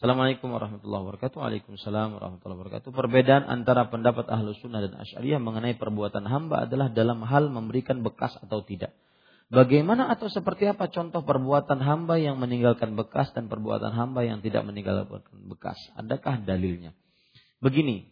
Assalamualaikum 0.00 0.48
warahmatullahi 0.48 1.02
wabarakatuh. 1.06 1.36
Waalaikumsalam 1.38 2.16
warahmatullahi 2.16 2.58
wabarakatuh. 2.62 2.88
Perbedaan 2.88 3.44
antara 3.44 3.92
pendapat 3.92 4.32
ahlu 4.32 4.56
sunnah 4.56 4.80
dan 4.80 4.96
asyariah 4.96 5.36
mengenai 5.36 5.76
perbuatan 5.76 6.24
hamba 6.24 6.64
adalah 6.64 6.88
dalam 6.88 7.20
hal 7.20 7.52
memberikan 7.52 8.00
bekas 8.00 8.32
atau 8.40 8.64
tidak. 8.64 8.96
Bagaimana 9.50 10.08
atau 10.08 10.30
seperti 10.30 10.70
apa 10.70 10.88
contoh 10.88 11.26
perbuatan 11.26 11.82
hamba 11.82 12.16
yang 12.16 12.38
meninggalkan 12.38 12.96
bekas 12.96 13.34
dan 13.34 13.50
perbuatan 13.50 13.92
hamba 13.92 14.24
yang 14.24 14.40
tidak 14.40 14.62
meninggalkan 14.64 15.20
bekas? 15.50 15.76
Adakah 15.98 16.48
dalilnya? 16.48 16.96
Begini, 17.60 18.08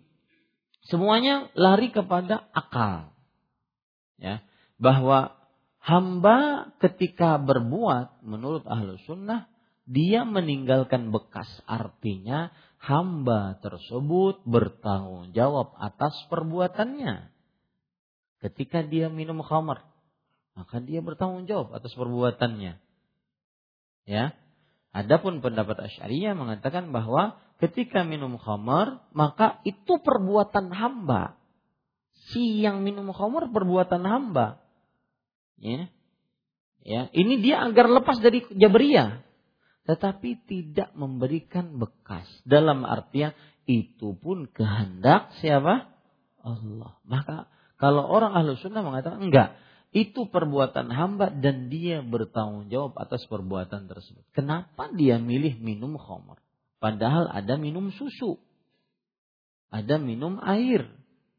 semuanya 0.89 1.53
lari 1.55 1.93
kepada 1.93 2.49
akal. 2.53 3.13
Ya, 4.19 4.43
bahwa 4.77 5.39
hamba 5.79 6.69
ketika 6.83 7.39
berbuat 7.39 8.27
menurut 8.27 8.67
ahlu 8.67 8.99
sunnah 9.07 9.47
dia 9.89 10.29
meninggalkan 10.29 11.09
bekas. 11.15 11.49
Artinya 11.65 12.53
hamba 12.77 13.57
tersebut 13.65 14.45
bertanggung 14.45 15.33
jawab 15.33 15.73
atas 15.81 16.13
perbuatannya. 16.29 17.33
Ketika 18.39 18.85
dia 18.85 19.09
minum 19.11 19.41
khamar, 19.43 19.83
maka 20.55 20.79
dia 20.85 21.01
bertanggung 21.01 21.49
jawab 21.49 21.73
atas 21.73 21.97
perbuatannya. 21.97 22.77
Ya. 24.05 24.37
Adapun 24.93 25.45
pendapat 25.45 25.85
Asy'ariyah 25.85 26.33
mengatakan 26.33 26.91
bahwa 26.91 27.37
ketika 27.61 28.03
minum 28.03 28.41
khamar, 28.41 29.05
maka 29.13 29.61
itu 29.69 30.01
perbuatan 30.01 30.73
hamba. 30.73 31.37
Si 32.33 32.61
yang 32.61 32.85
minum 32.85 33.13
khamar 33.13 33.53
perbuatan 33.53 34.03
hamba. 34.05 34.61
Ya. 35.61 35.93
Ya, 36.89 37.13
ini 37.13 37.45
dia 37.45 37.61
agar 37.69 37.91
lepas 37.91 38.17
dari 38.23 38.45
Jabriyah. 38.49 39.21
Tetapi 39.85 40.49
tidak 40.49 40.93
memberikan 40.97 41.77
bekas. 41.81 42.25
Dalam 42.45 42.85
artian 42.85 43.33
itu 43.69 44.17
pun 44.17 44.49
kehendak 44.49 45.33
siapa? 45.41 45.89
Allah. 46.41 46.97
Maka 47.05 47.49
kalau 47.77 48.09
orang 48.09 48.37
ahlu 48.37 48.57
sunnah 48.57 48.81
mengatakan 48.81 49.21
enggak. 49.21 49.57
Itu 49.89 50.29
perbuatan 50.29 50.93
hamba 50.93 51.33
dan 51.33 51.73
dia 51.73 52.05
bertanggung 52.05 52.69
jawab 52.69 52.93
atas 53.01 53.25
perbuatan 53.25 53.89
tersebut. 53.89 54.21
Kenapa 54.37 54.93
dia 54.93 55.17
milih 55.17 55.57
minum 55.65 55.97
khamar? 55.97 56.37
Padahal 56.77 57.27
ada 57.33 57.57
minum 57.57 57.89
susu. 57.91 58.37
Ada 59.73 59.97
minum 59.97 60.37
air. 60.45 60.87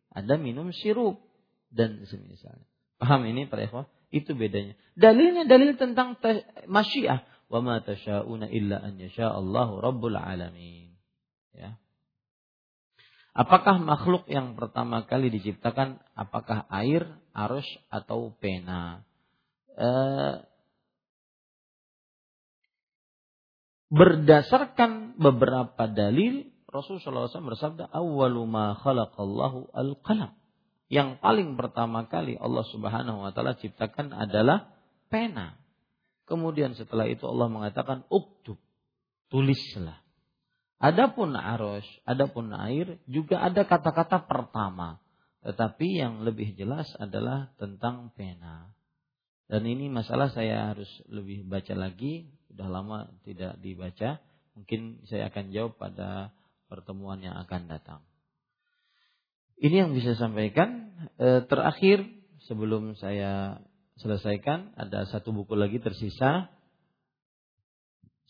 Ada 0.10 0.42
minum 0.42 0.74
sirup. 0.74 1.22
Dan 1.70 2.02
semisalnya. 2.10 2.66
Paham 2.98 3.30
ini 3.30 3.46
para 3.46 3.70
ikhwah? 3.70 3.86
Itu 4.10 4.34
bedanya. 4.34 4.74
Dalilnya 4.98 5.46
dalil 5.46 5.78
tentang 5.78 6.18
masyiah. 6.66 7.22
Wa 7.50 7.62
ma 7.62 7.82
tasha'una 7.82 8.50
illa 8.50 8.82
an 8.82 8.98
yasha 8.98 9.30
Allahu 9.30 9.78
rabbul 9.78 10.18
alamin. 10.18 10.98
Ya. 11.54 11.78
Apakah 13.38 13.78
makhluk 13.78 14.26
yang 14.26 14.58
pertama 14.58 15.06
kali 15.06 15.30
diciptakan 15.30 16.02
apakah 16.18 16.66
air, 16.74 17.08
arus 17.48 17.68
atau 17.88 18.36
pena? 18.40 19.04
Eh, 19.80 20.36
berdasarkan 23.90 25.18
beberapa 25.18 25.90
dalil 25.90 26.52
Rasulullah 26.70 27.26
SAW 27.26 27.58
bersabda 27.58 27.90
awwalu 27.90 28.46
ma 28.46 28.78
khalaqallahu 28.78 29.74
al-qalam. 29.74 30.38
Yang 30.90 31.22
paling 31.22 31.58
pertama 31.58 32.06
kali 32.06 32.38
Allah 32.38 32.66
Subhanahu 32.70 33.26
wa 33.26 33.30
taala 33.34 33.58
ciptakan 33.58 34.14
adalah 34.14 34.74
pena. 35.10 35.58
Kemudian 36.30 36.78
setelah 36.78 37.10
itu 37.10 37.26
Allah 37.26 37.50
mengatakan 37.50 38.06
uktub. 38.10 38.58
Tulislah. 39.34 40.02
Adapun 40.80 41.34
arus, 41.36 41.86
adapun 42.06 42.54
air 42.54 43.02
juga 43.10 43.42
ada 43.42 43.66
kata-kata 43.66 44.26
pertama. 44.26 45.02
Tetapi 45.40 45.88
yang 45.96 46.28
lebih 46.28 46.56
jelas 46.60 46.92
adalah 47.00 47.56
tentang 47.56 48.12
pena. 48.12 48.76
Dan 49.48 49.66
ini 49.66 49.88
masalah 49.88 50.30
saya 50.30 50.76
harus 50.76 50.90
lebih 51.08 51.48
baca 51.48 51.74
lagi. 51.74 52.28
Sudah 52.52 52.68
lama 52.68 53.08
tidak 53.24 53.58
dibaca. 53.64 54.20
Mungkin 54.60 55.08
saya 55.08 55.32
akan 55.32 55.56
jawab 55.56 55.80
pada 55.80 56.36
pertemuan 56.68 57.24
yang 57.24 57.40
akan 57.40 57.72
datang. 57.72 58.04
Ini 59.60 59.88
yang 59.88 59.92
bisa 59.96 60.14
saya 60.14 60.28
sampaikan. 60.28 60.92
E, 61.16 61.48
terakhir 61.48 62.04
sebelum 62.48 63.00
saya 63.00 63.64
selesaikan 64.00 64.76
ada 64.76 65.08
satu 65.08 65.32
buku 65.32 65.56
lagi 65.56 65.80
tersisa. 65.80 66.52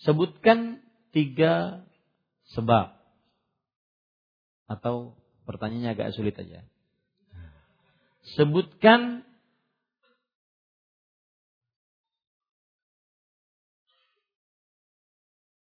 Sebutkan 0.05 0.79
tiga 1.09 1.83
sebab 2.53 2.95
atau 4.69 5.17
pertanyaannya 5.49 5.89
agak 5.97 6.13
sulit 6.13 6.37
aja. 6.37 6.68
Sebutkan 8.37 9.25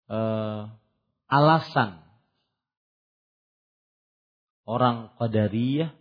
uh, 0.06 0.70
alasan 1.26 2.04
orang 4.64 5.12
Qadariyah 5.18 5.92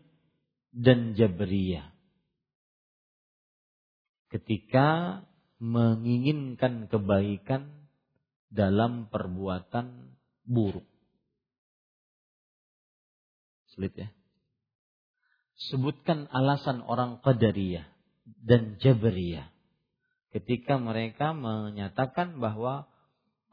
dan 0.74 1.14
Jabriyah 1.18 1.94
ketika 4.34 5.22
menginginkan 5.62 6.90
kebaikan 6.90 7.70
dalam 8.50 9.10
perbuatan 9.10 10.18
buruk. 10.46 10.86
Sulit 13.74 13.94
ya. 13.94 14.10
Sebutkan 15.54 16.28
alasan 16.34 16.82
orang 16.82 17.22
Qadariyah 17.22 17.86
dan 18.44 18.82
Jabriyah 18.82 19.54
ketika 20.34 20.82
mereka 20.82 21.32
menyatakan 21.38 22.42
bahwa 22.42 22.90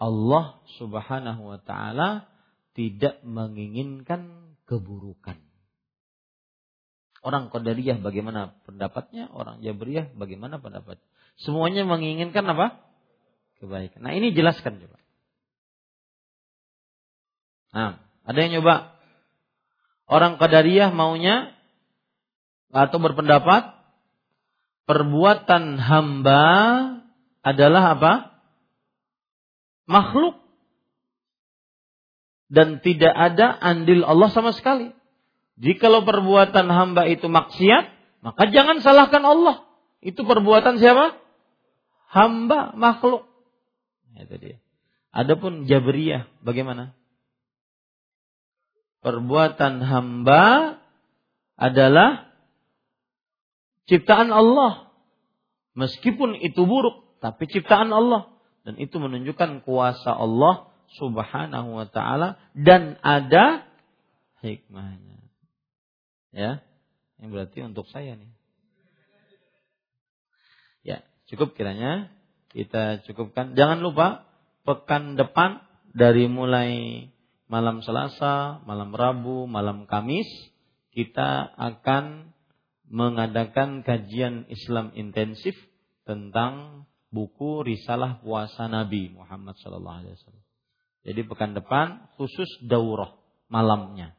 Allah 0.01 0.64
Subhanahu 0.81 1.43
wa 1.44 1.60
taala 1.60 2.24
tidak 2.72 3.20
menginginkan 3.20 4.56
keburukan. 4.64 5.36
Orang 7.20 7.52
Qadariyah 7.52 8.01
bagaimana 8.01 8.56
pendapatnya, 8.64 9.28
orang 9.28 9.60
Jabriyah 9.60 10.16
bagaimana 10.16 10.56
pendapat. 10.56 10.97
Semuanya 11.36 11.85
menginginkan 11.85 12.48
apa? 12.48 12.81
Kebaikan. 13.60 14.01
Nah, 14.01 14.16
ini 14.16 14.32
jelaskan 14.32 14.81
coba. 14.81 14.97
Nah, 17.77 18.01
ada 18.24 18.39
yang 18.40 18.60
nyoba? 18.60 18.97
Orang 20.09 20.40
Qadariyah 20.40 20.97
maunya 20.97 21.52
atau 22.70 22.98
berpendapat 23.02 23.74
perbuatan 24.86 25.78
hamba 25.78 26.44
adalah 27.42 27.98
apa? 27.98 28.12
Makhluk. 29.90 30.38
Dan 32.51 32.82
tidak 32.82 33.14
ada 33.14 33.55
andil 33.55 34.02
Allah 34.02 34.30
sama 34.34 34.51
sekali. 34.51 34.90
Jikalau 35.60 36.02
perbuatan 36.02 36.66
hamba 36.66 37.06
itu 37.06 37.30
maksiat, 37.30 37.94
maka 38.26 38.51
jangan 38.51 38.82
salahkan 38.82 39.22
Allah. 39.22 39.62
Itu 40.02 40.26
perbuatan 40.26 40.82
siapa? 40.82 41.14
Hamba, 42.10 42.74
makhluk. 42.74 43.28
Itu 44.18 44.34
dia. 44.40 44.59
Adapun 45.14 45.70
Jabriyah 45.70 46.26
bagaimana? 46.42 46.98
perbuatan 49.01 49.80
hamba 49.84 50.76
adalah 51.56 52.30
ciptaan 53.90 54.30
Allah. 54.30 54.94
Meskipun 55.74 56.38
itu 56.38 56.62
buruk, 56.62 57.18
tapi 57.18 57.50
ciptaan 57.50 57.90
Allah. 57.90 58.30
Dan 58.62 58.78
itu 58.78 59.02
menunjukkan 59.02 59.66
kuasa 59.66 60.14
Allah 60.14 60.70
subhanahu 60.94 61.74
wa 61.74 61.86
ta'ala. 61.90 62.38
Dan 62.54 62.94
ada 63.02 63.66
hikmahnya. 64.46 65.18
Ya, 66.30 66.62
yang 67.18 67.34
berarti 67.34 67.66
untuk 67.66 67.90
saya 67.90 68.14
nih. 68.14 68.30
Ya, 70.86 71.02
cukup 71.26 71.58
kiranya. 71.58 72.14
Kita 72.54 73.02
cukupkan. 73.06 73.58
Jangan 73.58 73.82
lupa, 73.82 74.26
pekan 74.62 75.18
depan 75.18 75.62
dari 75.90 76.30
mulai 76.30 76.70
malam 77.50 77.82
Selasa, 77.82 78.62
malam 78.62 78.94
Rabu, 78.94 79.50
malam 79.50 79.86
Kamis 79.90 80.26
kita 80.90 81.46
akan 81.54 82.30
mengadakan 82.90 83.86
kajian 83.86 84.50
Islam 84.50 84.90
intensif 84.98 85.54
tentang 86.02 86.84
buku 87.14 87.62
Risalah 87.62 88.18
Puasa 88.18 88.66
Nabi 88.66 89.14
Muhammad 89.14 89.54
sallallahu 89.62 89.98
alaihi 90.02 90.14
wasallam. 90.18 90.44
Jadi 91.06 91.20
pekan 91.24 91.54
depan 91.54 92.10
khusus 92.18 92.50
daurah 92.66 93.14
malamnya. 93.46 94.18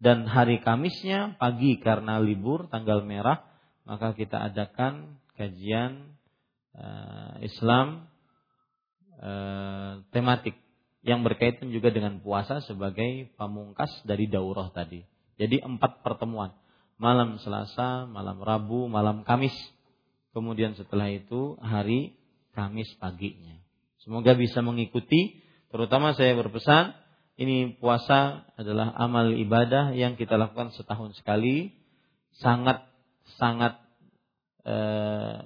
Dan 0.00 0.26
hari 0.26 0.58
Kamisnya 0.64 1.38
pagi 1.38 1.78
karena 1.78 2.18
libur 2.18 2.66
tanggal 2.72 3.04
merah 3.04 3.46
maka 3.84 4.16
kita 4.16 4.48
adakan 4.52 5.20
kajian 5.36 6.16
uh, 6.72 7.36
Islam 7.44 8.08
uh, 9.20 10.02
tematik 10.08 10.56
yang 11.04 11.20
berkaitan 11.20 11.68
juga 11.68 11.92
dengan 11.92 12.24
puasa 12.24 12.64
sebagai 12.64 13.28
pamungkas 13.36 13.92
dari 14.08 14.24
daurah 14.24 14.72
tadi. 14.72 15.04
Jadi 15.36 15.60
empat 15.60 16.00
pertemuan. 16.00 16.56
Malam 16.94 17.42
Selasa, 17.42 18.06
malam 18.06 18.38
Rabu, 18.38 18.86
malam 18.86 19.26
Kamis. 19.26 19.54
Kemudian 20.30 20.78
setelah 20.78 21.10
itu 21.10 21.58
hari 21.58 22.14
Kamis 22.54 22.90
paginya. 23.02 23.58
Semoga 24.04 24.36
bisa 24.38 24.62
mengikuti. 24.62 25.42
Terutama 25.74 26.14
saya 26.14 26.38
berpesan, 26.38 26.94
ini 27.34 27.74
puasa 27.82 28.46
adalah 28.54 28.94
amal 28.94 29.34
ibadah 29.34 29.90
yang 29.90 30.14
kita 30.14 30.38
lakukan 30.38 30.70
setahun 30.70 31.18
sekali. 31.18 31.74
Sangat 32.38 32.86
sangat 33.40 33.80
e, 34.62 34.76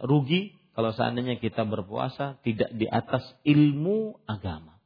rugi 0.05 0.53
kalau 0.77 0.93
seandainya 0.93 1.41
kita 1.41 1.65
berpuasa 1.65 2.37
tidak 2.45 2.69
di 2.77 2.85
atas 2.85 3.25
ilmu 3.47 4.21
agama. 4.29 4.77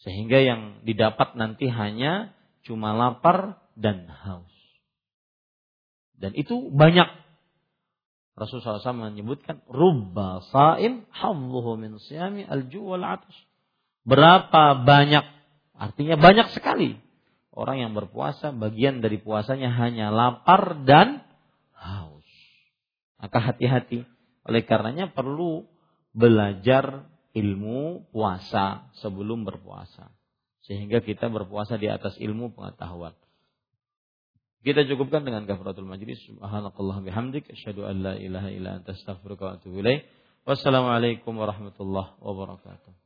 Sehingga 0.00 0.40
yang 0.40 0.84
didapat 0.88 1.36
nanti 1.36 1.68
hanya 1.68 2.32
cuma 2.64 2.96
lapar 2.96 3.60
dan 3.76 4.08
haus. 4.08 4.53
Dan 6.18 6.32
itu 6.38 6.70
banyak. 6.70 7.06
Rasulullah 8.34 8.82
SAW 8.82 9.14
menyebutkan 9.14 9.62
rubba 9.70 10.42
saim 10.50 11.06
hawluhu 11.14 11.78
min 11.78 12.02
siyami 12.02 12.42
alju 12.42 12.82
wal 12.82 13.06
atus. 13.06 13.34
Berapa 14.02 14.82
banyak 14.82 15.22
artinya 15.74 16.18
banyak 16.18 16.50
sekali 16.50 16.98
orang 17.54 17.86
yang 17.86 17.92
berpuasa 17.94 18.50
bagian 18.50 18.98
dari 18.98 19.22
puasanya 19.22 19.70
hanya 19.78 20.10
lapar 20.10 20.82
dan 20.82 21.22
haus. 21.78 22.26
Maka 23.22 23.38
hati-hati 23.38 24.02
Oleh 24.44 24.62
karenanya 24.68 25.08
perlu 25.08 25.64
belajar 26.12 27.08
ilmu 27.32 28.12
puasa 28.12 28.92
sebelum 29.00 29.48
berpuasa. 29.48 30.12
Sehingga 30.68 31.00
kita 31.00 31.32
berpuasa 31.32 31.80
di 31.80 31.88
atas 31.88 32.20
ilmu 32.20 32.52
pengetahuan. 32.52 33.16
Kita 34.64 34.88
cukupkan 34.88 35.28
dengan 35.28 35.44
kafaratul 35.44 35.84
majlis. 35.84 36.24
Subhanakallah 36.24 37.04
bihamdik. 37.04 37.52
Asyhadu 37.52 37.84
an 37.84 38.00
la 38.00 38.14
ilaha 38.16 38.48
illa 38.48 38.80
anta 38.80 38.96
astaghfiruka 38.96 39.44
wa 39.44 39.52
atubu 39.60 39.84
ilaik. 39.84 40.08
Wassalamualaikum 40.48 41.36
warahmatullahi 41.36 42.16
wabarakatuh. 42.16 43.03